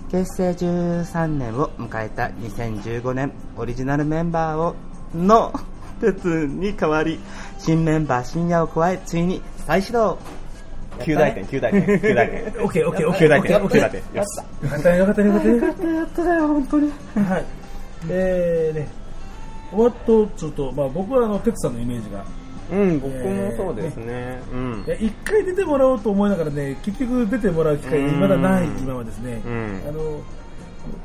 [0.10, 4.76] 結成13年を迎えた2015年、オリジナルメンバーを
[5.14, 5.54] の
[6.02, 7.20] 鉄に代わり、
[7.60, 10.18] 新メンバー深夜を加え、ついに再始動。
[11.00, 12.44] 9大点9大点 9大点。
[12.64, 13.28] オッケーオッケーオッケー。
[13.28, 14.02] 9大点オッケー9大点。
[14.14, 14.38] よし。
[14.64, 15.48] よかったねよかったねよかった。
[15.48, 15.58] ね。
[15.60, 16.92] やったやっただよ、本当に。
[17.16, 17.46] はい。
[18.10, 18.88] えーね、
[19.74, 22.24] おわっとちょっと、まあ僕はあの、哲さんのイメージが、
[22.72, 24.40] うん僕もそうですね。
[24.54, 24.84] うん。
[24.86, 29.82] いや一回出てもらおうと思いながらね、結局出てもらう機会がまだない今はですね、うん。
[29.88, 30.22] あの、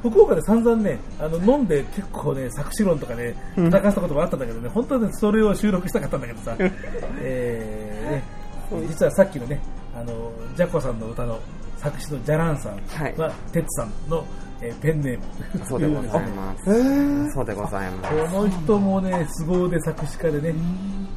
[0.02, 6.54] 福岡で散々ね、あの飲んで結構ね、作詞論とかね、戦ったこともあったんだけどね、本当はね、それを収録したかったんだけどさ、
[7.20, 9.73] えーね、実はさっきのね、あ
[10.06, 11.38] の、ジャコさんの歌の
[11.76, 12.74] 作詞のジャランさん
[13.18, 14.24] はテツさんの、
[14.60, 15.66] えーペンネーム。
[15.66, 17.32] そうでございます。
[17.34, 20.54] そうでございまこの人もね、凄腕作詞家でね、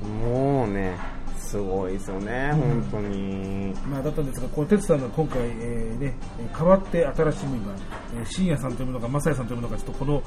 [0.04, 0.98] すもうね
[1.38, 3.74] すごいですよね本当に。
[3.90, 7.76] まあ、だったんですが、この哲さんが今回、えーね、えー変わって新しいメンバー、
[8.20, 10.22] えー、深夜さんというのか、正也さんというのか、ちょっとこの、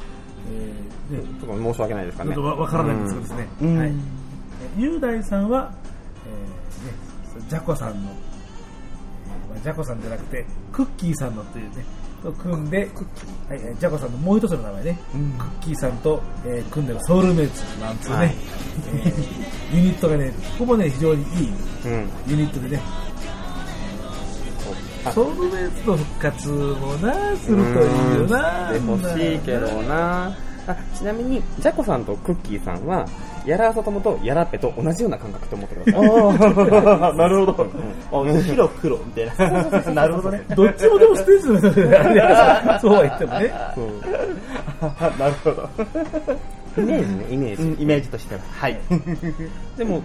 [0.50, 2.34] えーね、ちょっと申し訳ないですかね。
[2.34, 3.78] ちょっとわわからないんですがですね、うん。
[3.78, 3.88] はい。
[3.88, 3.94] えー
[4.80, 5.74] 雄大さんは、
[6.26, 8.29] えーね、ジャコさんの、えー
[9.50, 11.84] まあ、ジャコさんじゃなくて、クッキーさんのというね、
[12.22, 12.88] と組んで、はい、
[13.50, 14.98] えージャコさんのもう一つの名前ね、
[15.38, 18.34] クッキーさんと、えー組んでるソウルメイツなんつうね、はい。
[18.94, 19.12] え
[19.72, 21.52] ーユニットがね、ここもね、非常にいい
[21.84, 22.10] うん。
[22.26, 22.82] ユニットでね、
[25.14, 28.70] ソウルメイツの復活もな、するといいよな。
[28.70, 30.36] で欲しいけどな。
[30.66, 33.06] あちなみにジャコさんとクッキーさんは
[33.46, 37.66] やらあさともとやらっぺと同じような感覚と思ってくださいああ、 なるほど。
[38.12, 39.50] あ白黒みたい
[39.82, 39.92] な。
[39.92, 40.42] なるほどね。
[40.54, 42.08] どっちもでもステージの人であ
[42.72, 43.52] れ そうは言ってもね。
[43.74, 43.84] そう
[45.18, 45.68] なるほど。
[46.78, 48.40] イメージねイメージ、うんイメージとしては。
[48.58, 48.78] はい。
[49.76, 50.02] でも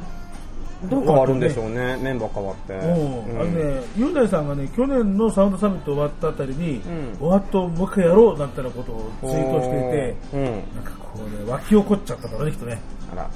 [0.90, 10.54] どう変わるんでしょうねメンバー変わって、うんあのね、雄大さんがね、去年のサウンドサミット終わったあたりに、うん終わっともう一回やろうなんてなことをツイートしていて、うんなん
[10.84, 12.82] かこうね、湧き起こっちゃったからね、きっとね。
[13.12, 13.30] あら。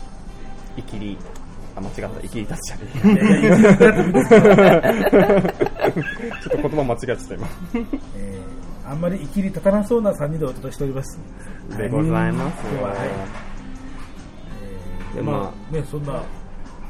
[0.78, 1.18] イキリ。
[1.76, 2.26] あ間違った。
[2.26, 3.14] イキリ立つじゃね。
[3.14, 4.94] いやいやいやだって見てたからえ
[6.42, 7.48] ちょっと言葉間違えちゃった今。
[8.18, 11.20] えーあんまり生きり立たなそうな3人でお届けしております。
[11.78, 12.68] でございます。
[12.68, 12.96] 今日はは
[15.14, 15.16] い。
[15.16, 16.24] でままあね、そんな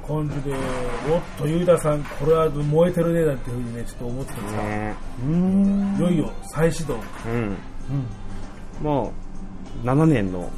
[0.07, 0.55] 感じで、
[1.13, 4.95] おっと、ゆうださん、これは燃えてるねなんていうふうにね、ちょっと思ってたんですが、ね。
[5.97, 6.95] いよいよ再始動。
[6.95, 6.97] う
[7.37, 7.57] ん、
[8.81, 9.11] も
[9.83, 10.49] う7年の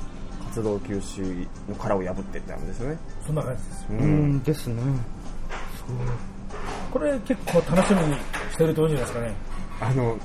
[0.51, 2.97] 活動休止の殻を破っていったんですよね。
[3.25, 3.81] そんな感じです。
[3.83, 3.87] よ。
[3.91, 4.83] ううんですね。
[6.91, 8.15] これ結構楽しみに
[8.51, 9.33] してると思うんじゃないですかね。
[9.79, 10.17] あの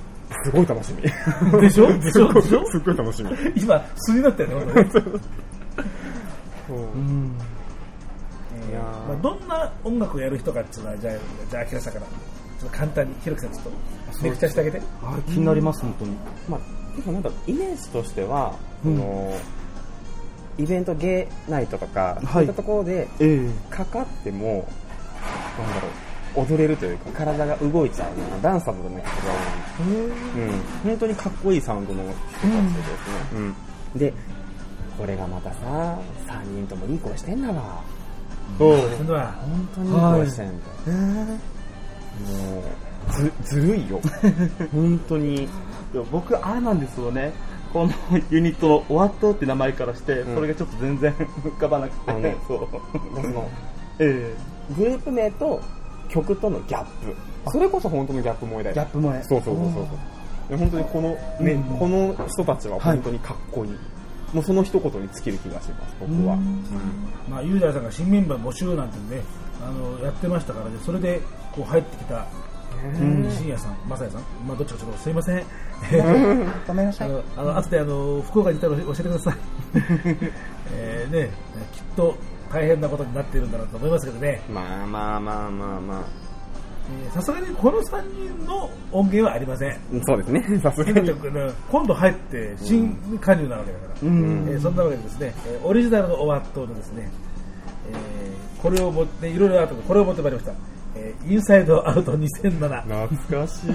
[0.44, 1.02] すごい楽しみ。
[1.60, 1.86] でしょ？
[1.98, 2.32] でしょ？
[2.32, 2.66] でしょ？
[2.66, 3.30] すっごい楽しみ。
[3.56, 4.84] 今、素になったよね、
[9.08, 11.14] まあ、どんな音楽をやる人かっていうのは、じゃあ、
[11.48, 14.82] じゃあ、秋田さんから、ちょっと簡単に、ひろきさん、ちょっと、レクチャーしてあげて。
[15.28, 16.16] 気になります、本当に。
[16.48, 16.60] まあ、
[16.96, 18.52] 結構なんかイメージとしては、
[18.84, 18.96] うん。
[18.96, 19.38] その
[20.58, 22.26] イベントゲーナイトとか、い。
[22.26, 24.66] そういったところでえかかっても
[25.58, 29.32] なんだろう踊れるというか体が動いちゃうようなダンサブルな曲が
[29.78, 32.74] 多い、うん、本当にかっこいいサウンドの人たちでですね、
[33.32, 33.98] うん。
[33.98, 34.12] で
[34.98, 37.82] これがまたさ3人ともいい声してんだわ。
[38.58, 38.76] おう。
[38.76, 44.00] 今度は、本当にいい声してんだ、えもうずずるいよ。
[44.72, 45.44] 本当に。
[45.44, 45.48] い
[45.94, 47.32] や僕、あれなんですよね。
[47.76, 47.92] この
[48.30, 50.34] ユニット、終わったって名前からして、うん。
[50.34, 51.12] それがちょっと全然
[51.44, 52.68] 浮かばなくて、ね そう。
[53.20, 53.48] その
[54.00, 54.34] え
[54.76, 55.60] グループ名と
[56.08, 57.14] 曲とのギャップ。
[57.52, 59.22] それこそ本当のギャップ萌えだよえギャップ萌え。
[59.24, 59.84] そうそうそうそう
[60.48, 61.08] で本当にこの、
[61.44, 63.72] ねうんこの人たちは本当にかっこいい、
[64.32, 66.36] もうその一言に尽きる気がします僕は、
[67.28, 69.22] まあ、雄大さんが新メンバー募集なんてね、
[69.60, 71.20] あの、やってましたからね、それで、
[71.52, 72.26] こう入ってきた、ん
[73.30, 75.42] 深夜さん、正也さん、まあ、どっちかちょっとすいません。
[76.66, 77.10] ごめんなさい。
[77.36, 79.34] あの、あであの、福岡に行ったら教えてください。
[80.72, 81.30] えーね、
[81.72, 82.16] きっと
[82.52, 86.04] 大変なことになっているんだろうと思いますけどね、まあまあまあまあま
[87.04, 88.02] えーさすがにこの3
[88.38, 89.70] 人の音源はありません。
[89.72, 89.74] あ
[90.04, 91.10] そうですね さすがに
[91.70, 94.46] 今度入って新加入なわけだから、うん。
[94.48, 97.10] えーそんなわけでですね、えーオリジナルのオワットのですね、
[97.90, 100.52] えーこれを持って、いろいろあるところ、これを持ってまいりました。
[100.96, 102.82] えーインサイドアウト2007。
[102.82, 103.70] 懐かしい。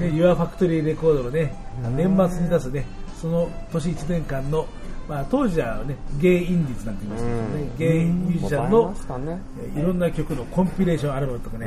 [0.00, 0.86] ね、ユアファクトリー。
[0.86, 1.54] レコードのね、
[1.96, 2.84] 年末に出すね、
[3.20, 4.66] その年1年間の、
[5.08, 9.40] まあ、当時はね、ゲイインディーズなんて言いましたけどね、ゲイミュージシャンのね。
[9.58, 11.66] えーいろんな曲のコンピレーションアルバムとかね、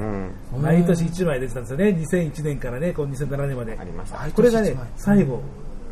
[0.53, 0.61] うん。
[0.61, 3.77] 毎年1枚出てたんですよね、2001年からね、この2007年まで。
[3.79, 3.83] あ。
[3.83, 4.19] りました。
[4.31, 5.41] これがね、最後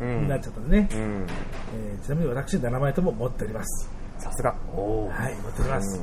[0.00, 1.26] うんになっちゃったんでね、うん。
[1.74, 3.90] えーちなみに私7枚とも持っております。
[4.18, 4.54] さすが。
[4.76, 5.98] おはい、持っております。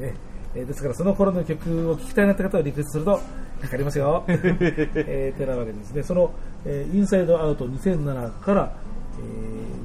[0.00, 0.14] ね
[0.54, 3.20] えーですからその頃の曲を聴きたいなって方はリクエストすると
[3.60, 4.24] かかりますよ。
[4.28, 6.30] えー、てなわけでですね、その、
[6.64, 8.72] えーインサイドアウト2007から、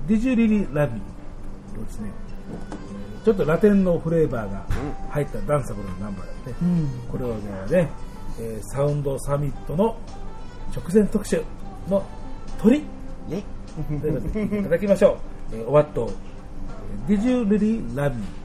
[0.08, 1.02] えー、Did You Really Love Me?
[1.80, 2.12] をですね、
[3.26, 4.66] ちょっとラテンのフレーバーが
[5.10, 6.68] 入ったダンサブルなナンバーですね。
[7.12, 7.90] これをね、
[8.40, 9.98] えーサウンドサミットの
[10.76, 11.42] 直前特集
[11.90, 12.04] の
[12.62, 12.84] 鳥
[13.30, 13.36] と
[14.06, 15.18] いうことで聞いただきましょ
[15.52, 15.56] う。
[15.56, 16.12] えー、おわっと、
[17.08, 18.24] Did You Really Love Me?「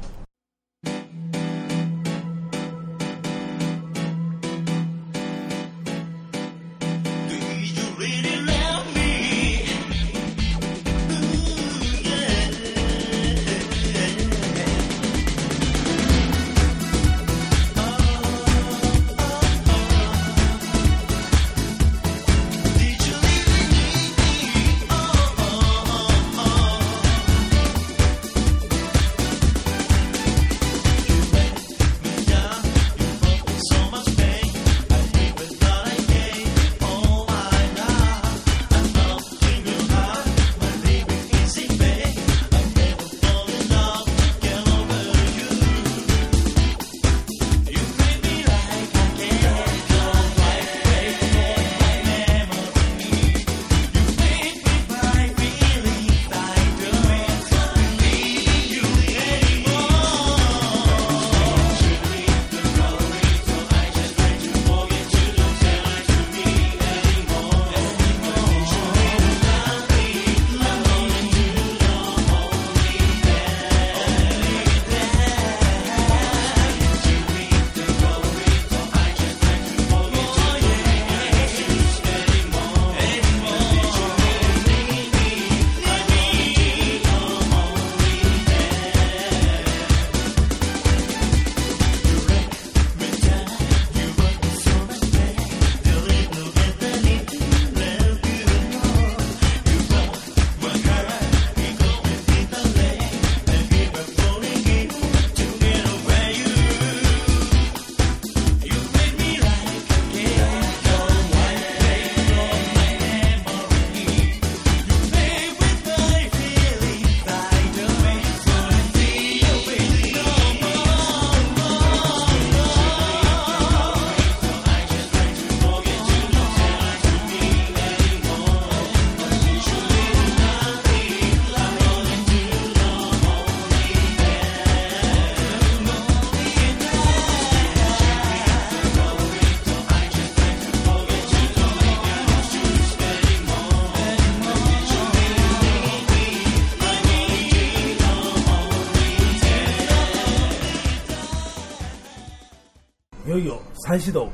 [153.98, 154.30] 再始動、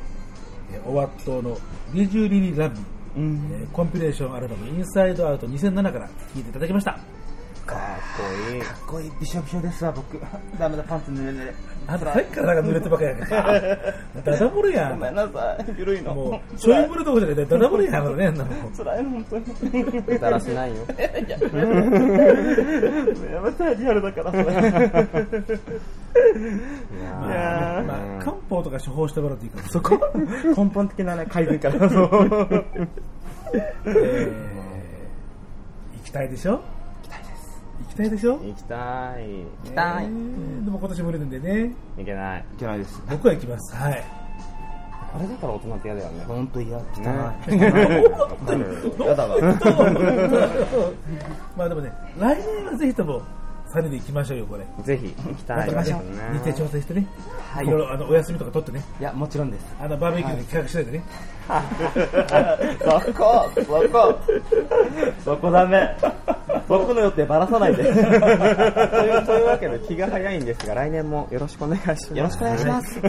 [0.72, 1.56] えー、オワットの
[1.94, 2.82] リジュリリラビー、
[3.16, 3.50] うん。
[3.50, 6.92] えーコンピレーションアルバムインサイドアウト2007から聴いていただきました。
[7.64, 7.78] かっ
[8.18, 8.60] こいい。
[8.60, 10.20] かっこいい、びしょびしょですわ、僕。
[10.60, 11.54] ダメだ、パンツ濡れ濡れ。
[11.86, 13.60] あんたさっきからなんか濡れてばっかりやから。
[14.22, 14.90] ダダ漏れやん。
[14.90, 16.14] ごめんなさい、ゆるいの。
[16.14, 18.72] もう、ちょい漏れどころじゃなくて、ダダ漏れやん、あのね、なもん。
[18.76, 20.18] 辛いの、本当に。
[20.18, 20.76] だらしないよ。
[23.32, 24.44] やめて、リアルだから、それ。
[28.64, 29.68] とか処方してもらっていいかな。
[29.68, 30.00] そこ
[30.56, 31.88] 根本的なね、改善から。
[31.90, 32.64] そう
[33.84, 36.52] えー、行きたいでしょ？
[36.52, 36.60] 行
[37.90, 38.74] きたいでしょ行きた
[39.20, 39.28] い。
[39.28, 40.04] 行きえたい。
[40.06, 42.44] ーでも今年無理なんでね、いけない。
[42.54, 43.00] いけないです。
[43.08, 43.76] 僕は行きます。
[43.76, 44.04] はい。
[45.12, 46.24] これだから大人って嫌だよね。
[46.26, 47.04] 本当嫌、汚い。
[49.06, 49.36] やだわ。
[51.56, 53.22] まあでもね、来年はぜひとも
[53.74, 54.64] 3人で行きましょうよ、これ。
[54.84, 56.00] ぜひ行きたいですね。
[56.32, 57.06] 日程調整してね。
[57.52, 58.84] はいいろいろあのお休みとか取ってね。
[59.00, 59.64] いや、もちろんです。
[59.80, 61.04] あのバーベキューで企画しないでね。
[62.78, 64.18] そこ、そこ、
[65.24, 65.96] そこダメ。
[66.68, 67.82] 僕の予定ばらさないで。
[67.86, 72.14] よ というというわけで気が早いんですが、来年もよろしくお願いします。
[72.14, 73.00] ろしくお願いします。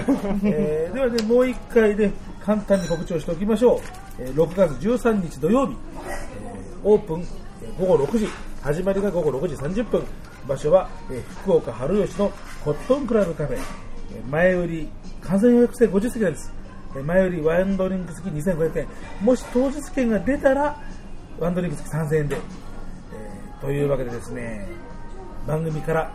[0.43, 2.11] えーではね、もう一回で
[2.45, 3.79] 簡単に告知をしておきましょう。
[4.19, 8.27] えー6月13日土曜日、えーオープンえー午後6時、
[8.65, 10.03] 始まりが午後6時30分、
[10.47, 12.31] 場所は、え福岡春吉の
[12.63, 13.59] コットンクラブカフェ、
[14.27, 14.89] 前売り、
[15.21, 16.51] 完全予約制50席なんです。
[17.03, 18.87] 前売りワンドリンク付き2500円、
[19.21, 20.81] もし当日券が出たら、
[21.39, 24.67] ワンドリンク付き3000円で、えーというわけでですね、
[25.45, 26.11] 番組から、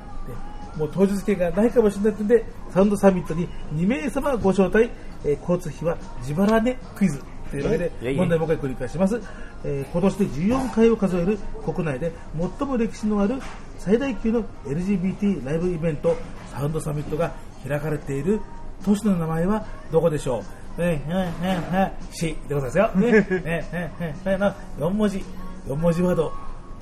[0.77, 4.91] もう当日券がないかもしれないので、サウンドサミットに2名様ご招待、
[5.25, 7.23] えー交通費は自腹ねクイズ。
[7.51, 9.21] というわけで問題もう一回繰り返します。
[9.65, 12.13] えー今年で14回を数える国内で
[12.59, 13.35] 最も歴史のある
[13.79, 16.17] 最大級の LGBT ライブイベント、
[16.55, 17.33] サウンドサミットが
[17.67, 18.41] 開かれている
[18.85, 20.39] 都市の名前はどこでしょ
[20.79, 20.83] う？
[20.83, 22.89] えー、えー、えー、えー、しでございますよ。
[23.01, 25.25] ね、えー、えー、えー、えー、の4文字、
[25.67, 26.33] 4文字ワード、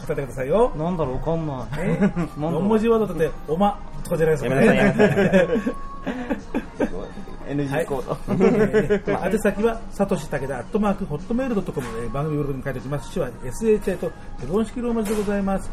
[0.07, 0.73] 答えてくださいよ。
[0.77, 1.67] なんだろう、わかんない。
[1.79, 2.17] えなんだ
[2.51, 3.81] ろ4う文字ワードだって、おま。
[4.05, 6.89] とかじゃないですかやめなさいやめなさい
[7.49, 8.17] NG コード。
[8.45, 13.11] えー まあ、宛先は、さとし武田、アットマーク、ホットメールドットコム、えー番組ブログに書いておきます。
[13.13, 14.11] 市は SHA と
[14.41, 15.71] 手本式ローマ字でございます。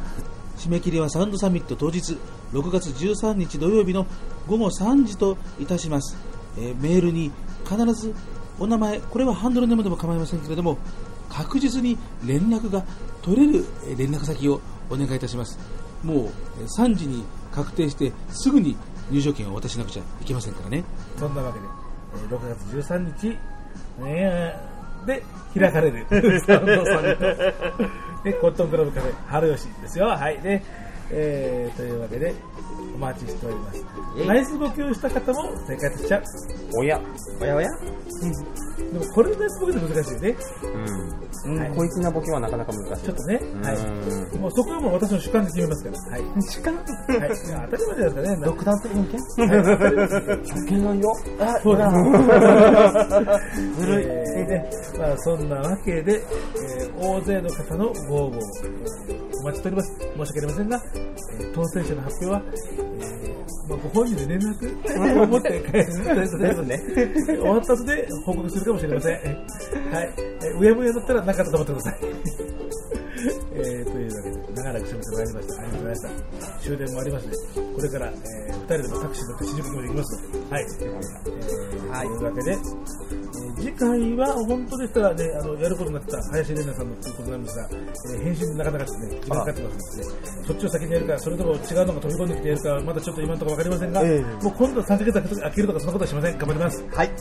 [0.57, 2.17] 締め切りはサウンドサミット当日、
[2.53, 4.05] 6月13日土曜日の
[4.47, 6.17] 午後3時といたします。
[6.57, 7.31] えーメールに
[7.69, 8.13] 必ず
[8.59, 10.77] お名前、これはハンドルネームでも構いませんけれども、
[11.29, 12.83] 確実に連絡が
[13.21, 15.59] 取れるえー連絡先をお願いいたします。
[16.03, 16.17] もう
[16.61, 18.75] えー3時に確定してすぐに
[19.11, 20.83] 入場券を渡しなくちゃいけませんからね。
[21.17, 23.37] そんなわけで、えー6月13日、
[24.05, 24.75] えー
[25.05, 25.21] で
[25.53, 26.05] 開かれる
[26.41, 27.83] サウンドサミット。
[28.23, 30.07] で、コットンクラブカフェ、春吉ですよ。
[30.07, 30.41] はい。
[30.41, 30.63] で、
[31.11, 32.33] えーというわけで、
[32.95, 33.85] お待ちしております。
[34.27, 36.23] ナイスボケをした方も正解としちゃう。
[36.79, 36.99] おや。
[37.41, 37.69] おやおや？
[38.91, 40.35] でもこれのナイスボケって難しいよね。
[41.45, 41.59] うん。
[41.59, 43.03] はい小粋なボケはなかなか難しい。
[43.05, 43.35] ちょっとね。
[43.61, 43.75] はい。
[43.75, 45.99] うんもうそこはもう私の主観で決めますから。
[46.17, 46.23] はい。
[46.41, 46.85] 主観はい。
[46.85, 48.37] いや当たり前じゃないですかね。
[48.45, 51.11] 独断的偏見はい当たり前ですよ。
[51.39, 51.89] あ、そうです。
[53.79, 58.39] ずるいえーねまあ、そんなわけで、えー大勢の方のご応募
[59.41, 59.91] お待ちしております。
[59.99, 66.83] 申し訳ありませんが、えー当選者の発表は、えーまあ、ご本人で連絡 を持って返すとでね
[67.25, 69.13] 終わった後で報告するかもしれません。
[69.13, 69.23] はい。
[70.17, 71.99] えーうやむやだったらなかったと思ってください。
[73.55, 75.61] えーというわけで、長らくしゃべってまいりました。
[75.61, 76.59] ありがとうございました。
[76.65, 77.37] 終電もありますので、
[77.75, 78.15] これから、えー、
[78.55, 80.65] 二人でもタクシー乗って新宿まで行きますので、はい。
[80.65, 82.59] えーはいというわけで、えー
[83.55, 83.87] 次回
[84.17, 96.37] は本当でしたらね、あの、やることになってた林玲奈さんのということなんですが、えー編集でなかなかですね、時間かかってますので、そっちを先にやるか、それとも違うのが飛び込んできてやるか、まだちょっと今のところわかりませんが、ええもう今度は3ヶ月空けるとかそんなことはしません。
[96.37, 96.83] 頑張ります。
[96.93, 97.11] はい。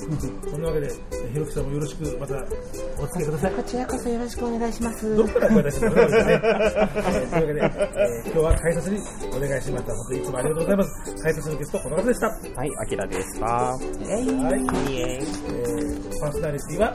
[0.51, 3.53] そんなわけで、えーひろきさんもよろしくまたお付き合いください。
[3.53, 5.17] こちらこそよろしくお願いします。
[5.17, 6.41] どっから声出してもらうんですかね。
[6.45, 8.99] え ーというわけで、えー今日は解説に
[9.35, 9.95] お願いしました。
[9.95, 11.23] 本当にいつもありがとうございます。
[11.23, 12.27] 解説のゲスト、この方でした。
[12.29, 13.79] はい、あきらでした。
[14.01, 14.93] えい、はい。
[14.93, 16.95] イエイえーパーソナリティは、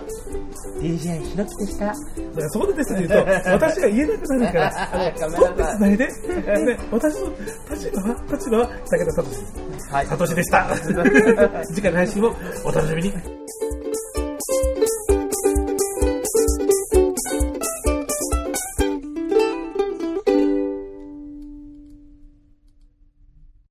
[0.80, 1.86] DJ ひろきでした。
[1.88, 1.96] だか
[2.36, 7.30] らそこでですね、言うと、私が言えなくなるから、 あの、取ってつないで、ね、私の
[7.70, 9.26] 立場は、立場は、武田聡。
[9.92, 10.68] はい聡でした。
[11.68, 13.14] 次回の配信もお楽しみに。